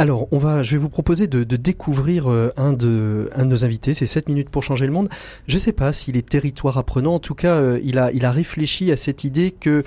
Alors, 0.00 0.26
on 0.32 0.38
va, 0.38 0.64
je 0.64 0.72
vais 0.72 0.76
vous 0.76 0.88
proposer 0.88 1.28
de, 1.28 1.44
découvrir 1.44 2.26
un 2.28 2.72
de, 2.72 3.30
un 3.36 3.44
de 3.44 3.50
nos 3.50 3.64
invités. 3.64 3.94
C'est 3.94 4.06
7 4.06 4.28
minutes 4.28 4.48
pour 4.48 4.64
changer 4.64 4.86
le 4.86 4.92
monde. 4.92 5.08
Je 5.46 5.56
sais 5.56 5.72
pas 5.72 5.92
s'il 5.92 6.16
est 6.16 6.28
territoire 6.28 6.78
apprenant. 6.78 7.14
En 7.14 7.18
tout 7.20 7.36
cas, 7.36 7.76
il 7.80 7.98
a, 8.00 8.10
il 8.10 8.24
a 8.24 8.32
réfléchi 8.32 8.90
à 8.90 8.96
cette 8.96 9.22
idée 9.22 9.52
que 9.52 9.84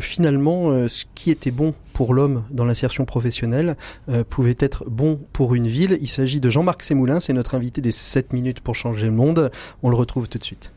finalement 0.00 0.70
euh, 0.70 0.88
ce 0.88 1.04
qui 1.14 1.30
était 1.30 1.50
bon 1.50 1.74
pour 1.92 2.14
l'homme 2.14 2.44
dans 2.50 2.64
l'insertion 2.64 3.04
professionnelle 3.04 3.76
euh, 4.08 4.24
pouvait 4.28 4.56
être 4.58 4.84
bon 4.88 5.20
pour 5.32 5.54
une 5.54 5.68
ville. 5.68 5.98
Il 6.00 6.08
s'agit 6.08 6.40
de 6.40 6.50
Jean-Marc 6.50 6.82
Sémoulin, 6.82 7.20
c'est 7.20 7.32
notre 7.32 7.54
invité 7.54 7.80
des 7.80 7.92
7 7.92 8.32
minutes 8.32 8.60
pour 8.60 8.74
changer 8.76 9.06
le 9.06 9.12
monde. 9.12 9.50
On 9.82 9.90
le 9.90 9.96
retrouve 9.96 10.28
tout 10.28 10.38
de 10.38 10.44
suite. 10.44 10.72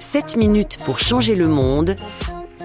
7 0.00 0.36
minutes 0.36 0.78
pour 0.84 0.98
changer 0.98 1.34
le 1.34 1.48
monde. 1.48 1.96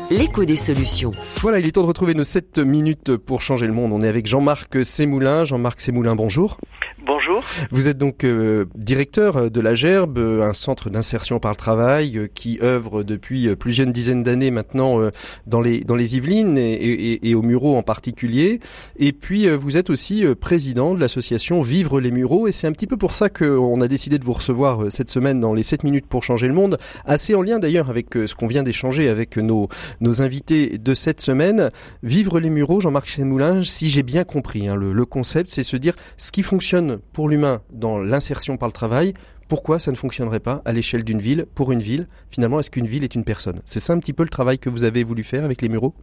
L'écho 0.09 0.45
des 0.45 0.55
solutions. 0.55 1.11
Voilà, 1.37 1.59
il 1.59 1.65
est 1.65 1.71
temps 1.71 1.81
de 1.81 1.87
retrouver 1.87 2.13
nos 2.13 2.23
7 2.23 2.59
minutes 2.59 3.15
pour 3.15 3.41
changer 3.41 3.67
le 3.67 3.73
monde. 3.73 3.91
On 3.93 4.01
est 4.01 4.07
avec 4.07 4.27
Jean-Marc 4.27 4.85
Sémoulin. 4.85 5.43
Jean-Marc 5.43 5.81
Sémoulin, 5.81 6.15
bonjour. 6.15 6.57
Bonjour. 7.05 7.43
Vous 7.69 7.89
êtes 7.89 7.97
donc 7.97 8.23
euh, 8.23 8.63
directeur 8.75 9.51
de 9.51 9.59
la 9.59 9.75
Gerbe, 9.75 10.17
euh, 10.17 10.47
un 10.47 10.53
centre 10.53 10.89
d'insertion 10.89 11.37
par 11.37 11.51
le 11.51 11.57
travail 11.57 12.17
euh, 12.17 12.27
qui 12.33 12.59
œuvre 12.61 13.03
depuis 13.03 13.53
plusieurs 13.57 13.87
dizaines 13.87 14.23
d'années 14.23 14.51
maintenant 14.51 14.99
dans 15.45 15.59
les 15.59 15.81
dans 15.81 15.95
les 15.95 16.15
Yvelines 16.15 16.57
et, 16.57 16.73
et, 16.73 17.29
et, 17.29 17.35
au 17.35 17.41
Mureaux 17.41 17.75
en 17.75 17.83
particulier. 17.83 18.61
Et 18.97 19.11
puis 19.11 19.49
vous 19.49 19.75
êtes 19.75 19.89
aussi 19.89 20.23
président 20.39 20.93
de 20.93 20.99
l'association 21.01 21.61
Vivre 21.61 21.99
les 21.99 22.11
Mureaux 22.11 22.47
et 22.47 22.53
c'est 22.53 22.67
un 22.67 22.71
petit 22.71 22.87
peu 22.87 22.95
pour 22.95 23.13
ça 23.15 23.29
qu'on 23.29 23.81
a 23.81 23.87
décidé 23.89 24.17
de 24.17 24.23
vous 24.23 24.33
recevoir 24.33 24.89
cette 24.89 25.09
semaine 25.09 25.41
dans 25.41 25.53
les 25.53 25.63
7 25.63 25.83
minutes 25.83 26.07
pour 26.07 26.23
changer 26.23 26.47
le 26.47 26.53
monde, 26.53 26.77
assez 27.05 27.35
en 27.35 27.41
lien 27.41 27.59
d'ailleurs 27.59 27.89
avec 27.89 28.13
ce 28.13 28.33
qu'on 28.33 28.47
vient 28.47 28.63
d'échanger 28.63 29.09
avec 29.09 29.37
nos 29.37 29.67
nos 29.99 30.21
invités 30.21 30.77
de 30.77 30.93
cette 30.93 31.19
semaine. 31.19 31.69
Vivre 32.01 32.39
les 32.39 32.49
Mureaux, 32.49 32.79
Jean-Marc 32.79 33.07
Chemoulin, 33.07 33.63
si 33.63 33.89
j'ai 33.89 34.03
bien 34.03 34.23
compris, 34.23 34.69
hein, 34.69 34.75
le 34.75 35.05
concept, 35.05 35.49
c'est 35.51 35.63
se 35.63 35.75
dire 35.75 35.95
ce 36.17 36.31
qui 36.31 36.43
fonctionne 36.43 36.92
pour 37.13 37.29
l'humain 37.29 37.61
dans 37.71 37.99
l'insertion 37.99 38.57
par 38.57 38.67
le 38.67 38.73
travail, 38.73 39.13
pourquoi 39.49 39.79
ça 39.79 39.91
ne 39.91 39.95
fonctionnerait 39.95 40.39
pas 40.39 40.61
à 40.65 40.71
l'échelle 40.71 41.03
d'une 41.03 41.19
ville, 41.19 41.45
pour 41.55 41.71
une 41.71 41.81
ville? 41.81 42.07
Finalement, 42.31 42.59
est-ce 42.59 42.71
qu'une 42.71 42.87
ville 42.87 43.03
est 43.03 43.15
une 43.15 43.23
personne? 43.23 43.61
C'est 43.65 43.79
ça 43.79 43.93
un 43.93 43.99
petit 43.99 44.13
peu 44.13 44.23
le 44.23 44.29
travail 44.29 44.57
que 44.57 44.69
vous 44.69 44.83
avez 44.83 45.03
voulu 45.03 45.23
faire 45.23 45.43
avec 45.43 45.61
les 45.61 45.69
Mureaux? 45.69 45.93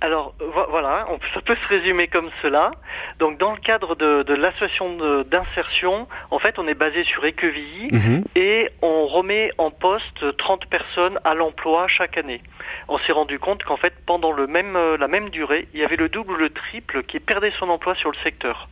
Alors 0.00 0.34
voilà, 0.68 1.06
on, 1.10 1.18
ça 1.32 1.40
peut 1.40 1.56
se 1.56 1.68
résumer 1.68 2.06
comme 2.06 2.28
cela. 2.42 2.70
Donc 3.18 3.38
dans 3.38 3.52
le 3.52 3.58
cadre 3.58 3.94
de, 3.96 4.24
de 4.24 4.34
l'association 4.34 5.22
d'insertion, 5.24 6.06
en 6.30 6.38
fait 6.38 6.58
on 6.58 6.68
est 6.68 6.74
basé 6.74 7.02
sur 7.04 7.24
Équevilly 7.24 7.88
mhm. 7.92 8.24
et 8.34 8.68
on 8.82 9.06
remet 9.06 9.52
en 9.56 9.70
poste 9.70 10.36
30 10.36 10.66
personnes 10.66 11.18
à 11.24 11.34
l'emploi 11.34 11.88
chaque 11.88 12.18
année. 12.18 12.42
On 12.88 12.98
s'est 12.98 13.12
rendu 13.12 13.38
compte 13.38 13.64
qu'en 13.64 13.78
fait 13.78 13.94
pendant 14.04 14.32
le 14.32 14.46
même, 14.46 14.76
la 14.76 15.08
même 15.08 15.30
durée, 15.30 15.66
il 15.72 15.80
y 15.80 15.84
avait 15.84 15.96
le 15.96 16.10
double 16.10 16.32
ou 16.32 16.36
le 16.36 16.50
triple 16.50 17.02
qui 17.04 17.18
perdait 17.18 17.52
son 17.58 17.70
emploi 17.70 17.94
sur 17.94 18.10
le 18.10 18.16
secteur. 18.22 18.68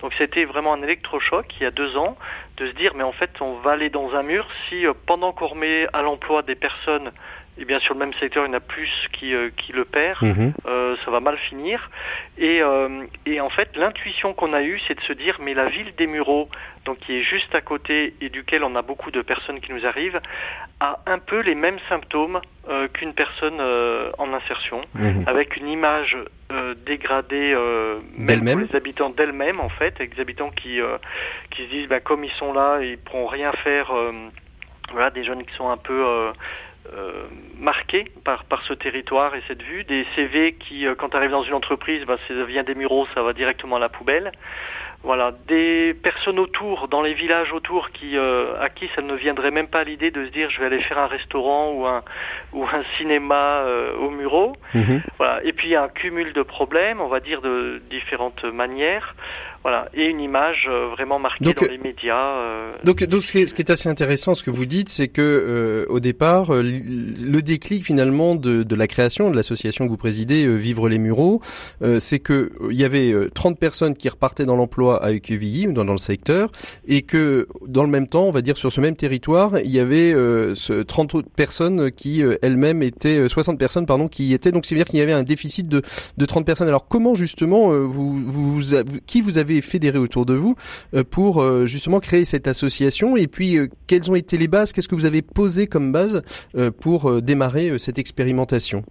Donc 0.00 0.12
c'était 0.16 0.44
vraiment 0.44 0.74
un 0.74 0.82
électrochoc 0.82 1.46
il 1.58 1.64
y 1.64 1.66
a 1.66 1.70
deux 1.70 1.96
ans 1.96 2.16
de 2.56 2.68
se 2.68 2.72
dire 2.72 2.92
mais 2.94 3.02
en 3.02 3.12
fait 3.12 3.30
on 3.40 3.54
va 3.54 3.72
aller 3.72 3.90
dans 3.90 4.14
un 4.14 4.22
mur 4.22 4.46
si 4.68 4.84
pendant 5.06 5.32
qu'on 5.32 5.48
remet 5.48 5.86
à 5.92 6.02
l'emploi 6.02 6.42
des 6.42 6.54
personnes 6.54 7.10
et 7.58 7.64
bien 7.64 7.80
sur 7.80 7.94
le 7.94 8.00
même 8.00 8.14
secteur, 8.14 8.44
il 8.44 8.48
y 8.48 8.50
en 8.50 8.54
a 8.54 8.60
plus 8.60 8.90
qui, 9.12 9.34
euh, 9.34 9.50
qui 9.56 9.72
le 9.72 9.84
perd, 9.84 10.22
mhm. 10.22 10.52
euh, 10.66 10.96
ça 11.04 11.10
va 11.10 11.20
mal 11.20 11.36
finir. 11.36 11.90
Et, 12.38 12.62
euh, 12.62 13.04
et 13.26 13.40
en 13.40 13.50
fait, 13.50 13.76
l'intuition 13.76 14.32
qu'on 14.32 14.52
a 14.52 14.62
eue, 14.62 14.80
c'est 14.86 14.94
de 14.94 15.00
se 15.00 15.12
dire, 15.12 15.38
mais 15.40 15.54
la 15.54 15.68
ville 15.68 15.92
des 15.96 16.06
Mureaux, 16.06 16.48
donc 16.84 16.98
qui 16.98 17.16
est 17.16 17.22
juste 17.22 17.54
à 17.54 17.60
côté 17.60 18.14
et 18.20 18.28
duquel 18.28 18.62
on 18.62 18.76
a 18.76 18.82
beaucoup 18.82 19.10
de 19.10 19.22
personnes 19.22 19.60
qui 19.60 19.72
nous 19.72 19.84
arrivent, 19.84 20.20
a 20.80 21.00
un 21.06 21.18
peu 21.18 21.40
les 21.40 21.56
mêmes 21.56 21.78
symptômes 21.88 22.40
qu'une 22.92 23.14
personne 23.14 23.60
en 24.18 24.32
insertion, 24.34 24.82
mhm. 24.94 25.24
avec 25.26 25.56
une 25.56 25.68
image 25.68 26.16
dégradée 26.86 27.54
même 28.18 28.44
pour 28.44 28.58
les 28.58 28.76
habitants 28.76 29.10
d'elle-même, 29.10 29.60
en 29.60 29.68
fait, 29.68 29.94
avec 29.96 30.14
des 30.14 30.20
habitants 30.20 30.50
qui, 30.50 30.78
qui 31.50 31.64
se 31.64 31.70
disent, 31.70 31.88
bah, 31.88 32.00
comme 32.00 32.24
ils 32.24 32.32
sont 32.32 32.52
là, 32.52 32.80
ils 32.82 32.92
ne 32.92 32.96
pourront 32.96 33.26
rien 33.26 33.52
faire. 33.52 33.92
voilà, 34.92 35.10
des 35.10 35.24
jeunes 35.24 35.44
qui 35.44 35.54
sont 35.54 35.68
un 35.68 35.76
peu 35.76 36.32
euh, 36.94 37.26
marqués 37.58 38.04
par, 38.24 38.44
par 38.44 38.62
ce 38.62 38.72
territoire 38.72 39.34
et 39.34 39.42
cette 39.46 39.60
vue, 39.60 39.84
des 39.84 40.06
CV 40.14 40.54
qui, 40.54 40.86
euh, 40.86 40.94
quand 40.94 41.10
tu 41.10 41.16
arrives 41.16 41.32
dans 41.32 41.42
une 41.42 41.52
entreprise, 41.52 42.04
bah, 42.06 42.16
ça 42.26 42.44
vient 42.44 42.62
des 42.62 42.74
mureaux, 42.74 43.06
ça 43.14 43.22
va 43.22 43.34
directement 43.34 43.76
à 43.76 43.78
la 43.78 43.90
poubelle. 43.90 44.32
Voilà, 45.04 45.32
des 45.46 45.94
personnes 46.02 46.38
autour, 46.40 46.88
dans 46.88 47.02
les 47.02 47.14
villages 47.14 47.52
autour, 47.52 47.90
qui 47.90 48.16
euh, 48.16 48.60
à 48.60 48.68
qui 48.68 48.90
ça 48.96 49.02
ne 49.02 49.14
viendrait 49.14 49.52
même 49.52 49.68
pas 49.68 49.84
l'idée 49.84 50.10
de 50.10 50.26
se 50.26 50.30
dire 50.30 50.50
je 50.50 50.58
vais 50.60 50.66
aller 50.66 50.82
faire 50.82 50.98
un 50.98 51.06
restaurant 51.06 51.70
ou 51.72 51.86
un 51.86 52.02
ou 52.52 52.64
un 52.64 52.82
cinéma 52.96 53.64
au 54.00 54.10
Mureaux. 54.10 54.56
Mhm. 54.74 55.02
Voilà, 55.18 55.40
et 55.44 55.52
puis 55.52 55.68
il 55.68 55.70
y 55.70 55.76
a 55.76 55.82
un 55.82 55.88
cumul 55.88 56.32
de 56.32 56.42
problèmes, 56.42 57.00
on 57.00 57.06
va 57.08 57.20
dire 57.20 57.40
de 57.42 57.80
différentes 57.90 58.44
manières. 58.44 59.14
Voilà, 59.64 59.88
et 59.92 60.06
une 60.06 60.20
image 60.20 60.68
euh, 60.70 60.88
vraiment 60.90 61.18
marquée 61.18 61.52
dans 61.52 61.66
les 61.68 61.78
médias. 61.78 62.36
Euh, 62.36 62.72
donc, 62.84 63.02
donc 63.04 63.24
ce, 63.24 63.32
qui 63.32 63.60
est, 63.60 63.70
assez 63.70 63.88
intéressant, 63.88 64.34
ce 64.34 64.44
que 64.44 64.52
vous 64.52 64.66
dites, 64.66 64.88
c'est 64.88 65.08
que 65.08 65.20
euh, 65.20 65.84
au 65.88 65.98
départ, 65.98 66.52
le 66.52 67.40
déclic 67.40 67.84
finalement 67.84 68.36
de, 68.36 68.62
de 68.62 68.74
la 68.76 68.86
création 68.86 69.30
de 69.30 69.36
l'association 69.36 69.86
que 69.86 69.90
vous 69.90 69.96
présidez, 69.96 70.46
Vivre 70.56 70.88
les 70.88 70.98
Mureaux, 70.98 71.42
c'est 71.98 72.20
que 72.20 72.52
il 72.70 72.76
y 72.76 72.84
avait 72.84 73.12
30 73.34 73.58
personnes 73.58 73.96
qui 73.96 74.08
repartaient 74.08 74.46
dans 74.46 74.56
l'emploi 74.56 75.02
à 75.02 75.10
EQVI 75.10 75.68
ou 75.68 75.72
dans, 75.72 75.84
dans, 75.84 75.92
le 75.92 75.98
secteur, 75.98 76.50
et 76.86 77.02
que 77.02 77.48
dans 77.66 77.82
le 77.82 77.90
même 77.90 78.06
temps, 78.06 78.24
on 78.24 78.30
va 78.30 78.42
dire 78.42 78.56
sur 78.56 78.72
ce 78.72 78.80
même 78.80 78.96
territoire, 78.96 79.58
il 79.58 79.70
y 79.70 79.80
avait 79.80 80.12
ce 80.54 80.82
30 80.82 81.14
autres 81.14 81.30
personnes 81.34 81.90
qui 81.90 82.22
elles-mêmes 82.42 82.82
étaient 82.82 83.28
60 83.28 83.58
personnes 83.58 83.86
pardon 83.86 84.08
qui 84.08 84.32
étaient 84.32 84.52
donc 84.52 84.66
c'est 84.66 84.74
à 84.74 84.78
dire 84.78 84.86
qu'il 84.86 84.98
y 84.98 85.02
avait 85.02 85.12
un 85.12 85.24
déficit 85.24 85.68
de, 85.68 85.82
de 86.16 86.26
30 86.26 86.46
personnes. 86.46 86.68
Alors 86.68 86.86
comment 86.86 87.14
justement 87.14 87.70
vous, 87.70 88.12
vous, 88.12 88.60
vous 88.60 88.62
qui 89.06 89.20
vous 89.20 89.38
avez 89.38 89.47
avez 89.50 89.62
fédéré 89.62 89.98
autour 89.98 90.26
de 90.26 90.34
vous 90.34 90.54
euh, 90.94 91.04
pour 91.04 91.42
euh, 91.42 91.66
justement 91.66 92.00
créer 92.00 92.24
cette 92.24 92.46
association 92.46 93.16
Et 93.16 93.26
puis, 93.26 93.56
euh, 93.56 93.68
quelles 93.86 94.10
ont 94.10 94.14
été 94.14 94.36
les 94.36 94.48
bases? 94.48 94.72
Qu'est-ce 94.72 94.88
que 94.88 94.94
vous 94.94 95.06
avez 95.06 95.22
posé 95.22 95.66
comme 95.66 95.92
base 95.92 96.22
pour 96.80 97.22
démarrer 97.22 97.78
cette 97.78 97.98
expérimentation? 97.98 98.84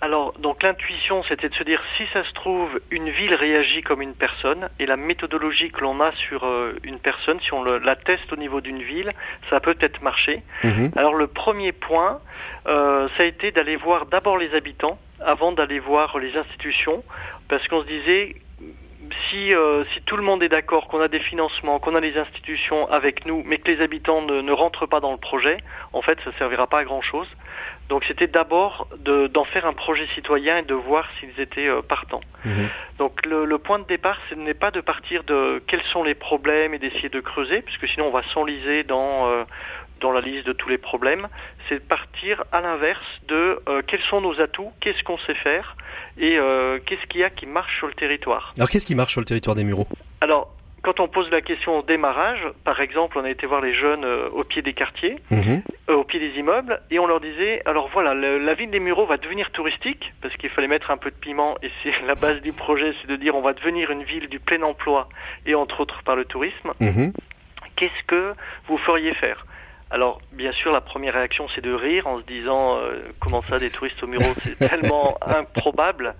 Alors, 0.00 0.32
donc 0.38 0.62
l'intuition, 0.62 1.22
c'était 1.28 1.48
de 1.48 1.54
se 1.54 1.62
dire 1.62 1.80
si 1.96 2.04
ça 2.12 2.24
se 2.24 2.32
trouve, 2.32 2.80
une 2.90 3.08
ville 3.08 3.34
réagit 3.34 3.82
comme 3.82 4.02
une 4.02 4.14
personne, 4.14 4.68
et 4.80 4.86
la 4.86 4.96
méthodologie 4.96 5.70
que 5.70 5.80
l'on 5.80 6.00
a 6.00 6.10
sur 6.28 6.44
une 6.82 6.98
personne, 6.98 7.38
si 7.40 7.52
on 7.52 7.62
la 7.62 7.96
teste 7.96 8.32
au 8.32 8.36
niveau 8.36 8.60
d'une 8.60 8.82
ville, 8.82 9.12
ça 9.50 9.60
peut 9.60 9.74
peut-être 9.74 10.02
marcher. 10.02 10.42
Mhm. 10.64 10.90
Alors 10.96 11.14
le 11.14 11.28
premier 11.28 11.72
point, 11.72 12.20
ça 12.66 13.08
a 13.18 13.24
été 13.24 13.52
d'aller 13.52 13.76
voir 13.76 14.06
d'abord 14.06 14.38
les 14.38 14.54
habitants 14.54 14.98
avant 15.24 15.52
d'aller 15.52 15.78
voir 15.78 16.18
les 16.18 16.36
institutions, 16.36 17.04
parce 17.48 17.66
qu'on 17.68 17.82
se 17.82 17.88
disait 17.88 18.36
si, 19.28 19.54
euh, 19.54 19.84
si 19.92 20.02
tout 20.02 20.16
le 20.16 20.22
monde 20.22 20.42
est 20.42 20.48
d'accord, 20.48 20.88
qu'on 20.88 21.00
a 21.00 21.08
des 21.08 21.20
financements, 21.20 21.78
qu'on 21.78 21.94
a 21.94 22.00
des 22.00 22.16
institutions 22.16 22.90
avec 22.90 23.26
nous, 23.26 23.42
mais 23.46 23.58
que 23.58 23.70
les 23.70 23.82
habitants 23.82 24.22
ne, 24.22 24.40
ne 24.40 24.52
rentrent 24.52 24.86
pas 24.86 25.00
dans 25.00 25.12
le 25.12 25.18
projet, 25.18 25.58
en 25.92 26.02
fait, 26.02 26.18
ça 26.24 26.30
ne 26.30 26.34
servira 26.36 26.66
pas 26.66 26.80
à 26.80 26.84
grand-chose. 26.84 27.28
Donc 27.88 28.04
c'était 28.08 28.26
d'abord 28.26 28.88
d'en 29.04 29.44
faire 29.44 29.66
un 29.66 29.72
projet 29.72 30.06
citoyen 30.14 30.58
et 30.58 30.62
de 30.62 30.74
voir 30.74 31.06
s'ils 31.18 31.38
étaient 31.38 31.68
euh, 31.68 31.82
partants. 31.82 32.22
Mhm. 32.44 32.68
Donc 32.98 33.26
le, 33.26 33.44
le, 33.44 33.58
point 33.58 33.78
de 33.78 33.84
départ, 33.84 34.16
ce 34.30 34.34
n'est 34.34 34.54
pas 34.54 34.70
de 34.70 34.80
partir 34.80 35.24
de 35.24 35.62
quels 35.66 35.82
sont 35.92 36.02
les 36.02 36.14
problèmes 36.14 36.72
et 36.72 36.78
d'essayer 36.78 37.10
de 37.10 37.20
creuser, 37.20 37.60
puisque 37.60 37.86
sinon 37.88 38.06
on 38.06 38.10
va 38.10 38.22
s'enliser 38.32 38.84
dans 38.84 39.28
euh, 39.28 39.44
dans 40.02 40.12
la 40.12 40.20
liste 40.20 40.46
de 40.46 40.52
tous 40.52 40.68
les 40.68 40.78
problèmes, 40.78 41.28
c'est 41.68 41.76
de 41.76 41.80
partir 41.80 42.44
à 42.52 42.60
l'inverse 42.60 43.06
de 43.28 43.60
euh, 43.68 43.82
quels 43.86 44.02
sont 44.10 44.20
nos 44.20 44.38
atouts, 44.40 44.72
qu'est-ce 44.80 45.02
qu'on 45.04 45.18
sait 45.18 45.34
faire 45.34 45.76
et 46.18 46.36
euh, 46.36 46.78
qu'est-ce 46.84 47.06
qu'il 47.06 47.20
y 47.20 47.24
a 47.24 47.30
qui 47.30 47.46
marche 47.46 47.78
sur 47.78 47.86
le 47.86 47.94
territoire. 47.94 48.52
Alors 48.56 48.68
qu'est-ce 48.68 48.86
qui 48.86 48.94
marche 48.94 49.12
sur 49.12 49.20
le 49.20 49.26
territoire 49.26 49.56
des 49.56 49.64
Mureaux? 49.64 49.86
Alors 50.20 50.52
quand 50.82 50.98
on 50.98 51.06
pose 51.06 51.30
la 51.30 51.40
question 51.40 51.78
au 51.78 51.82
démarrage, 51.82 52.40
par 52.64 52.80
exemple, 52.80 53.16
on 53.16 53.24
a 53.24 53.30
été 53.30 53.46
voir 53.46 53.60
les 53.60 53.72
jeunes 53.72 54.04
euh, 54.04 54.28
au 54.30 54.42
pied 54.42 54.62
des 54.62 54.72
quartiers, 54.72 55.20
mhm. 55.30 55.62
au 55.88 56.02
pied 56.02 56.18
des 56.18 56.36
immeubles, 56.38 56.80
et 56.90 56.98
on 56.98 57.06
leur 57.06 57.20
disait, 57.20 57.62
alors 57.66 57.88
voilà, 57.92 58.14
la 58.14 58.54
ville 58.54 58.70
des 58.70 58.80
Mureaux 58.80 59.06
va 59.06 59.16
devenir 59.16 59.52
touristique, 59.52 60.12
parce 60.20 60.34
qu'il 60.36 60.50
fallait 60.50 60.66
mettre 60.66 60.90
un 60.90 60.96
peu 60.96 61.10
de 61.10 61.16
piment, 61.16 61.56
et 61.62 61.70
c'est 61.82 61.92
la 62.06 62.16
base 62.16 62.42
du 62.42 62.52
projet, 62.52 62.92
c'est 63.00 63.08
de 63.08 63.16
dire 63.16 63.36
on 63.36 63.42
va 63.42 63.52
devenir 63.52 63.92
une 63.92 64.02
ville 64.02 64.28
du 64.28 64.40
plein 64.40 64.62
emploi, 64.62 65.08
et 65.46 65.54
entre 65.54 65.80
autres 65.80 66.02
par 66.02 66.16
le 66.16 66.24
tourisme. 66.24 66.72
Mhm. 66.80 67.12
Qu'est-ce 67.76 68.04
que 68.08 68.34
vous 68.66 68.78
feriez 68.78 69.14
faire? 69.14 69.46
Alors, 69.92 70.22
bien 70.32 70.52
sûr, 70.52 70.72
la 70.72 70.80
première 70.80 71.12
réaction, 71.12 71.46
c'est 71.54 71.60
de 71.60 71.72
rire 71.72 72.06
en 72.06 72.18
se 72.18 72.24
disant 72.24 72.78
euh, 72.78 73.02
comment 73.20 73.42
ça, 73.42 73.58
des 73.58 73.68
touristes 73.68 74.02
au 74.02 74.06
Muro, 74.06 74.24
c'est 74.42 74.58
tellement 74.70 75.18
improbable. 75.20 76.14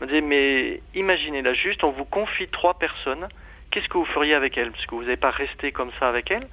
On 0.00 0.06
disait, 0.06 0.22
mais 0.22 0.80
imaginez 0.94 1.42
là 1.42 1.52
juste, 1.52 1.84
on 1.84 1.90
vous 1.90 2.06
confie 2.06 2.48
trois 2.48 2.78
personnes, 2.78 3.28
qu'est-ce 3.70 3.88
que 3.88 3.98
vous 3.98 4.06
feriez 4.06 4.34
avec 4.34 4.56
elles? 4.56 4.70
Parce 4.70 4.86
que 4.86 4.94
vous 4.94 5.02
n'avez 5.02 5.18
pas 5.18 5.30
resté 5.30 5.70
comme 5.70 5.90
ça 6.00 6.08
avec 6.08 6.30
elles. 6.30 6.46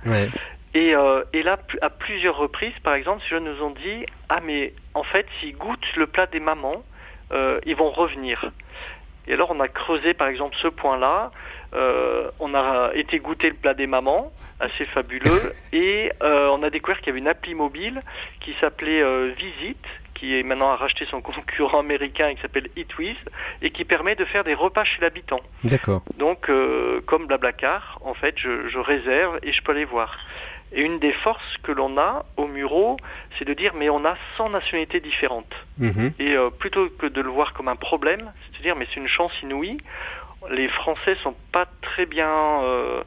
Et, 0.74 0.94
euh, 0.94 1.24
et, 1.32 1.42
là, 1.42 1.58
à 1.82 1.90
plusieurs 1.90 2.36
reprises, 2.36 2.78
par 2.84 2.96
exemple, 2.96 3.24
ces 3.24 3.30
jeunes 3.30 3.46
nous 3.46 3.64
ont 3.64 3.72
dit, 3.72 4.06
ah 4.28 4.42
mais 4.44 4.74
en 4.94 5.04
fait, 5.04 5.26
s'ils 5.40 5.56
goûtent 5.56 5.96
le 5.96 6.06
plat 6.06 6.26
des 6.28 6.42
mamans, 6.42 6.84
euh, 7.32 7.62
ils 7.66 7.78
vont 7.78 7.92
revenir. 7.92 8.52
Et 9.28 9.34
alors, 9.34 9.52
on 9.52 9.60
a 9.62 9.70
creusé, 9.70 10.14
par 10.14 10.28
exemple, 10.28 10.58
ce 10.62 10.68
point-là. 10.68 11.32
Euh, 11.74 12.30
on 12.40 12.54
a 12.54 12.92
été 12.94 13.20
goûter 13.20 13.50
le 13.50 13.56
plat 13.56 13.74
des 13.74 13.88
mamans, 13.88 14.32
assez 14.60 14.86
fabuleux, 14.86 15.52
et 15.74 16.12
euh, 16.24 16.48
on 16.50 16.64
a 16.64 16.70
découvert 16.70 17.00
qu'il 17.00 17.08
y 17.08 17.10
avait 17.12 17.20
une 17.20 17.28
appli 17.28 17.54
mobile 17.54 18.02
qui 18.40 18.56
s'appelait 18.60 19.02
euh, 19.02 19.34
Visite, 19.38 19.86
qui 20.14 20.38
est 20.38 20.44
maintenant 20.44 20.72
à 20.72 20.76
racheter 20.76 21.06
son 21.10 21.22
concurrent 21.22 21.80
américain 21.80 22.34
qui 22.34 22.42
s'appelle 22.42 22.70
EatWith 22.76 23.18
et 23.62 23.72
qui 23.72 23.86
permet 23.86 24.16
de 24.16 24.26
faire 24.26 24.44
des 24.44 24.54
repas 24.54 24.84
chez 24.84 25.02
l'habitant. 25.02 25.42
D'accord. 25.64 26.04
Donc, 26.18 26.50
comme 27.06 27.28
Blablacar, 27.28 28.00
en 28.04 28.14
fait, 28.14 28.36
je, 28.38 28.68
je, 28.70 28.80
réserve 28.80 29.40
et 29.44 29.52
je 29.52 29.62
peux 29.62 29.74
aller 29.74 29.86
voir. 29.86 30.18
Et 30.74 30.82
une 30.82 31.00
des 31.00 31.14
forces 31.14 31.58
que 31.64 31.72
l'on 31.72 31.98
a 31.98 32.26
au 32.36 32.46
Muro, 32.46 32.98
c'est 33.38 33.46
de 33.46 33.54
dire 33.54 33.74
mais 33.74 33.90
on 33.90 34.04
a 34.04 34.16
100 34.38 34.50
nationalités 34.50 35.00
différentes. 35.00 35.54
Mhm. 35.78 36.12
Et 36.20 36.36
plutôt 36.60 36.90
que 36.90 37.06
de 37.06 37.22
le 37.22 37.30
voir 37.30 37.54
comme 37.54 37.70
un 37.70 37.78
problème, 37.78 38.32
c'est 38.46 38.58
de 38.58 38.64
dire 38.64 38.76
mais 38.76 38.86
c'est 38.94 39.00
une 39.00 39.08
chance 39.08 39.32
inouïe 39.44 39.78
les 40.50 40.68
Français 40.70 41.16
sont 41.24 41.36
pas 41.52 41.66
très 41.82 42.06
bien 42.06 42.30
euh, 42.30 43.02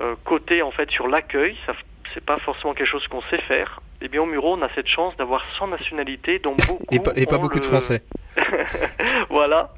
euh, 0.00 0.14
cotés 0.24 0.62
en 0.62 0.70
fait 0.70 0.90
sur 0.90 1.08
l'accueil. 1.08 1.56
Ça, 1.66 1.74
c'est 2.14 2.24
pas 2.24 2.38
forcément 2.38 2.74
quelque 2.74 2.88
chose 2.88 3.06
qu'on 3.08 3.22
sait 3.22 3.40
faire. 3.42 3.80
Eh 4.00 4.08
bien, 4.08 4.22
au 4.22 4.26
Muro, 4.26 4.56
on 4.56 4.62
a 4.62 4.68
cette 4.74 4.88
chance 4.88 5.16
d'avoir 5.16 5.44
100 5.58 5.68
nationalités, 5.68 6.38
dont 6.38 6.54
beaucoup 6.56 6.84
et 6.90 6.98
pas, 6.98 7.12
et 7.14 7.26
pas 7.26 7.38
beaucoup 7.38 7.60
de 7.60 7.64
Français. 7.64 8.02
voilà. 9.30 9.72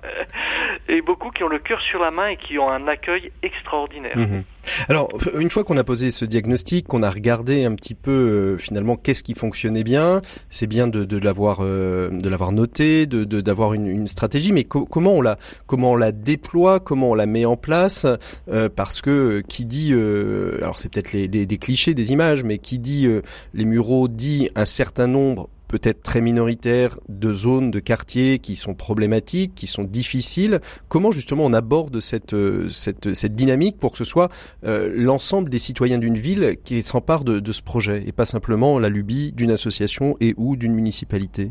Et 0.88 1.00
beaucoup 1.02 1.30
qui 1.30 1.42
ont 1.44 1.48
le 1.48 1.58
cœur 1.58 1.80
sur 1.80 2.00
la 2.00 2.10
main 2.10 2.28
et 2.28 2.36
qui 2.36 2.58
ont 2.58 2.70
un 2.70 2.86
accueil 2.88 3.32
extraordinaire. 3.42 4.16
Mhm. 4.16 4.44
Alors, 4.88 5.08
une 5.38 5.50
fois 5.50 5.64
qu'on 5.64 5.76
a 5.76 5.84
posé 5.84 6.10
ce 6.10 6.24
diagnostic, 6.24 6.86
qu'on 6.86 7.02
a 7.02 7.10
regardé 7.10 7.64
un 7.64 7.74
petit 7.74 7.94
peu 7.94 8.10
euh, 8.10 8.58
finalement 8.58 8.96
qu'est-ce 8.96 9.22
qui 9.22 9.34
fonctionnait 9.34 9.84
bien, 9.84 10.22
c'est 10.48 10.66
bien 10.66 10.86
de, 10.86 11.18
l'avoir 11.18 11.58
euh, 11.60 12.10
de 12.10 12.28
l'avoir 12.28 12.52
noté, 12.52 13.06
de 13.06 13.24
d'avoir 13.24 13.74
une, 13.74 14.08
stratégie, 14.08 14.52
mais 14.52 14.64
comment 14.64 15.14
on 15.14 15.20
la 15.20 15.38
comment 15.66 15.92
on 15.92 15.96
la 15.96 16.12
déploie, 16.12 16.80
comment 16.80 17.10
on 17.10 17.14
la 17.14 17.26
met 17.26 17.44
en 17.44 17.56
place, 17.56 18.06
euh, 18.50 18.68
parce 18.74 19.02
que 19.02 19.42
qui 19.48 19.64
dit, 19.64 19.92
alors 19.92 20.78
c'est 20.78 20.90
peut-être 20.90 21.12
des, 21.12 21.46
des, 21.46 21.58
clichés, 21.58 21.94
des 21.94 22.12
images, 22.12 22.42
mais 22.44 22.58
qui 22.58 22.78
dit 22.78 23.08
les 23.54 23.64
Mureaux 23.64 24.08
dit 24.08 24.50
un 24.54 24.64
certain 24.64 25.06
nombre 25.06 25.48
peut-être 25.74 26.04
très 26.04 26.20
minoritaire 26.20 26.90
de 27.08 27.32
zones, 27.32 27.72
de 27.72 27.80
quartiers 27.80 28.38
qui 28.38 28.54
sont 28.54 28.74
problématiques, 28.74 29.56
qui 29.56 29.66
sont 29.66 29.82
difficiles. 29.82 30.60
Comment 30.88 31.10
justement 31.10 31.44
on 31.44 31.52
aborde 31.52 31.98
cette, 31.98 32.32
euh, 32.32 32.68
cette, 32.68 33.12
cette 33.14 33.34
dynamique 33.34 33.80
pour 33.80 33.90
que 33.90 33.98
ce 33.98 34.04
soit 34.04 34.28
euh, 34.64 34.92
l'ensemble 34.94 35.50
des 35.50 35.58
citoyens 35.58 35.98
d'une 35.98 36.16
ville 36.16 36.54
qui 36.64 36.80
s'emparent 36.82 37.24
de, 37.24 37.40
de 37.40 37.52
ce 37.52 37.60
projet 37.60 38.04
et 38.06 38.12
pas 38.12 38.24
simplement 38.24 38.78
la 38.78 38.88
lubie 38.88 39.32
d'une 39.32 39.50
association 39.50 40.16
et 40.20 40.32
ou 40.37 40.54
d'une 40.54 40.74
municipalité? 40.74 41.50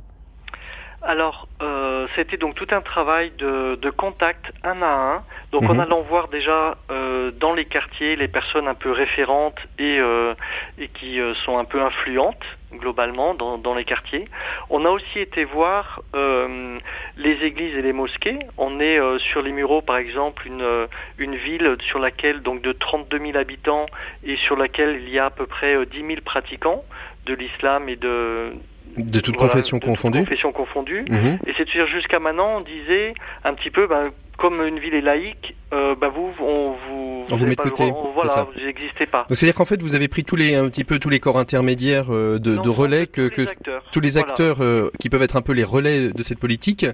Alors, 1.06 1.50
euh, 1.62 2.08
c'était 2.16 2.38
donc 2.38 2.56
tout 2.56 2.68
un 2.72 2.82
travail 2.82 3.32
de, 3.38 3.76
de, 3.76 3.90
contact 3.90 4.46
un 4.64 4.82
à 4.82 5.16
un. 5.16 5.24
Donc, 5.52 5.70
en 5.70 5.74
mhm. 5.74 5.82
allant 5.82 6.02
voir 6.02 6.30
déjà 6.30 6.78
euh, 6.92 7.32
dans 7.32 7.54
les 7.54 7.66
quartiers 7.66 8.16
les 8.16 8.30
personnes 8.30 8.70
un 8.70 8.74
peu 8.74 8.92
référentes 8.92 9.60
et, 9.78 10.00
euh, 10.00 10.34
et 10.78 10.88
qui 10.88 11.20
sont 11.44 11.58
un 11.58 11.66
peu 11.66 11.82
influentes 11.82 12.46
globalement 12.78 13.34
dans, 13.34 13.58
dans, 13.58 13.76
les 13.76 13.86
quartiers. 13.86 14.28
On 14.70 14.86
a 14.86 14.90
aussi 14.90 15.20
été 15.20 15.44
voir 15.44 16.02
euh, 16.16 16.78
les 17.18 17.38
églises 17.44 17.76
et 17.76 17.82
les 17.82 17.94
mosquées. 17.94 18.40
On 18.58 18.80
est 18.80 19.00
euh, 19.00 19.20
sur 19.20 19.42
les 19.42 19.52
Mureaux, 19.52 19.82
par 19.82 19.98
exemple, 19.98 20.48
une, 20.48 20.62
euh, 20.62 20.88
une 21.18 21.36
ville 21.36 21.78
sur 21.88 22.00
laquelle, 22.00 22.42
donc 22.42 22.62
de 22.62 22.72
32 22.72 23.20
000 23.20 23.38
habitants, 23.38 23.86
et 24.24 24.36
sur 24.38 24.56
laquelle 24.56 25.02
il 25.02 25.10
y 25.10 25.20
a 25.20 25.26
à 25.26 25.30
peu 25.30 25.46
près 25.46 25.86
10 25.86 25.98
000 25.98 26.10
pratiquants 26.24 26.84
de 27.26 27.34
l'islam 27.34 27.88
et 27.90 27.96
de, 27.96 28.54
de 28.98 29.20
toutes 29.20 29.38
confessions 29.38 29.80
confondues. 29.80 30.26
confondues. 30.54 31.06
Mhm. 31.10 31.40
Et 31.48 31.54
c'est 31.58 31.66
dire 31.66 31.88
jusqu'à 31.88 32.20
maintenant, 32.20 32.58
on 32.58 32.62
disait 32.62 33.14
un 33.44 33.54
petit 33.54 33.70
peu, 33.70 33.88
ben, 33.88 34.12
comme 34.38 34.62
une 34.62 34.80
ville 34.80 34.94
est 34.94 35.02
laïque, 35.02 35.56
euh, 35.74 35.96
bah 35.96 36.10
vous, 36.10 36.30
on 36.40 36.72
vous, 36.72 37.26
on 37.32 37.36
vous 37.36 37.46
met 37.46 37.56
de 37.56 37.62
côté. 37.62 37.92
voilà, 38.14 38.48
vous 38.54 38.66
n'existez 38.66 39.06
pas. 39.06 39.26
Donc 39.30 39.38
c'est-à-dire 39.38 39.56
qu'en 39.56 39.66
fait, 39.66 39.82
vous 39.82 39.96
avez 39.96 40.08
pris 40.08 40.24
tous 40.24 40.36
les, 40.36 40.56
un 40.56 40.70
petit 40.70 40.84
peu 40.84 41.00
tous 41.00 41.10
les 41.10 41.20
corps 41.20 41.40
intermédiaires 41.40 42.14
euh, 42.14 42.40
de, 42.40 42.58
de, 42.58 42.70
relais 42.70 43.08
que, 43.08 43.28
tous 43.28 43.40
les 43.40 43.48
acteurs, 43.48 43.84
tous 43.92 44.00
les 44.00 44.18
acteurs 44.18 44.62
euh, 44.62 44.90
qui 45.00 45.10
peuvent 45.10 45.24
être 45.24 45.36
un 45.36 45.42
peu 45.42 45.54
les 45.54 45.64
relais 45.64 46.10
de 46.10 46.22
cette 46.24 46.40
politique, 46.40 46.86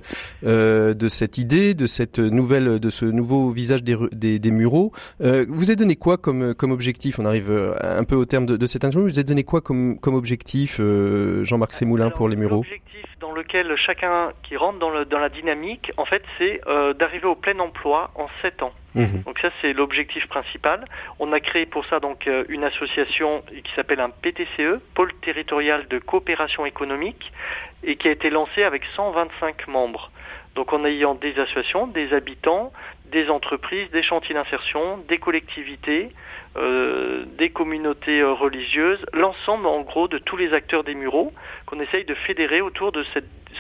euh, 0.46 0.94
de 0.94 1.08
cette 1.10 1.38
idée, 1.38 1.74
de 1.74 1.88
cette 1.88 2.20
nouvelle, 2.20 2.80
de 2.80 2.90
ce 2.90 3.06
nouveau 3.06 3.52
visage 3.52 3.84
des, 3.84 3.98
des, 4.12 4.40
des 4.40 4.52
Mureaux. 4.52 4.92
vous 5.20 5.70
avez 5.70 5.76
donné 5.76 5.96
quoi 5.96 6.18
comme, 6.18 6.54
comme 6.54 6.72
objectif? 6.72 7.20
On 7.20 7.26
arrive 7.26 7.52
un 7.82 8.04
peu 8.04 8.16
au 8.16 8.26
terme 8.26 8.46
de, 8.46 8.58
de 8.58 8.66
cette 8.66 8.86
interview. 8.86 9.10
Vous 9.10 9.18
avez 9.18 9.24
donné 9.24 9.44
quoi 9.44 9.62
comme, 9.62 10.00
comme 10.00 10.16
objectif, 10.16 10.80
Jean-Marc 10.80 11.74
Sémoulin, 11.74 12.10
pour 12.10 12.30
les 12.30 12.36
Mureaux? 12.36 12.64
dans 13.20 13.32
lequel 13.32 13.76
chacun 13.78 14.32
qui 14.44 14.56
rentre 14.58 14.80
dans, 14.80 14.90
le, 14.90 15.06
dans 15.06 15.20
la 15.20 15.30
dynamique, 15.30 15.92
en 15.98 16.06
fait, 16.06 16.24
c'est 16.38 16.62
euh, 16.68 16.94
d'arriver 16.94 17.28
au 17.30 17.36
plein 17.36 17.58
emploi 17.60 18.12
en 18.16 18.28
7 18.42 18.64
ans. 18.64 18.74
Mmh. 18.96 19.22
Donc 19.26 19.40
ça, 19.40 19.50
c'est 19.62 19.74
l'objectif 19.74 20.28
principal. 20.28 20.86
On 21.20 21.32
a 21.32 21.40
créé 21.40 21.66
pour 21.66 21.86
ça 21.86 22.00
donc 22.00 22.28
euh, 22.28 22.44
une 22.50 22.64
association 22.64 23.44
qui 23.48 23.72
s'appelle 23.76 24.00
un 24.00 24.10
PTCE, 24.10 24.82
pôle 24.96 25.14
territorial 25.22 25.88
de 25.88 26.00
coopération 26.00 26.66
économique, 26.66 27.32
et 27.84 27.96
qui 27.96 28.08
a 28.08 28.12
été 28.12 28.30
lancée 28.30 28.64
avec 28.64 28.84
125 28.96 29.68
membres. 29.68 30.12
Donc 30.56 30.74
en 30.74 30.84
ayant 30.86 31.16
des 31.16 31.40
associations, 31.40 31.88
des 31.88 32.14
habitants, 32.14 32.74
des 33.12 33.30
entreprises, 33.30 33.90
des 33.92 34.04
chantiers 34.04 34.36
d'insertion, 34.36 34.98
des 35.08 35.18
collectivités, 35.18 36.12
euh, 36.60 37.24
des 37.38 37.50
communautés 37.50 38.20
euh, 38.20 38.34
religieuses, 38.34 39.00
l'ensemble 39.14 39.66
en 39.66 39.82
gros 39.82 40.10
de 40.10 40.18
tous 40.18 40.36
les 40.36 40.52
acteurs 40.54 40.84
des 40.84 40.94
Mureaux 40.94 41.32
qu'on 41.66 41.80
essaye 41.80 42.04
de 42.04 42.14
fédérer 42.28 42.60
autour 42.60 42.92
de 42.92 43.06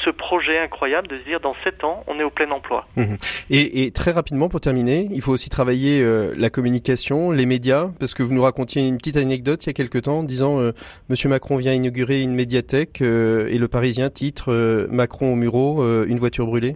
ce 0.03 0.09
projet 0.09 0.59
incroyable 0.59 1.07
de 1.07 1.17
se 1.19 1.23
dire 1.23 1.39
dans 1.39 1.55
sept 1.63 1.83
ans 1.85 2.03
on 2.07 2.19
est 2.19 2.23
au 2.23 2.29
plein 2.29 2.51
emploi. 2.51 2.87
Mmh. 2.97 3.15
Et, 3.51 3.91
très 3.91 4.11
rapidement 4.11 4.49
pour 4.49 4.59
terminer, 4.59 5.07
il 5.11 5.21
faut 5.21 5.31
aussi 5.31 5.49
travailler 5.49 6.01
euh, 6.01 6.33
la 6.37 6.49
communication, 6.49 7.31
les 7.31 7.45
médias, 7.45 7.89
parce 7.99 8.13
que 8.13 8.21
vous 8.21 8.33
nous 8.33 8.41
racontiez 8.41 8.85
une 8.85 8.97
petite 8.97 9.17
anecdote 9.17 9.63
il 9.65 9.67
y 9.67 9.69
a 9.69 9.73
quelque 9.73 9.99
temps 9.99 10.19
en 10.19 10.23
disant 10.23 10.59
Monsieur 11.07 11.29
Macron 11.29 11.55
vient 11.55 11.73
inaugurer 11.73 12.21
une 12.21 12.33
médiathèque 12.33 13.01
et 13.01 13.57
le 13.57 13.67
Parisien 13.69 14.09
titre 14.09 14.87
Macron 14.91 15.31
au 15.33 15.35
Mureaux, 15.35 16.05
une 16.05 16.17
voiture 16.17 16.47
brûlée 16.47 16.75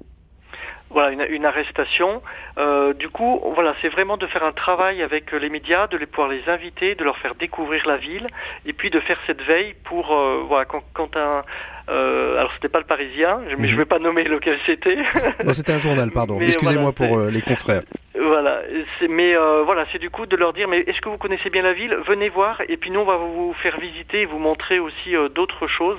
voilà 0.94 1.12
une, 1.12 1.26
une 1.30 1.46
arrestation. 1.46 2.22
Euh, 2.58 2.94
du 2.94 3.10
coup, 3.10 3.42
voilà, 3.56 3.74
c'est 3.82 3.90
vraiment 3.90 4.18
de 4.18 4.28
faire 4.28 4.44
un 4.44 4.52
travail 4.52 5.02
avec 5.02 5.32
les 5.32 5.50
médias, 5.50 5.88
de 5.88 5.98
les 5.98 6.06
pouvoir 6.06 6.30
les 6.30 6.48
inviter, 6.48 6.96
de 6.96 7.04
leur 7.04 7.18
faire 7.18 7.36
découvrir 7.36 7.86
la 7.88 7.98
ville, 7.98 8.28
et 8.66 8.74
puis 8.74 8.90
de 8.90 9.00
faire 9.00 9.20
cette 9.28 9.42
veille 9.42 9.76
pour 9.84 10.14
euh, 10.14 10.44
voilà 10.48 10.66
quand, 10.66 10.84
quand 10.94 11.18
un 11.18 11.44
euh, 11.90 12.38
alors 12.38 12.52
c'était 12.54 12.70
pas 12.70 12.80
le 12.80 12.86
Parisien, 12.86 13.42
mais 13.58 13.68
je 13.68 13.74
mhm. 13.74 13.80
vais 13.80 13.86
pas 13.86 14.00
nommer 14.00 14.24
lequel 14.24 14.58
c'était. 14.66 14.96
non, 15.44 15.54
c'était 15.54 15.74
un 15.74 15.80
journal, 15.80 16.12
pardon. 16.12 16.40
Excusez-moi 16.40 16.94
pour 16.94 17.18
euh, 17.18 17.30
les 17.30 17.42
confrères. 17.42 17.82
Voilà, 18.16 18.62
mais 19.10 19.36
euh, 19.36 19.64
voilà, 19.64 19.86
c'est 19.92 20.00
du 20.00 20.10
coup 20.10 20.26
de 20.26 20.36
leur 20.38 20.54
dire, 20.54 20.68
mais 20.70 20.80
est-ce 20.80 21.02
que 21.02 21.10
vous 21.10 21.18
connaissez 21.18 21.50
bien 21.50 21.62
la 21.62 21.74
ville? 21.74 21.96
Venez 22.08 22.30
voir, 22.30 22.62
et 22.70 22.78
puis 22.78 22.90
nous 22.90 23.02
on 23.02 23.06
va 23.06 23.18
vous 23.18 23.54
faire 23.62 23.80
visiter, 23.80 24.22
et 24.22 24.26
vous 24.26 24.40
montrer 24.40 24.80
aussi 24.80 25.14
d'autres 25.36 25.68
choses. 25.68 25.98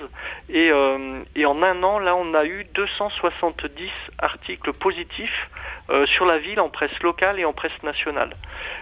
Et, 0.49 0.70
et 1.37 1.47
en 1.47 1.62
un 1.62 1.82
an, 1.82 1.99
là, 1.99 2.16
on 2.16 2.32
a 2.35 2.47
eu 2.47 2.64
270 2.74 3.91
articles 4.18 4.72
positifs 4.72 5.51
sur 6.07 6.24
la 6.24 6.39
ville 6.39 6.61
en 6.61 6.70
presse 6.70 6.99
locale 7.03 7.39
et 7.39 7.45
en 7.45 7.53
presse 7.53 7.82
nationale. 7.82 8.30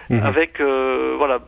Mhm. 0.09 0.23
Avec 0.23 0.61
voilà, 0.61 1.39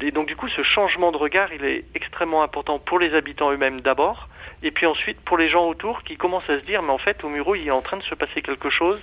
et 0.00 0.10
donc 0.12 0.26
du 0.26 0.36
coup, 0.36 0.48
ce 0.48 0.62
changement 0.62 1.12
de 1.12 1.18
regard, 1.18 1.52
il 1.52 1.64
est 1.64 1.84
extrêmement 1.94 2.42
important 2.42 2.78
pour 2.78 2.98
les 2.98 3.14
habitants 3.14 3.52
eux-mêmes 3.52 3.80
d'abord 3.82 4.28
et 4.62 4.70
puis 4.70 4.86
ensuite 4.86 5.20
pour 5.20 5.38
les 5.38 5.48
gens 5.48 5.66
autour 5.68 6.02
qui 6.02 6.16
commencent 6.16 6.48
à 6.48 6.58
se 6.58 6.64
dire 6.64 6.82
mais 6.82 6.90
en 6.90 6.98
fait 6.98 7.22
au 7.24 7.28
Muro 7.28 7.54
il 7.54 7.66
est 7.66 7.70
en 7.70 7.82
train 7.82 7.96
de 7.96 8.02
se 8.02 8.14
passer 8.14 8.42
quelque 8.42 8.70
chose 8.70 9.00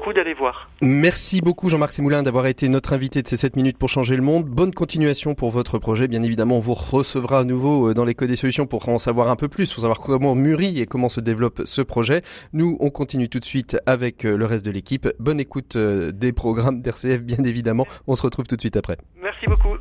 coup 0.00 0.12
d'aller 0.12 0.34
voir. 0.34 0.68
Merci 0.80 1.40
beaucoup 1.40 1.68
Jean-Marc 1.68 1.92
Sémoulin 1.92 2.22
d'avoir 2.22 2.46
été 2.46 2.68
notre 2.68 2.92
invité 2.92 3.22
de 3.22 3.28
ces 3.28 3.36
7 3.36 3.56
minutes 3.56 3.78
pour 3.78 3.88
changer 3.88 4.16
le 4.16 4.22
monde. 4.22 4.44
Bonne 4.44 4.72
continuation 4.72 5.34
pour 5.34 5.50
votre 5.50 5.78
projet. 5.78 6.08
Bien 6.08 6.22
évidemment, 6.22 6.56
on 6.56 6.60
vous 6.60 6.74
recevra 6.74 7.40
à 7.40 7.44
nouveau 7.44 7.90
euh, 7.90 7.94
dans 7.94 8.04
l'écho 8.04 8.26
des 8.26 8.36
solutions 8.36 8.66
pour 8.66 8.88
en 8.88 8.98
savoir 8.98 9.30
un 9.30 9.36
peu 9.36 9.48
plus, 9.48 9.72
pour 9.72 9.80
savoir 9.80 10.00
comment 10.00 10.34
mûrit 10.34 10.80
et 10.80 10.86
comment 10.86 11.08
se 11.08 11.20
développe 11.20 11.62
ce 11.64 11.82
projet. 11.82 12.22
Nous, 12.52 12.76
on 12.80 12.90
continue 12.90 13.28
tout 13.28 13.40
de 13.40 13.44
suite 13.44 13.76
avec 13.86 14.24
euh, 14.24 14.36
le 14.36 14.44
reste 14.46 14.64
de 14.64 14.70
l'équipe. 14.70 15.08
Bonne 15.18 15.40
écoute 15.40 15.76
euh, 15.76 16.12
des 16.12 16.32
programmes 16.32 16.82
d'RCF, 16.82 17.22
bien 17.22 17.42
évidemment. 17.44 17.86
On 18.06 18.16
se 18.16 18.22
retrouve 18.22 18.46
tout 18.46 18.56
de 18.56 18.60
suite 18.60 18.76
après. 18.76 18.96
Merci 19.22 19.46
beaucoup. 19.46 19.76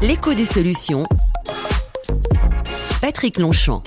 L'écho 0.00 0.32
des 0.34 0.46
solutions. 0.46 1.02
Patrick 3.00 3.38
Longchamp. 3.38 3.84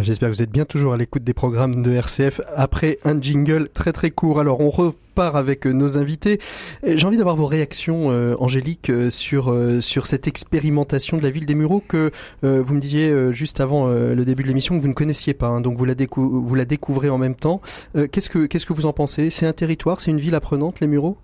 J'espère 0.00 0.30
que 0.30 0.34
vous 0.34 0.42
êtes 0.42 0.50
bien 0.50 0.64
toujours 0.64 0.94
à 0.94 0.96
l'écoute 0.96 1.22
des 1.22 1.34
programmes 1.34 1.80
de 1.80 1.92
RCF 1.92 2.40
après 2.56 2.98
un 3.04 3.20
jingle 3.20 3.68
très 3.68 3.92
très 3.92 4.10
court. 4.10 4.40
Alors 4.40 4.60
on 4.60 4.68
repart 4.68 5.36
avec 5.36 5.64
euh, 5.64 5.72
nos 5.72 5.96
invités. 5.96 6.40
J'ai 6.84 7.06
envie 7.06 7.18
d'avoir 7.18 7.36
vos 7.36 7.46
réactions, 7.46 8.10
euh, 8.10 8.34
Angélique, 8.40 8.90
euh, 8.90 9.10
sur 9.10 9.54
sur 9.80 10.06
cette 10.06 10.26
expérimentation 10.26 11.18
de 11.18 11.22
la 11.22 11.30
ville 11.30 11.46
des 11.46 11.54
Mureaux 11.54 11.84
que 11.86 12.10
vous 12.42 12.74
me 12.74 12.80
disiez 12.80 13.32
juste 13.32 13.60
avant 13.60 13.86
le 13.86 14.24
début 14.24 14.42
de 14.42 14.48
l'émission 14.48 14.76
que 14.76 14.82
vous 14.82 14.88
ne 14.88 14.94
connaissiez 14.94 15.34
pas. 15.34 15.46
Hein. 15.46 15.60
donc 15.60 15.76
vous 15.76 15.84
la, 15.84 15.94
vous 16.16 16.54
la 16.54 16.64
découvrez 16.64 17.10
en 17.10 17.18
même 17.18 17.36
temps. 17.36 17.60
qu'est-ce 17.94 18.28
que 18.28 18.46
qu'est-ce 18.46 18.66
que 18.66 18.72
vous 18.72 18.86
en 18.86 18.92
pensez? 18.92 19.30
C'est 19.30 19.46
un 19.46 19.52
territoire, 19.52 20.00
c'est 20.00 20.10
une 20.10 20.20
ville 20.20 20.34
apprenante, 20.34 20.80
les 20.80 20.88
Mureaux? 20.88 21.16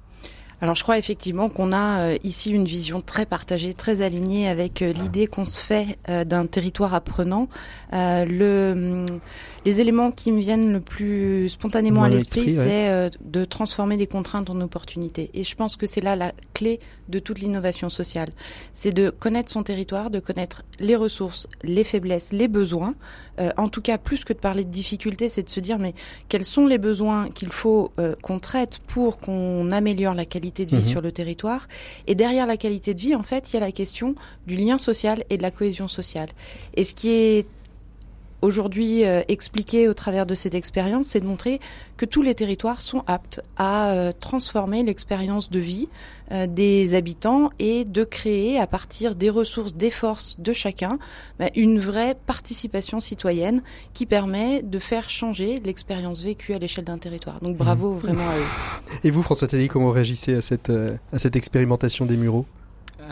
Alors 0.61 0.75
je 0.75 0.83
crois 0.83 0.99
effectivement 0.99 1.49
qu'on 1.49 1.73
a 1.73 2.01
euh, 2.01 2.19
ici 2.25 2.51
une 2.51 2.65
vision 2.65 3.01
très 3.01 3.27
partagée, 3.27 3.75
très 3.75 4.01
alignée 4.01 4.49
avec 4.49 4.83
euh, 4.83 4.93
l'idée 4.93 5.29
qu'on 5.29 5.45
se 5.45 5.61
fait 5.61 5.99
euh, 6.09 6.25
d'un 6.25 6.47
territoire 6.47 6.95
apprenant. 6.95 7.49
le, 7.93 8.73
hum, 8.73 9.07
les 9.65 9.81
éléments 9.81 10.11
qui 10.11 10.33
me 10.33 10.41
viennent 10.41 10.73
le 10.73 10.81
plus 10.81 11.49
spontanément 11.49 12.03
à 12.03 12.09
l'esprit, 12.09 12.51
c'est 12.51 13.11
de 13.21 13.45
transformer 13.45 13.97
des 13.97 14.07
contraintes 14.07 14.51
en 14.51 14.61
opportunités. 14.61 15.31
Et 15.35 15.45
je 15.45 15.55
pense 15.55 15.77
que 15.77 15.87
c'est 15.87 16.01
là 16.01 16.17
la 16.17 16.33
clé 16.55 16.81
de 17.09 17.19
toute 17.19 17.39
l'innovation 17.39 17.91
sociale. 17.91 18.31
C'est 18.73 18.93
de 18.93 19.11
connaître 19.11 19.51
son 19.51 19.63
territoire, 19.63 20.11
de 20.11 20.21
connaître 20.21 20.63
les 20.81 20.97
ressources, 20.97 21.49
les 21.63 21.85
faiblesses, 21.85 22.33
les 22.33 22.49
besoins. 22.49 22.95
En 23.57 23.68
tout 23.68 23.82
cas, 23.82 23.99
plus 23.99 24.24
que 24.24 24.32
de 24.32 24.39
parler 24.39 24.64
de 24.64 24.70
difficultés, 24.70 25.28
c'est 25.28 25.43
de 25.43 25.49
se 25.49 25.61
dire 25.61 25.78
mais 25.78 25.95
quels 26.28 26.45
sont 26.45 26.66
les 26.66 26.78
besoins 26.78 27.28
qu'il 27.28 27.51
faut 27.51 27.93
qu'on 28.22 28.39
traite 28.39 28.80
pour 28.86 29.18
qu'on 29.18 29.70
améliore 29.70 30.14
la 30.14 30.24
qualité 30.24 30.66
de 30.66 30.70
vie 30.70 30.84
mhm. 30.84 30.91
sur 30.91 31.01
le 31.01 31.12
territoire? 31.12 31.68
Et 32.07 32.14
derrière 32.14 32.47
la 32.47 32.57
qualité 32.57 32.95
de 32.95 33.01
vie, 33.01 33.14
en 33.14 33.22
fait, 33.22 33.53
il 33.53 33.55
y 33.55 33.57
a 33.57 33.61
la 33.61 33.72
question 33.72 34.14
du 34.47 34.57
lien 34.57 34.78
social 34.78 35.24
et 35.30 35.36
de 35.36 35.43
la 35.43 35.51
cohésion 35.51 35.89
sociale. 35.89 36.28
Et 36.74 36.84
ce 36.84 36.95
qui 36.95 37.11
est 37.11 37.47
aujourd'hui 38.43 39.05
euh, 39.05 39.22
expliqué 39.28 39.89
au 39.89 39.95
travers 39.95 40.26
de 40.26 40.34
cette 40.34 40.55
expérience, 40.55 41.09
c'est 41.09 41.20
de 41.20 41.26
montrer 41.26 41.61
que 41.97 42.05
tous 42.05 42.22
les 42.22 42.34
territoires 42.34 42.80
sont 42.80 43.03
aptes 43.07 43.41
à 43.57 43.91
euh, 43.91 44.12
transformer 44.18 44.82
l'expérience 44.82 45.51
de 45.51 45.59
vie 45.59 45.89
euh, 46.30 46.47
des 46.47 46.95
habitants 46.95 47.51
et 47.59 47.84
de 47.84 48.05
créer 48.05 48.59
à 48.59 48.66
partir 48.66 49.14
des 49.14 49.30
ressources, 49.30 49.74
des 49.74 49.91
forces 49.91 50.36
de 50.39 50.53
chacun, 50.53 50.99
bah, 51.39 51.47
une 51.57 51.78
vraie 51.78 52.16
participation 52.26 53.01
citoyenne 53.01 53.62
qui 53.95 54.07
permet 54.07 54.62
de 54.62 54.78
faire 54.78 55.11
changer 55.11 55.61
l'expérience 55.64 56.22
vécue 56.22 56.55
à 56.55 56.59
l'échelle 56.59 56.84
d'un 56.84 56.99
territoire. 56.99 57.41
Donc 57.41 57.57
bravo 57.57 57.95
mmh. 57.95 57.99
vraiment 57.99 58.28
à 58.28 58.36
eux. 58.36 58.99
Et 59.05 59.11
vous, 59.11 59.22
François 59.22 59.49
Telly, 59.49 59.68
comment 59.68 59.91
réagissez 59.91 60.34
à 60.34 60.41
cette, 60.41 60.70
à 60.70 61.18
cette 61.18 61.36
expérimentation 61.36 62.07
des 62.07 62.16
Mureaux 62.16 62.47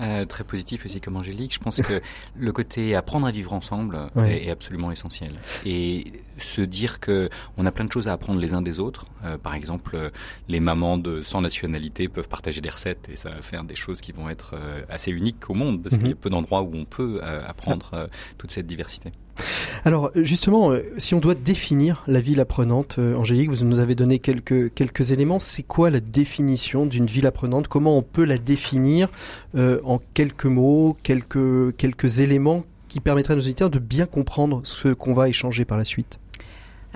euh, 0.00 0.24
très 0.24 0.44
positif 0.44 0.84
aussi 0.84 1.00
comme 1.00 1.16
Angélique. 1.16 1.54
Je 1.54 1.58
pense 1.58 1.80
que 1.80 2.00
le 2.36 2.52
côté 2.52 2.94
apprendre 2.94 3.26
à 3.26 3.30
vivre 3.30 3.52
ensemble 3.52 3.98
est, 4.16 4.50
absolument 4.50 4.90
essentiel. 4.90 5.32
Et 5.64 6.04
se 6.38 6.60
dire 6.60 7.00
que 7.00 7.28
on 7.56 7.66
a 7.66 7.72
plein 7.72 7.84
de 7.84 7.92
choses 7.92 8.08
à 8.08 8.12
apprendre 8.12 8.40
les 8.40 8.54
uns 8.54 8.62
des 8.62 8.78
autres. 8.78 9.06
Euh, 9.24 9.38
par 9.38 9.54
exemple, 9.54 9.96
euh, 9.96 10.10
les 10.48 10.60
mamans 10.60 10.98
de 10.98 11.22
sans 11.22 11.40
nationalité 11.40 12.08
peuvent 12.08 12.28
partager 12.28 12.60
des 12.60 12.70
recettes 12.70 13.08
et 13.10 13.16
ça 13.16 13.30
va 13.30 13.42
faire 13.42 13.64
des 13.64 13.74
choses 13.74 14.00
qui 14.00 14.12
vont 14.12 14.28
être 14.28 14.54
assez 14.88 15.10
uniques 15.10 15.48
au 15.50 15.54
monde 15.54 15.82
parce 15.82 15.96
qu'il 15.96 16.08
y 16.08 16.12
a 16.12 16.14
peu 16.14 16.30
d'endroits 16.30 16.62
où 16.62 16.70
on 16.74 16.84
peut 16.84 17.20
apprendre 17.22 18.08
toute 18.38 18.50
cette 18.50 18.66
diversité. 18.66 19.12
Alors 19.84 20.10
justement, 20.14 20.70
euh, 20.70 20.80
si 20.98 21.14
on 21.14 21.20
doit 21.20 21.34
définir 21.34 22.02
la 22.06 22.20
ville 22.20 22.40
apprenante, 22.40 22.96
euh, 22.98 23.14
Angélique, 23.14 23.50
vous 23.50 23.64
nous 23.64 23.78
avez 23.78 23.94
donné 23.94 24.18
quelques, 24.18 24.72
quelques 24.74 25.10
éléments. 25.10 25.38
C'est 25.38 25.62
quoi 25.62 25.90
la 25.90 26.00
définition 26.00 26.86
d'une 26.86 27.06
ville 27.06 27.26
apprenante? 27.26 27.68
Comment 27.68 27.96
on 27.96 28.02
peut 28.02 28.24
la 28.24 28.38
définir 28.38 29.08
euh, 29.54 29.80
en 29.84 30.00
quelques 30.14 30.46
mots, 30.46 30.96
quelques, 31.02 31.76
quelques 31.76 32.20
éléments 32.20 32.64
qui 32.88 33.00
permettraient 33.00 33.34
à 33.34 33.36
nos 33.36 33.42
auditeurs 33.42 33.70
de 33.70 33.78
bien 33.78 34.06
comprendre 34.06 34.60
ce 34.64 34.88
qu'on 34.88 35.12
va 35.12 35.28
échanger 35.28 35.64
par 35.64 35.78
la 35.78 35.84
suite? 35.84 36.18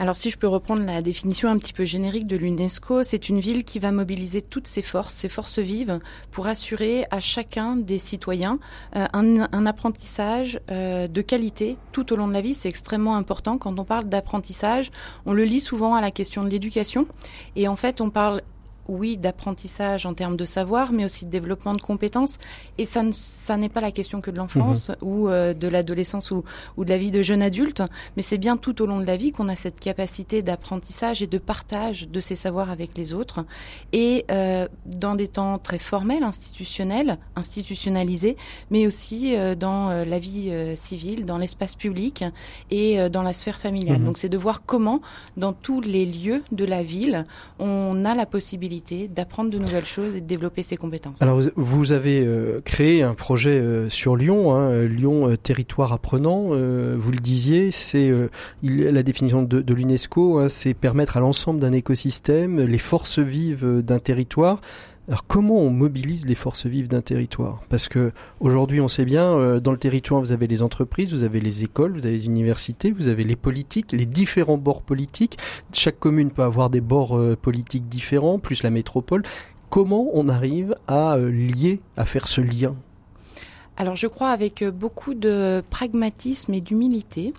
Alors 0.00 0.16
si 0.16 0.30
je 0.30 0.38
peux 0.38 0.48
reprendre 0.48 0.82
la 0.82 1.02
définition 1.02 1.50
un 1.50 1.58
petit 1.58 1.74
peu 1.74 1.84
générique 1.84 2.26
de 2.26 2.38
l'UNESCO, 2.38 3.02
c'est 3.02 3.28
une 3.28 3.38
ville 3.38 3.64
qui 3.64 3.78
va 3.78 3.92
mobiliser 3.92 4.40
toutes 4.40 4.66
ses 4.66 4.80
forces, 4.80 5.12
ses 5.12 5.28
forces 5.28 5.58
vives, 5.58 5.98
pour 6.30 6.46
assurer 6.46 7.04
à 7.10 7.20
chacun 7.20 7.76
des 7.76 7.98
citoyens 7.98 8.58
euh, 8.96 9.06
un, 9.12 9.66
apprentissage 9.66 10.58
euh, 10.70 11.06
de 11.06 11.20
qualité 11.20 11.76
tout 11.92 12.14
au 12.14 12.16
long 12.16 12.28
de 12.28 12.32
la 12.32 12.40
vie. 12.40 12.54
C'est 12.54 12.70
extrêmement 12.70 13.14
important. 13.14 13.58
Quand 13.58 13.78
on 13.78 13.84
parle 13.84 14.04
d'apprentissage, 14.04 14.90
on 15.26 15.34
le 15.34 15.44
lit 15.44 15.60
souvent 15.60 15.94
à 15.94 16.00
la 16.00 16.10
question 16.10 16.44
de 16.44 16.48
l'éducation. 16.48 17.06
Et 17.54 17.68
en 17.68 17.76
fait, 17.76 18.00
on 18.00 18.08
parle 18.08 18.40
oui, 18.88 19.16
d'apprentissage 19.16 20.06
en 20.06 20.14
termes 20.14 20.36
de 20.36 20.44
savoir, 20.44 20.92
mais 20.92 21.04
aussi 21.04 21.26
de 21.26 21.30
développement 21.30 21.74
de 21.74 21.80
compétences. 21.80 22.38
Et 22.78 22.84
ça, 22.84 23.02
ça 23.12 23.56
n'est 23.56 23.68
pas 23.68 23.80
la 23.80 23.92
question 23.92 24.20
que 24.20 24.30
de 24.30 24.36
l'enfance 24.36 24.88
mhm. 24.88 24.96
ou 25.02 25.28
euh, 25.28 25.54
de 25.54 25.68
l'adolescence 25.68 26.30
ou, 26.30 26.44
ou, 26.76 26.84
de 26.84 26.90
la 26.90 26.98
vie 26.98 27.10
de 27.10 27.22
jeune 27.22 27.42
adulte, 27.42 27.82
mais 28.16 28.22
c'est 28.22 28.38
bien 28.38 28.56
tout 28.56 28.82
au 28.82 28.86
long 28.86 29.00
de 29.00 29.04
la 29.04 29.16
vie 29.16 29.32
qu'on 29.32 29.48
a 29.48 29.56
cette 29.56 29.80
capacité 29.80 30.42
d'apprentissage 30.42 31.22
et 31.22 31.26
de 31.26 31.38
partage 31.38 32.08
de 32.08 32.20
ces 32.20 32.34
savoirs 32.34 32.70
avec 32.70 32.96
les 32.96 33.14
autres. 33.14 33.44
Et 33.92 34.24
euh, 34.30 34.66
dans 34.86 35.14
des 35.14 35.28
temps 35.28 35.58
très 35.58 35.78
formels, 35.78 36.22
institutionnels, 36.22 37.18
institutionnalisés, 37.36 38.36
mais 38.70 38.86
aussi 38.86 39.36
euh, 39.36 39.54
dans 39.54 39.90
la 39.90 40.18
vie 40.18 40.52
civile, 40.74 41.24
dans 41.24 41.38
l'espace 41.38 41.74
public 41.74 42.24
et 42.70 43.08
dans 43.10 43.22
la 43.22 43.32
sphère 43.32 43.58
familiale. 43.58 43.98
Mhm. 43.98 44.06
Donc 44.06 44.18
c'est 44.18 44.28
de 44.28 44.38
voir 44.38 44.64
comment, 44.64 45.00
dans 45.36 45.52
tous 45.52 45.80
les 45.80 46.06
lieux 46.06 46.42
de 46.52 46.64
la 46.64 46.82
ville, 46.82 47.26
on 47.58 48.04
a 48.04 48.14
la 48.14 48.26
possibilité 48.26 48.69
d'apprendre 49.08 49.50
de 49.50 49.58
nouvelles 49.58 49.86
choses 49.86 50.16
et 50.16 50.20
de 50.20 50.26
développer 50.26 50.62
ses 50.62 50.76
compétences. 50.76 51.20
Alors 51.22 51.40
vous 51.56 51.92
avez 51.92 52.24
euh, 52.24 52.60
créé 52.64 53.02
un 53.02 53.14
projet 53.14 53.58
euh, 53.58 53.88
sur 53.90 54.16
Lyon, 54.16 54.54
hein, 54.54 54.84
Lyon 54.84 55.28
euh, 55.28 55.36
territoire 55.36 55.92
apprenant. 55.92 56.48
vous 56.48 57.12
le 57.12 57.20
disiez, 57.20 57.70
c'est 57.70 58.10
la 58.62 59.02
définition 59.02 59.42
de, 59.42 59.74
l'UNESCO, 59.74 60.38
hein, 60.38 60.48
c'est 60.48 60.74
permettre 60.74 61.16
à 61.16 61.20
l'ensemble 61.20 61.60
d'un 61.60 61.72
écosystème, 61.72 62.60
les 62.60 62.78
forces 62.78 63.18
vives 63.18 63.82
d'un 63.82 63.98
territoire, 63.98 64.60
alors 65.10 65.26
comment 65.26 65.56
on 65.56 65.70
mobilise 65.70 66.24
les 66.24 66.36
forces 66.36 66.66
vives 66.66 66.86
d'un 66.86 67.00
territoire? 67.00 67.62
Parce 67.68 67.88
que 67.88 68.12
aujourd'hui, 68.38 68.80
on 68.80 68.86
sait 68.86 69.04
bien, 69.04 69.24
euh, 69.24 69.58
dans 69.58 69.72
le 69.72 69.76
territoire, 69.76 70.20
vous 70.20 70.30
avez 70.30 70.46
les 70.46 70.62
entreprises, 70.62 71.12
vous 71.12 71.24
avez 71.24 71.40
les 71.40 71.64
écoles, 71.64 71.94
vous 71.94 72.06
avez 72.06 72.14
les 72.14 72.26
universités, 72.26 72.92
vous 72.92 73.08
avez 73.08 73.24
les 73.24 73.34
politiques, 73.34 73.90
les 73.90 74.06
différents 74.06 74.56
bords 74.56 74.82
politiques. 74.82 75.36
Chaque 75.72 75.98
commune 75.98 76.30
peut 76.30 76.44
avoir 76.44 76.70
des 76.70 76.80
bords 76.80 77.18
euh, 77.18 77.34
politiques 77.34 77.88
différents, 77.88 78.38
plus 78.38 78.62
la 78.62 78.70
métropole. 78.70 79.24
Comment 79.68 80.10
on 80.12 80.28
arrive 80.28 80.76
à 80.86 81.16
euh, 81.16 81.28
lier, 81.28 81.80
à 81.96 82.04
faire 82.04 82.28
ce 82.28 82.40
lien? 82.40 82.76
Alors 83.80 83.96
je 83.96 84.08
crois 84.08 84.28
avec 84.28 84.60
euh, 84.60 84.70
beaucoup 84.70 85.14
de 85.14 85.64
pragmatisme 85.70 86.52
et 86.52 86.60
d'humilité. 86.60 87.32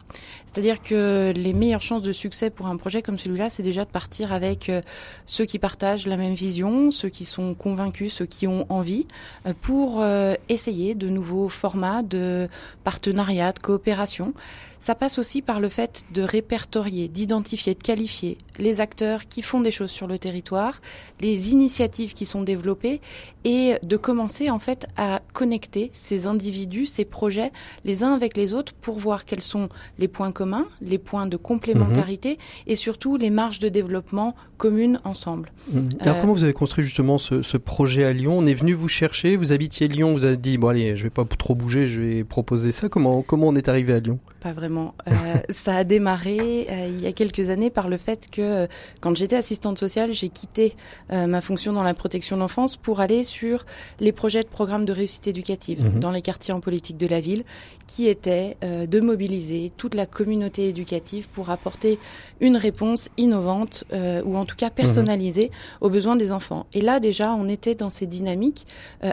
C'est-à-dire 0.48 0.82
que 0.82 1.32
les 1.36 1.54
meilleures 1.54 1.84
chances 1.84 2.02
de 2.02 2.12
succès 2.12 2.50
pour 2.50 2.66
un 2.66 2.78
projet 2.78 3.04
comme 3.04 3.20
celui-là, 3.20 3.52
c'est 3.52 3.62
déjà 3.62 3.86
de 3.86 3.92
partir 3.92 4.34
avec 4.34 4.68
euh, 4.68 4.82
ceux 5.28 5.46
qui 5.46 5.60
partagent 5.60 6.08
la 6.08 6.18
même 6.18 6.34
vision, 6.34 6.90
ceux 6.90 7.10
qui 7.10 7.26
sont 7.26 7.54
convaincus, 7.54 8.12
ceux 8.12 8.26
qui 8.26 8.48
ont 8.48 8.66
envie, 8.70 9.06
euh, 9.46 9.54
pour 9.62 10.04
essayer 10.50 10.96
de 10.96 11.10
nouveaux 11.10 11.48
formats 11.48 12.02
de 12.02 12.50
partenariat, 12.84 13.52
de 13.52 13.60
coopération. 13.60 14.34
Ça 14.82 14.96
passe 14.96 15.20
aussi 15.20 15.44
par 15.44 15.60
le 15.60 15.70
fait 15.70 16.06
de 16.12 16.24
répertorier, 16.24 17.08
d'identifier, 17.08 17.76
de 17.76 17.84
qualifier 17.84 18.40
les 18.58 18.82
acteurs 18.82 19.28
qui 19.28 19.44
font 19.44 19.62
des 19.62 19.70
choses 19.70 19.92
sur 19.92 20.08
le 20.08 20.18
territoire, 20.18 20.82
les 21.20 21.52
initiatives 21.52 22.16
qui 22.16 22.26
sont 22.26 22.42
développées 22.42 23.00
et 23.44 23.76
de 23.84 23.96
commencer 23.96 24.50
en 24.50 24.58
fait 24.58 24.88
à 24.98 25.22
connecter 25.34 25.92
ces 25.94 26.26
individus, 26.26 26.88
ces 26.88 27.06
projets 27.06 27.52
les 27.86 28.02
uns 28.02 28.16
avec 28.16 28.36
les 28.36 28.54
autres 28.54 28.74
pour 28.74 28.98
voir 28.98 29.26
quels 29.26 29.44
sont 29.44 29.70
les 30.00 30.08
points 30.08 30.32
communs, 30.32 30.66
les 30.82 30.98
points 30.98 31.28
de 31.28 31.38
complémentarité 31.38 32.40
et 32.66 32.74
surtout 32.74 33.18
les 33.18 33.30
marges 33.30 33.60
de 33.60 33.70
développement 33.70 34.34
communes 34.58 35.00
ensemble. 35.04 35.52
Mhm. 35.72 35.90
Alors 36.00 36.18
euh, 36.18 36.22
comment 36.22 36.34
vous 36.34 36.44
avez 36.44 36.54
construit 36.54 36.84
justement 36.84 37.20
ce, 37.20 37.44
ce, 37.44 37.58
projet 37.58 38.04
à 38.04 38.14
Lyon? 38.14 38.36
On 38.36 38.48
est 38.48 38.56
venu 38.56 38.74
vous 38.74 38.88
chercher, 38.88 39.36
vous 39.36 39.52
habitiez 39.52 39.88
Lyon, 39.88 40.14
vous 40.14 40.26
avez 40.26 40.38
dit 40.38 40.58
bon 40.58 40.70
allez, 40.70 40.96
je 40.96 41.04
vais 41.04 41.12
pas 41.12 41.24
trop 41.26 41.54
bouger, 41.54 41.86
je 41.86 42.02
vais 42.02 42.24
proposer 42.24 42.72
ça. 42.72 42.90
Comment 42.90 43.22
comment 43.22 43.50
on 43.50 43.56
est 43.56 43.70
arrivé 43.70 43.94
à 43.94 44.00
Lyon? 44.00 44.18
Pas 44.42 44.54
vraiment 44.54 44.96
euh, 45.08 45.12
ça 45.50 45.76
a 45.76 45.84
démarré 45.84 46.68
euh, 46.68 46.88
il 46.88 47.00
y 47.00 47.06
a 47.06 47.12
quelques 47.12 47.52
années 47.52 47.70
par 47.70 47.88
le 47.90 47.98
fait 47.98 48.28
que 48.30 48.42
euh, 48.42 48.68
quand 49.00 49.16
j'étais 49.16 49.36
assistante 49.36 49.78
sociale, 49.78 50.12
j'ai 50.14 50.30
quitté 50.30 50.76
ma 51.10 51.42
fonction 51.42 51.74
dans 51.74 51.84
la 51.84 51.94
protection 51.94 52.38
de 52.38 52.42
l'enfance 52.42 52.78
pour 52.78 53.02
aller 53.02 53.24
sur 53.24 53.66
les 54.00 54.12
projets 54.12 54.42
de 54.42 54.48
programmes 54.48 54.86
de 54.86 54.94
réussite 54.94 55.28
éducative 55.28 55.84
mhm. 55.84 56.00
dans 56.00 56.12
les 56.12 56.22
quartiers 56.22 56.54
en 56.54 56.60
politique 56.60 56.98
de 56.98 57.08
la 57.08 57.20
ville, 57.20 57.44
qui 57.88 58.08
étaient 58.08 58.58
de 58.62 59.00
mobiliser 59.00 59.72
toute 59.76 59.94
la 59.94 60.06
communauté 60.06 60.70
éducative 60.70 61.28
pour 61.30 61.50
apporter 61.50 62.00
une 62.40 62.56
réponse 62.56 63.10
innovante 63.18 63.84
ou 63.92 64.38
en 64.38 64.46
tout 64.46 64.56
cas 64.56 64.70
personnalisée 64.70 65.52
aux 65.82 65.90
besoins 65.90 66.16
des 66.16 66.32
enfants. 66.32 66.66
Et 66.74 66.82
là 66.82 67.00
déjà, 67.00 67.34
on 67.34 67.50
était 67.50 67.76
dans 67.76 67.90
ces 67.90 68.08
dynamiques 68.08 68.66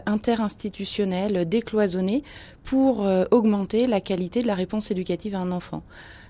interinstitutionnelles 0.06 1.48
décloisonnées 1.48 2.22
pour 2.68 3.06
euh, 3.06 3.24
augmenter 3.30 3.86
la 3.86 4.02
qualité 4.02 4.42
de 4.42 4.46
la 4.46 4.54
réponse 4.54 4.90
éducative 4.90 5.34
à 5.34 5.38
un 5.38 5.52
enfant. 5.52 5.82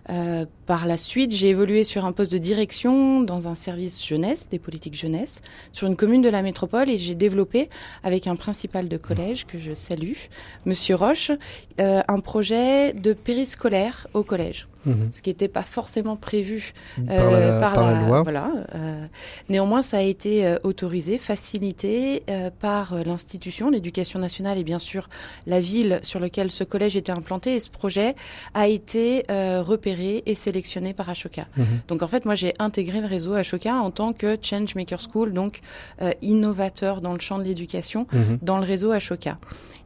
Euh, 0.09 0.47
par 0.67 0.87
la 0.87 0.97
suite, 0.97 1.33
j'ai 1.33 1.49
évolué 1.49 1.83
sur 1.83 2.07
un 2.07 2.13
poste 2.13 2.33
de 2.33 2.39
direction 2.39 3.21
dans 3.23 3.49
un 3.49 3.57
service 3.57 4.07
jeunesse, 4.07 4.49
des 4.49 4.61
politiques 4.61 4.95
jeunesse, 4.95 5.41
sur 5.73 5.89
une 5.89 5.97
commune 5.97 6.23
de 6.23 6.29
la 6.29 6.43
métropole 6.43 6.91
et 6.91 6.97
j'ai 6.97 7.17
développé 7.17 7.69
avec 8.05 8.29
un 8.29 8.37
principal 8.37 8.89
de 8.89 8.97
collège 8.97 9.47
que 9.47 9.59
je 9.59 9.75
salue, 9.75 10.15
Monsieur 10.65 10.95
Roche, 10.95 11.33
euh, 11.81 12.03
un 12.07 12.21
projet 12.21 12.93
de 12.93 13.15
périscolaire 13.15 14.07
au 14.15 14.23
collège. 14.23 14.69
Mhm. 14.89 15.11
ce 15.13 15.23
qui 15.23 15.31
n'était 15.31 15.49
pas 15.49 15.63
forcément 15.63 16.17
prévu 16.17 16.73
euh, 17.11 17.61
par, 17.61 17.81
la, 17.81 18.01
loi. 18.01 18.23
Voilà. 18.23 18.51
Euh, 18.75 19.07
néanmoins, 19.49 19.83
ça 19.83 19.99
a 19.99 20.03
été 20.03 20.47
euh, 20.47 20.57
autorisé, 20.65 21.19
facilité 21.19 22.23
par 22.61 22.95
l'institution, 23.05 23.71
l'éducation 23.71 24.19
nationale 24.19 24.59
et 24.59 24.65
bien 24.65 24.79
sûr 24.79 25.09
la 25.47 25.61
ville 25.61 26.01
sur 26.03 26.21
laquelle 26.21 26.51
ce 26.51 26.65
collège 26.65 26.97
était 26.97 27.13
implanté. 27.13 27.57
Et 27.57 27.61
ce 27.61 27.71
projet 27.71 28.15
a 28.55 28.69
été 28.69 29.25
repéré 29.29 30.23
et 30.27 30.35
sélectionné 30.35 30.93
par 30.93 31.09
Ashoka. 31.09 31.47
Mhm. 31.57 31.67
Donc 31.89 32.03
en 32.03 32.09
fait, 32.09 32.25
moi, 32.25 32.35
j'ai 32.35 32.55
intégré 32.59 33.01
le 33.01 33.07
réseau 33.07 33.35
Ashoka 33.35 33.75
en 33.75 33.91
tant 33.91 34.13
que 34.13 34.37
Change 34.41 34.75
Maker 34.75 35.01
School, 35.01 35.33
donc 35.33 35.61
innovateur 36.23 37.01
dans 37.01 37.13
le 37.13 37.21
champ 37.21 37.39
de 37.39 37.45
l'éducation, 37.45 38.07
mhm. 38.13 38.39
dans 38.43 38.59
le 38.59 38.65
réseau 38.65 38.93
Ashoka. 38.93 39.39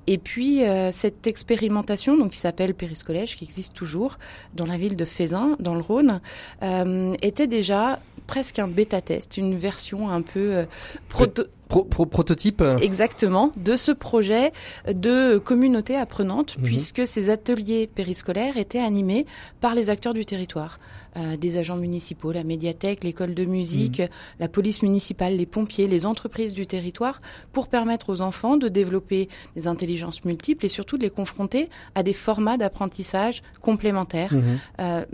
Et 0.06 0.18
puis 0.18 0.64
euh, 0.64 0.90
cette 0.90 1.26
expérimentation, 1.26 2.16
donc 2.16 2.32
qui 2.32 2.38
s'appelle 2.38 2.74
Périscollège, 2.74 3.36
qui 3.36 3.44
existe 3.44 3.74
toujours 3.74 4.18
dans 4.54 4.66
la 4.66 4.76
ville 4.76 4.96
de 4.96 5.04
Fézin, 5.04 5.56
dans 5.60 5.74
le 5.74 5.80
Rhône, 5.80 6.20
euh, 6.62 7.14
était 7.22 7.46
déjà 7.46 8.00
presque 8.26 8.58
un 8.58 8.68
bêta-test, 8.68 9.36
une 9.36 9.56
version 9.56 10.08
un 10.08 10.22
peu 10.22 10.54
euh, 10.54 10.64
proto 11.08 11.44
prototype 11.80 12.62
Exactement, 12.82 13.50
de 13.56 13.76
ce 13.76 13.92
projet 13.92 14.52
de 14.92 15.38
communauté 15.38 15.96
apprenante, 15.96 16.58
mhm. 16.58 16.64
puisque 16.64 17.06
ces 17.06 17.30
ateliers 17.30 17.86
périscolaires 17.86 18.58
étaient 18.58 18.78
animés 18.78 19.24
par 19.62 19.74
les 19.74 19.88
acteurs 19.88 20.12
du 20.12 20.26
territoire. 20.26 20.78
Euh, 21.18 21.36
des 21.36 21.58
agents 21.58 21.76
municipaux, 21.76 22.32
la 22.32 22.42
médiathèque, 22.42 23.04
l'école 23.04 23.34
de 23.34 23.44
musique, 23.44 24.00
mhm. 24.00 24.08
la 24.40 24.48
police 24.48 24.82
municipale, 24.82 25.36
les 25.36 25.44
pompiers, 25.44 25.86
les 25.86 26.06
entreprises 26.06 26.54
du 26.54 26.66
territoire, 26.66 27.20
pour 27.52 27.68
permettre 27.68 28.08
aux 28.08 28.22
enfants 28.22 28.56
de 28.56 28.68
développer 28.68 29.28
des 29.54 29.68
intelligences 29.68 30.24
multiples 30.24 30.64
et 30.64 30.70
surtout 30.70 30.96
de 30.96 31.02
les 31.02 31.10
confronter 31.10 31.68
à 31.94 32.02
des 32.02 32.14
formats 32.14 32.56
d'apprentissage 32.56 33.42
complémentaires. 33.60 34.32
Mhm. 34.32 34.58
Euh, 34.80 35.04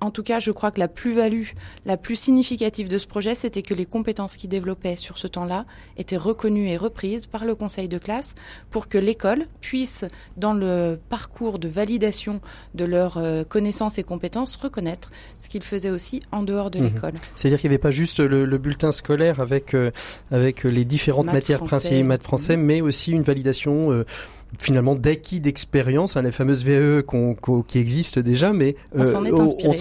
en 0.00 0.10
tout 0.10 0.22
cas, 0.22 0.38
je 0.40 0.50
crois 0.50 0.70
que 0.70 0.80
la 0.80 0.88
plus-value 0.88 1.48
la 1.84 1.96
plus 1.96 2.16
significative 2.16 2.88
de 2.88 2.98
ce 2.98 3.06
projet, 3.06 3.34
c'était 3.34 3.62
que 3.62 3.74
les 3.74 3.86
compétences 3.86 4.36
qu'ils 4.36 4.50
développaient 4.50 4.96
sur 4.96 5.18
ce 5.18 5.26
temps-là 5.26 5.64
étaient 5.96 6.16
reconnues 6.16 6.68
et 6.68 6.76
reprises 6.76 7.26
par 7.26 7.44
le 7.44 7.54
conseil 7.54 7.88
de 7.88 7.98
classe 7.98 8.34
pour 8.70 8.88
que 8.88 8.98
l'école 8.98 9.46
puisse, 9.60 10.04
dans 10.36 10.52
le 10.52 10.98
parcours 11.08 11.58
de 11.58 11.68
validation 11.68 12.40
de 12.74 12.84
leurs 12.84 13.18
euh, 13.18 13.44
connaissances 13.44 13.98
et 13.98 14.02
compétences, 14.02 14.56
reconnaître 14.56 15.10
ce 15.38 15.48
qu'ils 15.48 15.62
faisaient 15.62 15.90
aussi 15.90 16.20
en 16.32 16.42
dehors 16.42 16.70
de 16.70 16.78
mhm. 16.78 16.94
l'école. 16.94 17.14
C'est-à-dire 17.34 17.60
qu'il 17.60 17.70
n'y 17.70 17.74
avait 17.74 17.82
pas 17.82 17.90
juste 17.90 18.20
le, 18.20 18.58
bulletin 18.58 18.92
scolaire 18.92 19.40
avec, 19.40 19.74
euh, 19.74 19.90
avec 20.30 20.64
les 20.64 20.84
différentes 20.84 21.26
matières 21.26 21.64
principales, 21.64 22.04
maths 22.04 22.22
français, 22.22 22.56
mais 22.56 22.80
aussi 22.80 23.12
une 23.12 23.22
validation 23.22 23.92
euh, 23.92 24.04
finalement 24.58 24.94
d'acquis 24.94 25.40
d'expérience, 25.40 26.16
hein, 26.16 26.22
les 26.22 26.32
fameuses 26.32 26.64
VE 26.64 27.02
qui 27.66 27.78
existent 27.78 28.20
déjà, 28.20 28.52
mais 28.52 28.76
on 28.94 29.04
s'en 29.04 29.24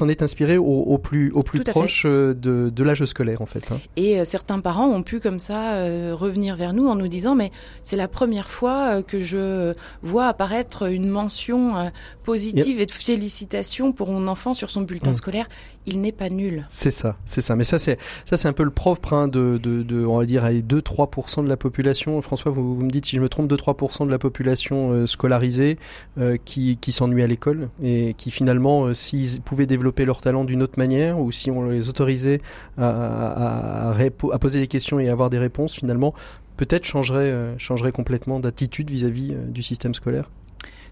est, 0.09 0.21
inspiré 0.21 0.57
au, 0.57 0.97
plus, 0.97 1.31
au 1.31 1.43
plus 1.43 1.61
proche 1.61 2.03
euh, 2.05 2.33
de, 2.33 2.69
de 2.69 2.83
l'âge 2.83 3.03
scolaire 3.05 3.41
en 3.41 3.45
fait. 3.45 3.71
Hein. 3.71 3.79
Et 3.95 4.19
euh, 4.19 4.25
certains 4.25 4.59
parents 4.59 4.87
ont 4.87 5.03
pu 5.03 5.19
comme 5.19 5.39
ça 5.39 5.73
euh, 5.73 6.15
revenir 6.15 6.55
vers 6.55 6.73
nous 6.73 6.87
en 6.87 6.95
nous 6.95 7.07
disant 7.07 7.35
mais 7.35 7.51
c'est 7.83 7.97
la 7.97 8.07
première 8.07 8.47
fois 8.47 9.03
que 9.03 9.19
je 9.19 9.73
vois 10.01 10.27
apparaître 10.27 10.89
une 10.89 11.07
mention 11.07 11.91
positive 12.23 12.81
et 12.81 12.85
de 12.85 12.91
félicitation 12.91 13.91
pour 13.91 14.11
mon 14.11 14.27
enfant 14.27 14.53
sur 14.53 14.69
son 14.69 14.81
bulletin 14.81 15.11
mm. 15.11 15.15
scolaire 15.15 15.47
il 15.85 16.01
n'est 16.01 16.11
pas 16.11 16.29
nul. 16.29 16.65
C'est 16.69 16.91
ça, 16.91 17.17
c'est 17.25 17.41
ça. 17.41 17.55
Mais 17.55 17.63
ça, 17.63 17.79
c'est 17.79 17.97
ça, 18.25 18.37
c'est 18.37 18.47
un 18.47 18.53
peu 18.53 18.63
le 18.63 18.71
propre 18.71 19.13
hein, 19.13 19.27
de, 19.27 20.05
on 20.05 20.17
va 20.17 20.25
dire, 20.25 20.43
2-3% 20.43 21.43
de 21.43 21.49
la 21.49 21.57
population. 21.57 22.19
François, 22.21 22.51
vous, 22.51 22.81
me 22.81 22.89
dites 22.89 23.05
si 23.05 23.15
je 23.15 23.21
me 23.21 23.29
trompe, 23.29 23.51
2-3% 23.51 24.05
de 24.05 24.11
la 24.11 24.19
population 24.19 24.91
euh, 24.91 25.07
scolarisée 25.07 25.77
euh, 26.17 26.37
qui, 26.43 26.77
qui 26.77 26.91
s'ennuie 26.91 27.23
à 27.23 27.27
l'école 27.27 27.69
et 27.83 28.13
qui 28.17 28.31
finalement, 28.31 28.85
euh, 28.85 28.93
s'ils 28.93 29.41
pouvaient 29.41 29.65
développer 29.65 30.05
leur 30.05 30.21
talent 30.21 30.43
d'une 30.43 30.63
autre 30.63 30.77
manière 30.77 31.19
ou 31.19 31.31
si 31.31 31.51
on 31.51 31.69
les 31.69 31.89
autorisait 31.89 32.41
à 32.77 33.93
poser 34.39 34.59
des 34.59 34.67
questions 34.67 34.99
et 34.99 35.09
avoir 35.09 35.29
des 35.29 35.39
réponses, 35.39 35.75
finalement, 35.75 36.13
peut-être 36.57 36.85
changerait, 36.85 37.55
changerait 37.57 37.91
complètement 37.91 38.39
d'attitude 38.39 38.89
vis-à-vis 38.89 39.33
du 39.49 39.61
système 39.61 39.93
scolaire. 39.93 40.29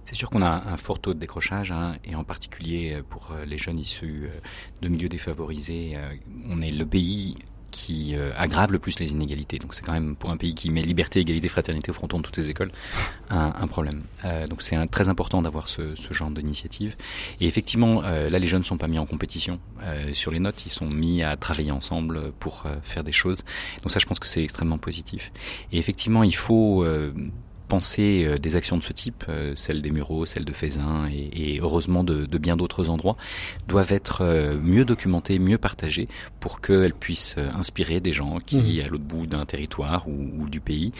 C'est 0.05 0.15
sûr 0.15 0.29
qu'on 0.29 0.41
a 0.41 0.49
un 0.49 0.77
fort 0.77 0.99
taux 0.99 1.13
de 1.13 1.19
décrochage, 1.19 1.71
hein, 1.71 1.93
et 2.03 2.15
en 2.15 2.23
particulier 2.23 2.93
euh, 2.93 3.03
pour 3.07 3.31
euh, 3.31 3.45
les 3.45 3.57
jeunes 3.57 3.79
issus 3.79 4.25
euh, 4.25 4.39
de 4.81 4.89
milieux 4.89 5.09
défavorisés, 5.09 5.97
on 6.49 6.61
est 6.61 6.71
le 6.71 6.85
pays 6.85 7.37
qui 7.71 8.15
aggrave 8.37 8.71
le 8.71 8.77
plus 8.77 8.99
les 8.99 9.13
inégalités. 9.13 9.57
Donc 9.57 9.73
c'est 9.73 9.81
quand 9.81 9.93
même 9.93 10.15
pour 10.15 10.29
un 10.29 10.37
pays 10.37 10.53
qui 10.53 10.69
met 10.69 10.83
liberté, 10.83 11.19
égalité, 11.19 11.47
fraternité 11.47 11.89
au 11.89 11.93
fronton 11.95 12.19
de 12.19 12.23
toutes 12.23 12.37
les 12.37 12.51
écoles 12.51 12.71
un, 13.31 13.65
problème. 13.65 14.03
Donc 14.47 14.61
c'est 14.61 14.77
très 14.91 15.09
important 15.09 15.41
d'avoir 15.41 15.67
ce, 15.67 15.95
genre 16.11 16.29
d'initiative. 16.29 16.95
Et 17.41 17.47
effectivement, 17.47 18.01
là 18.03 18.37
les 18.37 18.45
jeunes 18.45 18.59
ne 18.59 18.65
sont 18.65 18.77
pas 18.77 18.87
mis 18.87 18.99
en 18.99 19.07
compétition 19.07 19.59
sur 20.11 20.29
les 20.29 20.39
notes, 20.39 20.67
ils 20.67 20.71
sont 20.71 20.85
mis 20.87 21.23
à 21.23 21.35
travailler 21.35 21.71
ensemble 21.71 22.31
pour 22.33 22.65
faire 22.83 23.03
des 23.03 23.11
choses. 23.11 23.43
Donc 23.81 23.91
ça 23.91 23.97
je 23.99 24.05
pense 24.05 24.19
que 24.19 24.27
c'est 24.27 24.43
extrêmement 24.43 24.77
positif. 24.77 25.31
Et 25.71 25.79
effectivement 25.79 26.21
il 26.21 26.35
faut 26.35 26.85
penser 27.73 28.25
euh, 28.27 28.37
des 28.37 28.55
actions 28.55 28.77
de 28.77 28.83
ce 28.83 28.93
type, 28.93 29.23
euh, 29.29 29.53
celles 29.55 29.81
des 29.81 29.89
Mureaux, 29.89 30.27
celles 30.27 30.45
de 30.45 30.53
Faisin 30.53 31.09
et, 31.11 31.55
et 31.55 31.59
heureusement 31.59 32.03
de, 32.03 32.27
de, 32.27 32.37
bien 32.37 32.55
d'autres 32.55 32.91
endroits, 32.91 33.17
doivent 33.67 33.91
être 33.91 34.21
euh, 34.21 34.59
mieux 34.61 34.85
documentées, 34.85 35.39
mieux 35.39 35.57
partagées 35.57 36.07
pour 36.39 36.61
qu'elles 36.61 36.93
puissent 36.93 37.35
inspirer 37.55 37.99
des 37.99 38.13
gens 38.13 38.37
qui, 38.45 38.57
mmh. 38.57 38.85
à 38.85 38.87
l'autre 38.89 39.05
bout 39.05 39.25
d'un 39.25 39.45
territoire 39.45 40.07
ou, 40.07 40.43
ou, 40.43 40.49
du 40.49 40.59
pays, 40.59 40.91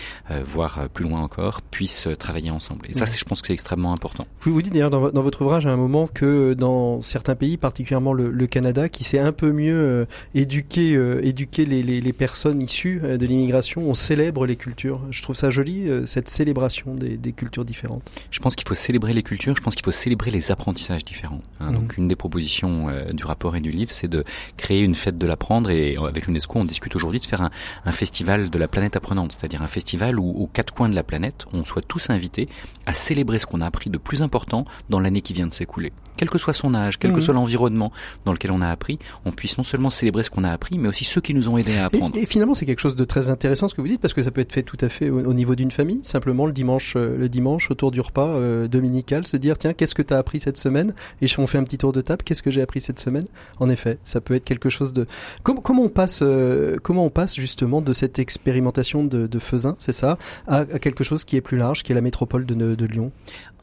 voire 0.46 0.88
plus 0.94 1.04
loin 1.04 1.22
encore, 1.22 1.62
puissent 1.62 2.08
travailler 2.18 2.50
ensemble. 2.50 2.86
Et 2.90 2.94
ça, 2.94 3.04
je 3.06 3.24
pense 3.26 3.42
que 3.42 3.48
c'est 3.48 3.54
extrêmement 3.54 3.92
important. 3.92 4.26
Vous 4.40 4.54
vous 4.54 4.62
dites 4.62 4.72
d'ailleurs 4.72 4.90
dans, 4.90 5.10
dans, 5.10 5.22
votre 5.22 5.42
ouvrage 5.42 5.66
à 5.66 5.72
un 5.72 5.76
moment 5.76 6.08
que 6.08 6.54
dans 6.54 7.02
certains 7.02 7.36
pays, 7.36 7.58
particulièrement 7.58 8.14
le, 8.14 8.32
le 8.32 8.48
Canada, 8.48 8.88
qui 8.88 9.04
s'est 9.04 9.20
un 9.20 9.34
peu 9.34 9.52
mieux 9.52 10.08
éduqué, 10.34 10.94
éduquer 11.22 11.66
les, 11.66 11.84
les, 11.84 12.00
les, 12.00 12.14
personnes 12.14 12.62
issues 12.62 13.02
de 13.02 13.26
l'immigration, 13.26 13.82
on 13.82 13.94
célèbre 13.94 14.46
les 14.46 14.56
cultures. 14.56 15.02
Je 15.10 15.22
trouve 15.22 15.36
ça 15.36 15.50
joli, 15.50 15.90
cette 16.06 16.30
célébration 16.30 16.63
des, 16.96 17.18
des, 17.18 17.34
cultures 17.34 17.66
différentes 17.66 18.12
Je 18.32 18.40
pense 18.40 18.56
qu'il 18.56 18.68
faut 18.68 18.74
célébrer 18.74 19.14
les 19.14 19.24
cultures, 19.24 19.56
je 19.56 19.62
pense 19.62 19.76
qu'il 19.76 19.86
faut 19.86 19.92
célébrer 19.92 20.32
les 20.32 20.52
apprentissages 20.52 21.04
différents. 21.04 21.42
Hein. 21.60 21.72
Mmh. 21.72 21.74
Donc 21.74 21.98
une 21.98 22.08
des 22.08 22.16
propositions 22.16 22.90
euh, 22.90 23.12
du 23.12 23.26
rapport 23.26 23.56
et 23.56 23.62
du 23.62 23.72
livre, 23.72 23.92
c'est 23.92 24.08
de 24.08 24.24
créer 24.58 24.82
une 24.82 24.96
fête 24.96 25.18
de 25.18 25.28
l'apprendre 25.28 25.70
et 25.70 25.98
euh, 25.98 26.08
avec 26.08 26.28
l'UNESCO, 26.28 26.60
on 26.60 26.66
discute 26.66 26.96
aujourd'hui 26.96 27.20
de 27.20 27.26
faire 27.26 27.42
un, 27.42 27.52
un, 27.86 27.92
festival 27.92 28.50
de 28.50 28.58
la 28.58 28.68
planète 28.68 28.96
apprenante, 28.96 29.32
c'est-à-dire 29.32 29.62
un 29.62 29.68
festival 29.68 30.20
où 30.20 30.30
aux 30.30 30.48
quatre 30.48 30.74
coins 30.74 30.90
de 30.90 30.96
la 30.96 31.04
planète, 31.04 31.46
on 31.54 31.64
soit 31.64 31.82
tous 31.82 32.10
invités 32.10 32.48
à 32.86 32.94
célébrer 32.94 33.40
ce 33.40 33.46
qu'on 33.46 33.62
a 33.62 33.66
appris 33.66 33.90
de 33.90 33.98
plus 33.98 34.22
important 34.22 34.66
dans 34.90 35.00
l'année 35.00 35.22
qui 35.22 35.34
vient 35.34 35.48
de 35.48 35.54
s'écouler. 35.54 35.94
Quel 36.18 36.30
que 36.30 36.38
soit 36.38 36.54
son 36.54 36.76
âge, 36.76 37.00
quel 37.00 37.12
mmh. 37.12 37.16
que 37.16 37.22
soit 37.22 37.34
l'environnement 37.34 37.92
dans 38.26 38.34
lequel 38.34 38.52
on 38.52 38.62
a 38.62 38.70
appris, 38.70 39.00
on 39.26 39.32
puisse 39.32 39.58
non 39.58 39.64
seulement 39.64 39.90
célébrer 39.90 40.24
ce 40.24 40.30
qu'on 40.30 40.44
a 40.44 40.52
appris, 40.52 40.78
mais 40.78 40.88
aussi 40.88 41.04
ceux 41.04 41.22
qui 41.22 41.34
nous 41.34 41.50
ont 41.50 41.58
aidés 41.58 41.78
à 41.78 41.86
apprendre. 41.86 42.16
Et, 42.16 42.24
et 42.24 42.26
finalement, 42.26 42.54
c'est 42.54 42.66
quelque 42.66 42.80
chose 42.80 42.96
de 42.96 43.04
très 43.04 43.30
intéressant 43.30 43.68
ce 43.68 43.76
que 43.76 43.82
vous 43.82 43.88
dites, 43.88 44.02
parce 44.02 44.14
que 44.14 44.22
ça 44.22 44.32
peut 44.32 44.42
être 44.42 44.54
fait 44.54 44.64
tout 44.64 44.78
à 44.82 44.90
fait 44.90 45.10
au, 45.10 45.20
au 45.20 45.34
niveau 45.34 45.56
d'une 45.56 45.72
famille, 45.72 46.02
simplement 46.04 46.46
le 46.54 46.56
dimanche, 46.56 46.94
euh, 46.96 47.18
le 47.18 47.30
dimanche 47.30 47.72
autour 47.72 47.90
du 47.90 48.00
repas 48.00 48.28
euh, 48.28 48.68
dominical, 48.68 49.26
se 49.26 49.38
dire 49.38 49.58
tiens 49.58 49.74
qu'est-ce 49.74 49.96
que 49.96 50.04
tu 50.04 50.14
as 50.14 50.18
appris 50.20 50.40
cette 50.40 50.58
semaine? 50.58 50.94
Et 51.22 51.26
on 51.40 51.48
fait 51.48 51.58
un 51.58 51.64
petit 51.64 51.80
tour 51.80 51.92
de 51.92 52.02
table, 52.02 52.22
qu'est-ce 52.24 52.44
que 52.44 52.52
j'ai 52.52 52.62
appris 52.62 52.80
cette 52.80 53.00
semaine? 53.00 53.26
En 53.60 53.70
effet, 53.70 53.98
ça 54.04 54.22
peut 54.22 54.36
être 54.36 54.46
quelque 54.46 54.70
chose 54.70 54.94
de 54.94 55.08
comment, 55.42 55.82
on 55.82 55.90
passe 55.90 56.20
euh, 56.22 56.78
comment 56.84 57.06
on 57.06 57.10
passe 57.10 57.36
justement 57.36 57.82
de 57.82 57.92
cette 57.92 58.20
expérimentation 58.20 59.04
de, 59.04 59.26
de 59.26 59.40
Faisin, 59.40 59.76
c'est 59.80 59.94
ça, 59.94 60.20
à, 60.48 60.66
quelque 60.66 61.04
chose 61.04 61.24
qui 61.24 61.38
est 61.38 61.42
plus 61.42 61.58
large, 61.58 61.82
qui 61.82 61.92
est 61.92 61.96
la 61.96 62.02
métropole 62.02 62.46
de 62.46 62.86
Lyon? 62.86 63.12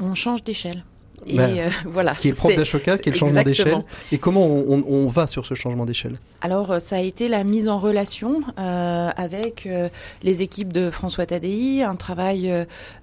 On 0.01 0.15
change 0.15 0.43
d'échelle. 0.43 0.85
Et 1.27 1.37
ben, 1.37 1.59
euh, 1.59 1.71
voilà. 1.87 2.15
Qui 2.15 2.29
est 2.29 2.37
propre 2.37 2.57
d'Ashoka, 2.57 2.99
qui 2.99 3.09
est 3.09 3.13
le 3.13 3.19
changement 3.19 3.43
d'échelle. 3.43 3.85
Et 4.13 4.19
comment 4.19 4.47
on, 4.47 4.65
on, 4.69 4.85
on, 4.87 5.07
va 5.07 5.27
sur 5.27 5.45
ce 5.47 5.55
changement 5.55 5.85
d'échelle? 5.85 6.19
Alors, 6.41 6.73
euh, 6.73 6.79
ça 6.79 6.97
a 6.97 7.01
été 7.01 7.29
la 7.29 7.45
mise 7.45 7.69
en 7.69 7.79
relation 7.79 8.41
euh, 8.59 9.11
avec 9.17 9.67
euh, 9.67 9.89
les 10.23 10.43
équipes 10.43 10.73
de 10.73 10.91
François 10.91 11.27
Tadei, 11.27 11.83
un 11.83 11.97
travail 11.97 12.51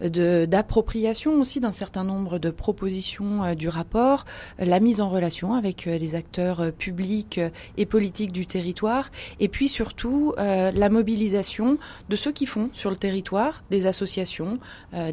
euh, 0.01 0.45
d'appropriation 0.45 1.39
aussi 1.39 1.59
d'un 1.59 1.71
certain 1.71 2.03
nombre 2.03 2.39
de 2.39 2.49
propositions 2.49 3.43
euh, 3.43 3.53
du 3.55 3.69
rapport, 3.69 4.25
la 4.59 4.79
mise 4.79 5.01
en 5.01 5.09
relation 5.09 5.53
avec 5.53 5.85
les 5.85 6.15
acteurs 6.15 6.71
publics 6.71 7.39
et 7.77 7.85
politiques 7.85 8.31
du 8.31 8.45
territoire, 8.45 9.09
et 9.39 9.47
puis 9.47 9.69
surtout 9.69 10.33
la 10.37 10.89
mobilisation 10.89 11.77
de 12.09 12.15
ceux 12.15 12.31
qui 12.31 12.45
font 12.45 12.69
sur 12.73 12.89
le 12.89 12.95
territoire, 12.95 13.63
des 13.69 13.87
associations, 13.87 14.59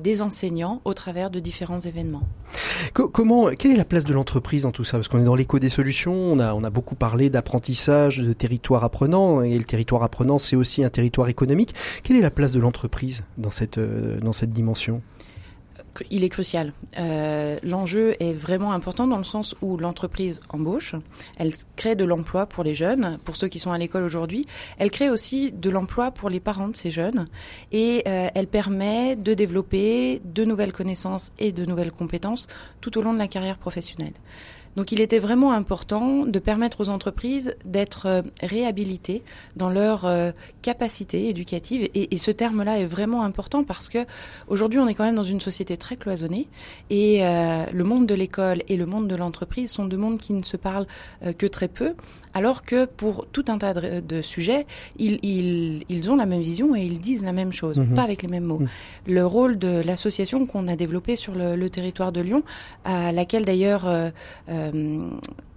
des 0.00 0.22
enseignants, 0.22 0.80
au 0.84 0.94
travers 0.94 1.30
de 1.30 1.40
différents 1.40 1.80
événements. 1.80 2.22
Comment, 2.94 3.48
quelle 3.58 3.72
est 3.72 3.76
la 3.76 3.84
place 3.84 4.04
de 4.04 4.14
l'entreprise 4.14 4.62
dans 4.62 4.70
tout 4.70 4.84
ça? 4.84 4.98
Parce 4.98 5.08
qu'on 5.08 5.18
est 5.18 5.24
dans 5.24 5.34
l'écho 5.34 5.58
des 5.58 5.68
solutions, 5.68 6.14
on 6.14 6.38
a, 6.38 6.54
on 6.54 6.62
a 6.62 6.70
beaucoup 6.70 6.94
parlé 6.94 7.28
d'apprentissage, 7.28 8.18
de 8.18 8.32
territoire 8.32 8.84
apprenant, 8.84 9.42
et 9.42 9.58
le 9.58 9.64
territoire 9.64 10.04
apprenant, 10.04 10.38
c'est 10.38 10.54
aussi 10.54 10.84
un 10.84 10.90
territoire 10.90 11.26
économique. 11.26 11.74
Quelle 12.04 12.16
est 12.16 12.20
la 12.20 12.30
place 12.30 12.52
de 12.52 12.60
l'entreprise 12.60 13.24
dans 13.36 13.50
cette, 13.50 13.78
euh, 13.78 14.20
dans 14.20 14.32
cette 14.32 14.52
dimension? 14.52 15.02
Il 16.10 16.24
est 16.24 16.28
crucial. 16.28 16.72
Euh, 16.98 17.58
L'enjeu 17.62 18.16
est 18.20 18.32
vraiment 18.32 18.72
important 18.72 19.06
dans 19.06 19.18
le 19.18 19.24
sens 19.24 19.54
où 19.62 19.76
l'entreprise 19.76 20.40
embauche, 20.48 20.94
elle 21.36 21.52
crée 21.76 21.94
de 21.94 22.04
l'emploi 22.04 22.46
pour 22.46 22.64
les 22.64 22.74
jeunes, 22.74 23.18
pour 23.24 23.36
ceux 23.36 23.48
qui 23.48 23.58
sont 23.58 23.72
à 23.72 23.78
l'école 23.78 24.04
aujourd'hui, 24.04 24.44
elle 24.78 24.90
crée 24.90 25.10
aussi 25.10 25.52
de 25.52 25.70
l'emploi 25.70 26.10
pour 26.10 26.30
les 26.30 26.40
parents 26.40 26.68
de 26.68 26.76
ces 26.76 26.90
jeunes 26.90 27.26
et 27.72 28.02
euh, 28.06 28.28
elle 28.34 28.46
permet 28.46 29.16
de 29.16 29.34
développer 29.34 30.20
de 30.24 30.44
nouvelles 30.44 30.72
connaissances 30.72 31.32
et 31.38 31.52
de 31.52 31.64
nouvelles 31.64 31.92
compétences 31.92 32.46
tout 32.80 32.98
au 32.98 33.02
long 33.02 33.12
de 33.12 33.18
la 33.18 33.28
carrière 33.28 33.58
professionnelle. 33.58 34.14
Donc 34.76 34.92
il 34.92 35.00
était 35.00 35.18
vraiment 35.18 35.52
important 35.52 36.26
de 36.26 36.38
permettre 36.38 36.80
aux 36.80 36.88
entreprises 36.88 37.56
d'être 37.64 38.06
euh, 38.06 38.22
réhabilitées 38.42 39.22
dans 39.56 39.70
leur 39.70 40.04
euh, 40.04 40.32
capacité 40.62 41.28
éducative. 41.28 41.88
Et, 41.94 42.16
ce 42.16 42.30
terme-là 42.30 42.78
est 42.78 42.86
vraiment 42.86 43.22
important 43.22 43.64
parce 43.64 43.90
que 43.90 43.98
aujourd'hui 44.48 44.78
on 44.78 44.88
est 44.88 44.94
quand 44.94 45.04
même 45.04 45.16
dans 45.16 45.22
une 45.22 45.40
société 45.40 45.76
très 45.76 45.96
cloisonnée 45.96 46.48
et 46.88 47.26
euh, 47.26 47.64
le 47.70 47.84
monde 47.84 48.06
de 48.06 48.14
l'école 48.14 48.62
et 48.68 48.76
le 48.76 48.86
monde 48.86 49.06
de 49.08 49.16
l'entreprise 49.16 49.70
sont 49.70 49.84
deux 49.84 49.98
mondes 49.98 50.18
qui 50.18 50.32
ne 50.32 50.42
se 50.42 50.56
parlent 50.56 50.86
que 51.36 51.46
très 51.46 51.68
peu 51.68 51.94
alors 52.34 52.62
que 52.62 52.84
pour 52.84 53.26
tout 53.32 53.44
un 53.48 53.58
tas 53.58 53.74
de, 53.74 54.00
de 54.00 54.22
sujets, 54.22 54.66
ils, 54.98 55.18
ils, 55.22 55.84
ils, 55.88 56.10
ont 56.10 56.16
la 56.16 56.26
même 56.26 56.42
vision 56.42 56.74
et 56.76 56.82
ils 56.82 56.98
disent 56.98 57.24
la 57.24 57.32
même 57.32 57.52
chose, 57.52 57.80
mmh. 57.80 57.94
pas 57.94 58.02
avec 58.02 58.22
les 58.22 58.28
mêmes 58.28 58.44
mots. 58.44 58.58
Mmh. 58.58 58.68
Le 59.06 59.26
rôle 59.26 59.58
de 59.58 59.80
l'association 59.80 60.44
qu'on 60.46 60.68
a 60.68 60.76
développée 60.76 61.16
sur 61.16 61.34
le, 61.34 61.56
le, 61.56 61.70
territoire 61.70 62.12
de 62.12 62.20
Lyon, 62.20 62.42
à 62.84 63.12
laquelle 63.12 63.44
d'ailleurs 63.44 63.86
euh, 63.86 64.10
euh, 64.48 65.08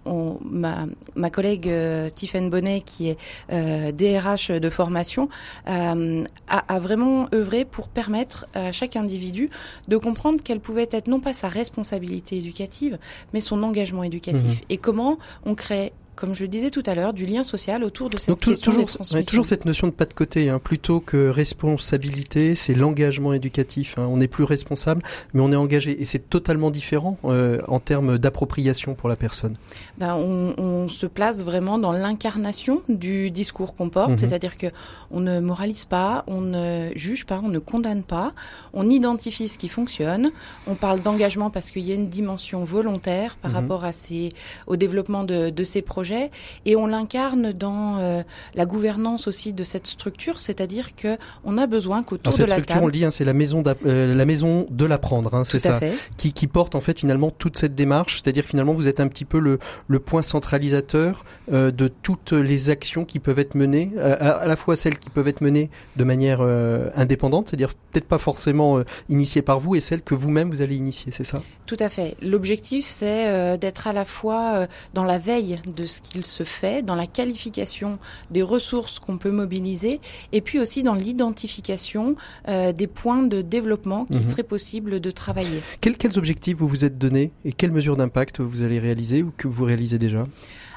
on, 0.08 0.38
ma, 0.44 0.86
ma, 1.16 1.30
collègue 1.30 1.68
euh, 1.68 2.10
Tiffaine 2.10 2.50
Bonnet, 2.50 2.82
qui 2.82 3.10
est 3.10 3.18
euh, 3.52 3.92
DRH 3.92 4.52
de 4.52 4.70
formation, 4.70 5.30
euh, 5.68 6.24
a, 6.48 6.74
a, 6.74 6.80
vraiment 6.80 7.28
œuvré 7.34 7.66
pour 7.66 7.90
permettre 7.90 8.46
à 8.54 8.72
chaque 8.72 8.96
individu 8.96 9.50
de 9.88 9.98
comprendre 9.98 10.40
quelle 10.44 10.60
pouvait 10.60 10.90
être 10.92 11.08
non 11.08 11.20
pas 11.20 11.34
sa 11.34 11.50
responsabilité 11.50 12.38
éducative, 12.38 12.98
mais 13.34 13.42
son 13.42 13.64
engagement 13.64 14.04
éducatif. 14.04 14.62
Mmh. 14.62 14.66
Et 14.70 14.78
comment 14.78 15.18
on 15.46 15.56
crée 15.56 15.94
comme 16.18 16.34
je 16.34 16.42
le 16.42 16.48
disais 16.48 16.72
tout 16.72 16.84
à 16.86 16.96
l'heure, 16.96 17.14
du 17.14 17.26
lien 17.26 17.44
social 17.44 17.84
autour 17.84 18.10
de 18.10 18.18
cette 18.18 18.30
Donc, 18.30 18.40
question 18.40 18.72
toujours, 18.72 18.86
des 18.86 18.92
transmissions. 18.92 19.24
toujours 19.24 19.46
cette 19.46 19.66
notion 19.66 19.88
de 19.88 19.94
pas 19.94 20.06
de 20.06 20.14
côté, 20.14 20.50
hein, 20.50 20.60
plutôt 20.60 21.00
que 21.00 21.30
responsabilité, 21.30 22.56
c'est 22.56 22.74
l'engagement 22.74 23.34
éducatif. 23.34 23.98
Hein. 23.98 24.08
On 24.10 24.18
n'est 24.18 24.28
plus 24.28 24.44
responsable, 24.44 25.04
mais 25.34 25.42
on 25.42 25.52
est 25.52 25.56
engagé, 25.56 26.02
et 26.02 26.06
c'est 26.06 26.30
totalement 26.30 26.72
différent 26.72 27.18
euh, 27.24 27.62
en 27.68 27.80
termes 27.80 28.18
d'appropriation 28.18 28.96
pour 28.96 29.10
la 29.10 29.16
personne. 29.16 29.56
Ben, 30.00 30.16
on, 30.16 30.56
on, 30.58 30.88
se 30.88 31.06
place 31.06 31.44
vraiment 31.44 31.78
dans 31.78 31.92
l'incarnation 31.92 32.82
du 32.90 33.30
discours 33.30 33.76
qu'on 33.76 33.90
porte, 33.90 34.14
mmh. 34.14 34.18
c'est-à-dire 34.18 34.58
que 34.58 34.68
on 35.12 35.20
ne 35.20 35.40
moralise 35.40 35.86
pas, 35.86 36.24
on 36.26 36.42
ne 36.42 36.90
juge 36.96 37.26
pas, 37.26 37.40
on 37.44 37.50
ne 37.50 37.60
condamne 37.60 38.04
pas, 38.04 38.34
on 38.74 38.90
identifie 38.90 39.48
ce 39.50 39.58
qui 39.58 39.68
fonctionne, 39.68 40.32
on 40.66 40.76
parle 40.76 41.02
d'engagement 41.02 41.52
parce 41.52 41.70
qu'il 41.70 41.84
y 41.84 41.92
a 41.92 41.96
une 41.96 42.10
dimension 42.10 42.64
volontaire 42.64 43.36
par 43.36 43.52
mmh. 43.52 43.56
rapport 43.56 43.86
à 43.86 43.92
ces, 43.92 44.30
au 44.66 44.78
développement 44.78 45.24
de, 45.24 45.52
de 45.52 45.64
ces 45.64 45.84
projets 45.84 46.07
projet 46.08 46.32
et 46.66 46.76
on 46.76 46.88
l'incarne 46.88 47.52
dans 47.52 47.98
euh, 48.00 48.24
la 48.56 48.66
gouvernance 48.66 49.28
aussi 49.28 49.54
de 49.54 49.64
cette 49.64 49.88
structure, 49.88 50.42
c'est-à-dire 50.42 50.96
que 50.96 51.18
on 51.44 51.58
a 51.58 51.68
besoin 51.68 52.04
qu'autour 52.04 52.34
de 52.34 52.40
la 52.40 52.48
structure, 52.48 52.66
table, 52.66 52.84
on 52.84 52.88
le 52.88 52.92
dit, 52.92 53.06
hein, 53.06 53.12
c'est 53.12 53.26
la 53.26 53.34
maison 53.34 53.64
euh, 53.86 54.16
la 54.16 54.26
maison 54.26 54.68
de 54.70 54.86
l'apprendre, 54.86 55.34
hein, 55.34 55.44
c'est 55.44 55.60
ça, 55.60 55.80
qui, 56.18 56.34
qui, 56.34 56.48
porte 56.48 56.76
en 56.76 56.82
fait 56.82 57.00
finalement 57.00 57.32
toute 57.32 57.58
cette 57.58 57.76
démarche, 57.76 58.22
c'est-à-dire 58.22 58.46
finalement 58.46 58.74
vous 58.74 58.88
êtes 58.88 59.00
un 59.00 59.08
petit 59.08 59.26
peu 59.26 59.40
le, 59.40 59.60
le 59.88 60.00
point 60.00 60.22
centralisateur 60.22 61.26
euh, 61.52 61.72
de 61.72 61.88
toutes 61.88 62.32
les 62.32 62.70
actions 62.70 63.06
qui 63.06 63.20
peuvent 63.20 63.40
être 63.40 63.56
menées, 63.56 63.92
à, 64.00 64.14
à, 64.14 64.48
la 64.48 64.56
fois 64.56 64.76
celles 64.76 64.98
qui 64.98 65.10
peuvent 65.10 65.28
être 65.28 65.42
menées 65.42 65.70
de 65.98 66.04
manière 66.04 66.40
euh, 66.42 66.90
indépendante, 66.96 67.50
c'est-à-dire 67.50 67.74
peut-être 67.92 68.08
pas 68.08 68.18
forcément 68.18 68.82
initiées 69.10 69.42
par 69.42 69.60
vous, 69.60 69.76
et 69.76 69.80
celles 69.80 70.02
que 70.02 70.16
vous-même 70.16 70.50
vous 70.50 70.62
allez 70.62 70.76
initier, 70.76 71.12
c'est 71.12 71.26
ça? 71.26 71.42
Tout 71.66 71.78
à 71.80 71.90
fait. 71.90 72.16
L'objectif 72.22 72.86
c'est 72.88 73.58
d'être 73.58 73.88
à 73.88 73.94
la 73.94 74.06
fois 74.06 74.68
dans 74.94 75.04
la 75.04 75.18
veille 75.18 75.60
de 75.76 75.86
qu'il 76.00 76.24
se 76.24 76.44
fait, 76.44 76.82
dans 76.82 76.96
la 76.96 77.08
qualification 77.08 78.00
des 78.32 78.42
ressources 78.42 79.00
qu'on 79.00 79.18
peut 79.18 79.32
mobiliser, 79.32 80.00
et 80.32 80.42
puis 80.42 80.60
aussi 80.60 80.84
dans 80.84 80.96
l'identification 80.96 82.16
euh, 82.48 82.72
des 82.72 82.88
points 82.88 83.24
de 83.24 83.42
développement 83.42 84.06
qu'il 84.06 84.18
mhm. 84.18 84.24
serait 84.24 84.44
possible 84.44 85.00
de 85.00 85.12
travailler. 85.12 85.62
Quels, 85.82 85.98
quels 85.98 86.18
objectifs 86.18 86.58
vous 86.58 86.68
vous 86.68 86.86
êtes 86.86 86.98
donnés 86.98 87.32
et 87.46 87.52
quelles 87.52 87.72
mesures 87.72 87.98
d'impact 87.98 88.42
vous 88.42 88.62
allez 88.62 88.80
réaliser 88.80 89.24
ou 89.24 89.32
que 89.36 89.48
vous 89.48 89.66
réalisez 89.66 89.98
déjà? 89.98 90.26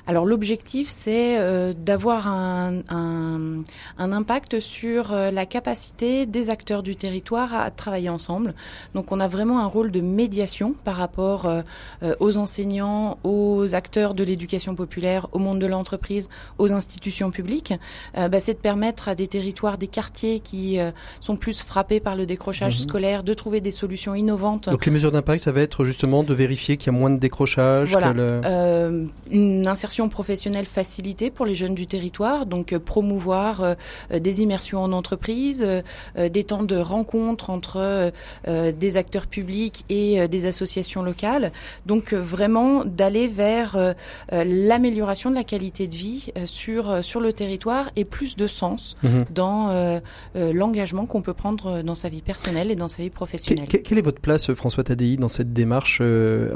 Alors 0.07 0.26
l'objectif, 0.26 0.88
c'est 0.88 1.38
euh, 1.38 1.72
d'avoir 1.72 2.26
un, 2.26 2.80
un, 2.88 3.62
un, 3.98 4.12
impact 4.12 4.61
sur 4.61 5.12
euh, 5.12 5.30
la 5.30 5.46
capacité 5.46 6.26
des 6.26 6.51
acteurs 6.51 6.82
du 6.82 6.96
territoire 6.96 7.55
à 7.55 7.70
travailler 7.70 8.09
ensemble. 8.09 8.55
Donc 8.94 9.12
on 9.12 9.20
a 9.20 9.28
vraiment 9.28 9.61
un 9.61 9.66
rôle 9.66 9.90
de 9.90 10.01
médiation 10.01 10.74
par 10.84 10.96
rapport 10.96 11.46
euh, 11.46 11.62
aux 12.20 12.36
enseignants, 12.36 13.18
aux 13.24 13.74
acteurs 13.74 14.14
de 14.14 14.24
l'éducation 14.24 14.74
populaire, 14.74 15.28
au 15.32 15.38
monde 15.38 15.59
de 15.59 15.66
l'entreprise, 15.66 16.28
aux 16.59 16.72
institutions 16.72 17.30
publiques. 17.30 17.74
Bah, 18.14 18.40
c'est 18.40 18.55
de 18.55 18.59
permettre 18.59 19.09
à 19.09 19.14
des 19.14 19.26
territoires, 19.26 19.78
des 19.78 19.86
quartiers 19.86 20.40
qui 20.40 20.78
sont 21.20 21.36
plus 21.36 21.62
frappés 21.62 22.01
par 22.01 22.16
le 22.16 22.26
décrochage 22.26 22.78
mhm. 22.78 22.82
scolaire, 22.88 23.22
de 23.22 23.34
trouver 23.34 23.61
des 23.61 23.70
solutions 23.70 24.14
innovantes. 24.14 24.68
Donc 24.68 24.86
les 24.86 24.92
mesures 24.92 25.12
d'impact, 25.12 25.44
ça 25.44 25.53
va 25.53 25.61
être 25.61 25.84
justement 25.84 26.22
de 26.22 26.34
vérifier 26.34 26.76
qu'il 26.76 26.92
y 26.92 26.96
a 26.96 26.98
moins 26.98 27.11
de 27.11 27.18
décrochage. 27.18 27.90
Voilà. 27.90 28.11
une 29.30 29.66
insertion 29.91 30.09
professionnelle 30.09 30.66
facilitée 30.66 31.30
pour 31.30 31.47
les 31.47 31.57
jeunes 31.57 31.74
du 31.74 31.84
territoire, 31.84 32.47
donc 32.47 32.72
euh, 32.72 32.78
promouvoir 32.78 33.61
euh, 33.61 33.74
euh, 34.12 34.20
des 34.20 34.41
immersions 34.41 34.80
en 34.80 34.93
entreprise, 34.93 35.66
des 36.16 36.45
temps 36.45 36.62
de 36.62 36.76
rencontre 36.76 37.51
entre 37.51 38.12
des 38.47 38.97
acteurs 38.97 39.26
publics 39.26 39.84
et 39.88 40.28
des 40.28 40.47
associations 40.47 41.03
locales. 41.03 41.53
Donc 41.86 42.12
vraiment 42.12 42.84
d'aller 42.84 43.26
vers 43.28 43.95
l'amélioration 44.30 45.30
de 45.30 45.34
la 45.34 45.45
qualité 45.45 45.88
de 45.88 45.97
vie 45.97 46.32
sur 46.45 47.03
sur 47.03 47.20
le 47.20 47.32
territoire 47.32 47.91
et 47.97 48.05
plus 48.05 48.36
de 48.36 48.47
sens 48.47 48.97
mhm. 49.03 49.24
dans 49.32 50.01
l'engagement 50.34 51.07
qu'on 51.07 51.22
peut 51.22 51.34
prendre 51.34 51.82
dans 51.82 51.95
sa 51.95 52.09
vie 52.09 52.22
personnelle 52.22 52.70
et 52.70 52.76
dans 52.76 52.88
sa 52.88 53.03
vie 53.03 53.11
professionnelle. 53.11 53.66
quelle 53.66 53.99
est 53.99 54.03
votre 54.03 54.20
place, 54.20 54.53
François 54.55 54.84
Tadei, 54.84 55.16
dans 55.16 55.28
cette 55.28 55.53
démarche? 55.53 56.01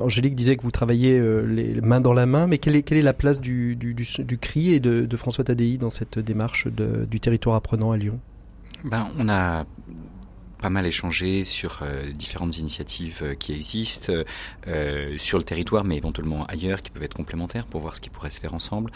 Angélique 0.01 0.35
disait 0.35 0.57
que 0.57 0.63
vous 0.63 0.71
travaillez 0.71 1.21
les 1.47 1.81
mains 1.81 2.01
dans 2.01 2.15
la 2.15 2.27
main, 2.27 2.47
mais 2.47 2.59
quelle 2.59 2.77
est, 2.77 2.83
quelle 2.83 2.99
est 2.99 3.03
la 3.03 3.13
place 3.13 3.24
du, 3.41 3.77
du, 3.77 3.95
du, 3.95 4.39
CRI 4.39 4.75
et 4.75 4.81
de, 4.81 5.17
François 5.17 5.45
Tadei 5.45 5.79
dans 5.79 5.91
cette 5.91 6.19
démarche 6.19 6.69
du 6.69 7.21
territoire 7.21 7.57
apprenant 7.57 7.93
à 7.93 7.97
Lyon? 7.97 8.19
Ben, 8.85 9.09
On 9.19 9.29
a 9.29 9.65
pas 10.65 10.71
mal 10.71 10.87
échangé 10.87 11.45
sur 11.45 11.81
euh, 11.83 12.11
différentes 12.11 12.57
initiatives 12.57 13.21
euh, 13.23 13.35
qui 13.35 13.53
existent 13.53 14.11
euh, 14.67 15.15
sur 15.19 15.37
le 15.37 15.45
territoire, 15.45 15.85
mais 15.85 15.99
éventuellement 15.99 16.47
ailleurs, 16.47 16.81
qui 16.81 16.91
peuvent 16.91 17.03
être 17.03 17.13
complémentaires 17.13 17.67
pour 17.67 17.83
voir 17.83 17.95
ce 17.95 18.01
qui 18.01 18.09
pourrait 18.09 18.31
se 18.31 18.41
faire 18.41 18.55
ensemble. 18.55 18.91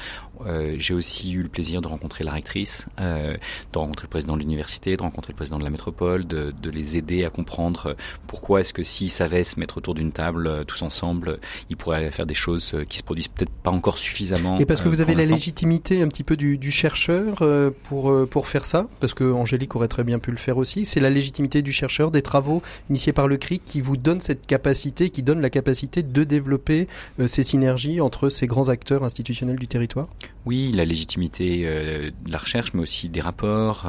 J'ai 0.78 0.94
aussi 0.94 1.32
eu 1.32 1.42
le 1.42 1.48
plaisir 1.48 1.82
de 1.82 1.88
rencontrer 1.88 2.24
la 2.24 2.32
rectrice, 2.32 2.86
de 2.98 3.78
rencontrer 3.78 4.06
le 4.06 4.10
président 4.10 4.36
de 4.36 4.40
l'université, 4.40 4.96
de 4.96 5.02
rencontrer 5.02 5.32
le 5.32 5.36
président 5.36 5.58
de 5.58 5.64
la 5.64 5.70
métropole, 5.70 6.26
de, 6.26 6.54
de 6.62 6.70
les 6.70 6.96
aider 6.96 7.24
à 7.24 7.30
comprendre 7.30 7.96
pourquoi 8.28 8.60
est-ce 8.60 8.72
que 8.72 8.84
s'ils 8.84 9.10
savaient 9.10 9.44
se 9.44 9.58
mettre 9.58 9.78
autour 9.78 9.94
d'une 9.94 10.12
table 10.12 10.64
tous 10.64 10.82
ensemble, 10.82 11.40
ils 11.68 11.76
pourraient 11.76 12.10
faire 12.10 12.26
des 12.26 12.34
choses 12.34 12.76
qui 12.88 12.98
se 12.98 13.02
produisent 13.02 13.28
peut-être 13.28 13.50
pas 13.50 13.72
encore 13.72 13.98
suffisamment. 13.98 14.58
Et 14.58 14.64
parce 14.64 14.80
que 14.80 14.88
vous 14.88 15.00
avez 15.00 15.14
la 15.14 15.26
légitimité 15.26 16.02
un 16.02 16.08
petit 16.08 16.24
peu 16.24 16.36
du, 16.36 16.56
du 16.56 16.70
chercheur 16.70 17.42
pour 17.82 18.28
pour 18.28 18.46
faire 18.46 18.64
ça, 18.64 18.86
parce 19.00 19.14
que 19.14 19.24
Angélique 19.24 19.74
aurait 19.74 19.88
très 19.88 20.04
bien 20.04 20.18
pu 20.18 20.30
le 20.30 20.36
faire 20.36 20.56
aussi. 20.56 20.86
C'est 20.86 21.00
la 21.00 21.10
légitimité 21.10 21.57
du 21.62 21.72
chercheur, 21.72 22.10
des 22.10 22.22
travaux 22.22 22.62
initiés 22.90 23.12
par 23.12 23.28
le 23.28 23.36
CRIC 23.36 23.64
qui 23.64 23.80
vous 23.80 23.96
donnent 23.96 24.20
cette 24.20 24.46
capacité, 24.46 25.10
qui 25.10 25.22
donnent 25.22 25.40
la 25.40 25.50
capacité 25.50 26.02
de 26.02 26.24
développer 26.24 26.88
euh, 27.20 27.26
ces 27.26 27.42
synergies 27.42 28.00
entre 28.00 28.28
ces 28.28 28.46
grands 28.46 28.68
acteurs 28.68 29.04
institutionnels 29.04 29.58
du 29.58 29.68
territoire? 29.68 30.08
Oui, 30.48 30.72
la 30.74 30.86
légitimité 30.86 31.64
euh, 31.64 32.10
de 32.24 32.32
la 32.32 32.38
recherche, 32.38 32.72
mais 32.72 32.80
aussi 32.80 33.10
des 33.10 33.20
rapports, 33.20 33.86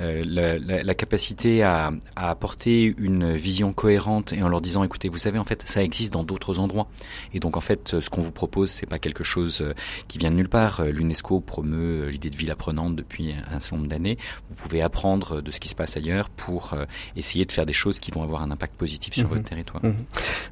euh, 0.00 0.22
la, 0.24 0.94
capacité 0.94 1.62
à, 1.62 1.92
apporter 2.16 2.94
une 2.96 3.34
vision 3.34 3.74
cohérente 3.74 4.32
et 4.32 4.42
en 4.42 4.48
leur 4.48 4.62
disant, 4.62 4.82
écoutez, 4.84 5.10
vous 5.10 5.18
savez, 5.18 5.38
en 5.38 5.44
fait, 5.44 5.68
ça 5.68 5.82
existe 5.82 6.10
dans 6.10 6.24
d'autres 6.24 6.60
endroits. 6.60 6.88
Et 7.34 7.40
donc, 7.40 7.58
en 7.58 7.60
fait, 7.60 8.00
ce 8.00 8.08
qu'on 8.08 8.22
vous 8.22 8.32
propose, 8.32 8.70
c'est 8.70 8.86
pas 8.86 8.98
quelque 8.98 9.22
chose 9.22 9.62
qui 10.08 10.16
vient 10.16 10.30
de 10.30 10.36
nulle 10.36 10.48
part. 10.48 10.82
L'UNESCO 10.82 11.40
promeut 11.40 12.08
l'idée 12.08 12.30
de 12.30 12.36
ville 12.36 12.50
apprenante 12.50 12.96
depuis 12.96 13.34
un 13.50 13.60
certain 13.60 13.76
nombre 13.76 13.88
d'années. 13.88 14.16
Vous 14.48 14.56
pouvez 14.56 14.80
apprendre 14.80 15.42
de 15.42 15.52
ce 15.52 15.60
qui 15.60 15.68
se 15.68 15.74
passe 15.74 15.98
ailleurs 15.98 16.30
pour 16.30 16.74
essayer 17.16 17.44
de 17.44 17.52
faire 17.52 17.66
des 17.66 17.74
choses 17.74 18.00
qui 18.00 18.12
vont 18.12 18.22
avoir 18.22 18.40
un 18.40 18.50
impact 18.50 18.76
positif 18.76 19.12
sur 19.12 19.24
mhm. 19.24 19.34
votre 19.34 19.44
territoire. 19.46 19.84
Mhm. 19.84 19.94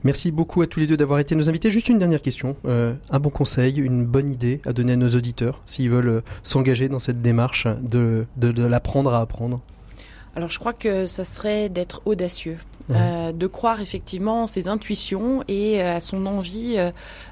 Merci 0.04 0.32
beaucoup 0.32 0.61
à 0.61 0.66
tous 0.66 0.80
les 0.80 0.86
deux 0.86 0.98
d'avoir 0.98 1.18
été 1.18 1.34
nos 1.34 1.48
invités. 1.48 1.70
Juste 1.70 1.88
une 1.88 1.98
dernière 1.98 2.20
question. 2.20 2.57
Euh, 2.66 2.94
un 3.11 3.20
bon 3.20 3.30
conseil, 3.30 3.78
une 3.78 4.04
bonne 4.04 4.30
idée 4.30 4.61
à 4.66 4.72
donner 4.72 4.92
à 4.92 4.96
nos 4.96 5.11
auditeurs 5.11 5.45
s'ils 5.64 5.90
veulent 5.90 6.09
euh, 6.09 6.20
s'engager 6.42 6.88
dans 6.88 6.99
cette 6.99 7.22
démarche 7.22 7.66
de, 7.80 8.26
l'apprendre 8.40 9.12
à 9.12 9.20
apprendre 9.20 9.61
alors 10.37 10.51
je 10.51 10.59
crois 10.59 10.74
que 10.74 11.07
ça 11.07 11.24
serait 11.24 11.68
d'être 11.68 12.03
audacieux 12.05 12.59
euh, 12.91 13.32
de 13.32 13.47
croire 13.49 13.80
effectivement 13.80 14.45
en 14.45 14.47
ses 14.47 14.68
intuitions 14.68 15.43
et 15.49 15.82
euh, 15.82 15.97
à 15.97 16.01
son 16.01 16.24
envie 16.26 16.76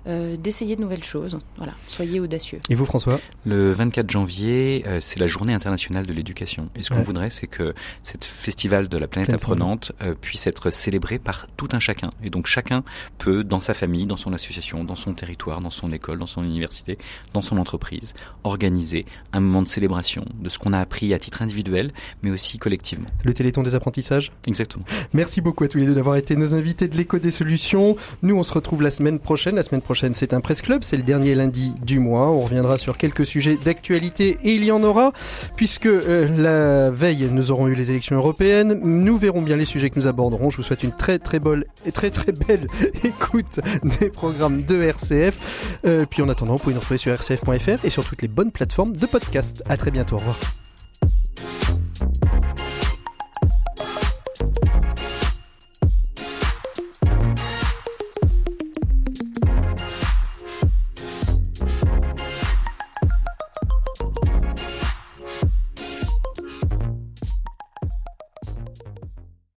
euh, 0.07 0.37
d'essayer 0.37 0.75
de 0.75 0.81
nouvelles 0.81 1.05
choses. 1.05 1.39
Voilà, 1.59 1.75
soyez 1.87 2.19
audacieux. 2.19 2.59
Et 2.69 2.75
vous, 2.75 2.85
François? 2.85 3.21
Le 3.45 3.71
24 3.71 4.11
janvier, 4.11 4.85
c'est 5.01 5.21
la 5.21 5.27
Journée 5.27 5.55
internationale 5.55 6.07
de 6.07 6.13
l'éducation. 6.13 6.69
Et 6.77 6.83
ce 6.83 6.91
qu'on 6.91 7.01
voudrait, 7.01 7.31
c'est 7.31 7.47
que 7.47 7.75
cette 8.03 8.25
festival 8.25 8.89
de 8.89 8.99
la 8.99 9.07
planète 9.07 9.33
apprenante 9.33 9.93
puisse 10.21 10.47
être 10.47 10.71
célébré 10.71 11.19
par 11.19 11.47
tout 11.57 11.69
un 11.73 11.81
chacun. 11.81 12.11
Et 12.23 12.31
donc 12.31 12.47
chacun 12.47 12.83
peut, 13.19 13.45
dans 13.45 13.61
sa 13.61 13.75
famille, 13.75 14.07
dans 14.07 14.17
son 14.17 14.33
association, 14.33 14.85
dans 14.85 14.97
son 14.97 15.15
territoire, 15.15 15.61
dans 15.61 15.71
son 15.71 15.91
école, 15.91 16.19
dans 16.19 16.27
son 16.27 16.43
université, 16.43 16.99
dans 17.33 17.43
son 17.43 17.59
entreprise, 17.59 18.15
organiser 18.43 19.07
un 19.33 19.41
moment 19.41 19.63
de 19.63 19.69
célébration 19.69 20.25
de 20.41 20.49
ce 20.49 20.59
qu'on 20.59 20.73
a 20.73 20.81
appris 20.81 21.15
à 21.15 21.19
titre 21.19 21.43
individuel, 21.43 21.93
mais 22.23 22.31
aussi 22.31 22.59
Le 23.25 23.35
Téléthon 23.35 23.63
des 23.63 23.75
apprentissages 23.75 24.33
Exactement. 24.47 24.85
Merci 25.13 25.41
beaucoup 25.41 25.65
à 25.65 25.69
tous 25.69 25.79
les 25.79 25.87
deux 25.87 25.95
d'avoir 25.95 26.17
été 26.17 26.37
nos 26.37 26.55
invités 26.55 26.89
de 26.89 26.97
l'écho 26.97 27.19
des 27.19 27.31
solutions. 27.31 27.97
Nous, 28.23 28.37
on 28.37 28.43
se 28.43 28.53
retrouve 28.53 28.83
la 28.83 28.91
semaine 28.91 29.19
prochaine. 29.19 29.55
La 29.57 29.63
semaine 29.63 29.83
prochaine, 29.83 30.15
c'est 30.15 30.35
un 30.35 30.41
presse 30.41 30.63
club. 30.63 30.83
C'est 30.83 30.97
le 30.97 31.03
dernier 31.03 31.35
lundi 31.35 31.73
du 31.85 31.99
mois. 31.99 32.31
On 32.31 32.41
reviendra 32.41 32.79
sur 32.79 32.97
quelques 32.97 33.27
sujets 33.27 33.59
d'actualité 33.65 34.39
et 34.43 34.55
il 34.55 34.65
y 34.65 34.73
en 34.73 34.83
aura, 34.83 35.13
puisque 35.57 35.87
euh, 35.87 36.29
la 36.37 36.91
veille, 36.91 37.29
nous 37.31 37.51
aurons 37.51 37.69
eu 37.69 37.75
les 37.75 37.91
élections 37.91 38.17
européennes. 38.17 38.81
Nous 38.83 39.19
verrons 39.19 39.43
bien 39.43 39.57
les 39.57 39.65
sujets 39.65 39.91
que 39.91 39.99
nous 39.99 40.07
aborderons. 40.07 40.51
Je 40.51 40.57
vous 40.57 40.63
souhaite 40.63 40.83
une 40.83 40.93
très 40.93 41.19
très 41.19 41.41
et 41.85 41.93
très 41.93 42.11
très 42.11 42.33
belle 42.33 42.69
écoute 43.05 43.61
des 44.01 44.09
programmes 44.09 44.63
de 44.63 44.83
RCF. 44.83 45.79
Euh, 45.87 46.07
puis 46.09 46.23
en 46.23 46.29
attendant, 46.29 46.55
vous 46.55 46.61
pouvez 46.61 46.75
nous 46.75 46.81
retrouver 46.81 46.99
sur 46.99 47.13
rcf.fr 47.13 47.85
et 47.85 47.91
sur 47.91 48.05
toutes 48.05 48.23
les 48.23 48.29
bonnes 48.29 48.53
plateformes 48.53 48.97
de 48.97 49.07
podcast. 49.07 49.63
À 49.69 49.77
très 49.77 49.91
bientôt. 49.91 50.17
Au 50.17 50.19
revoir. 50.19 50.64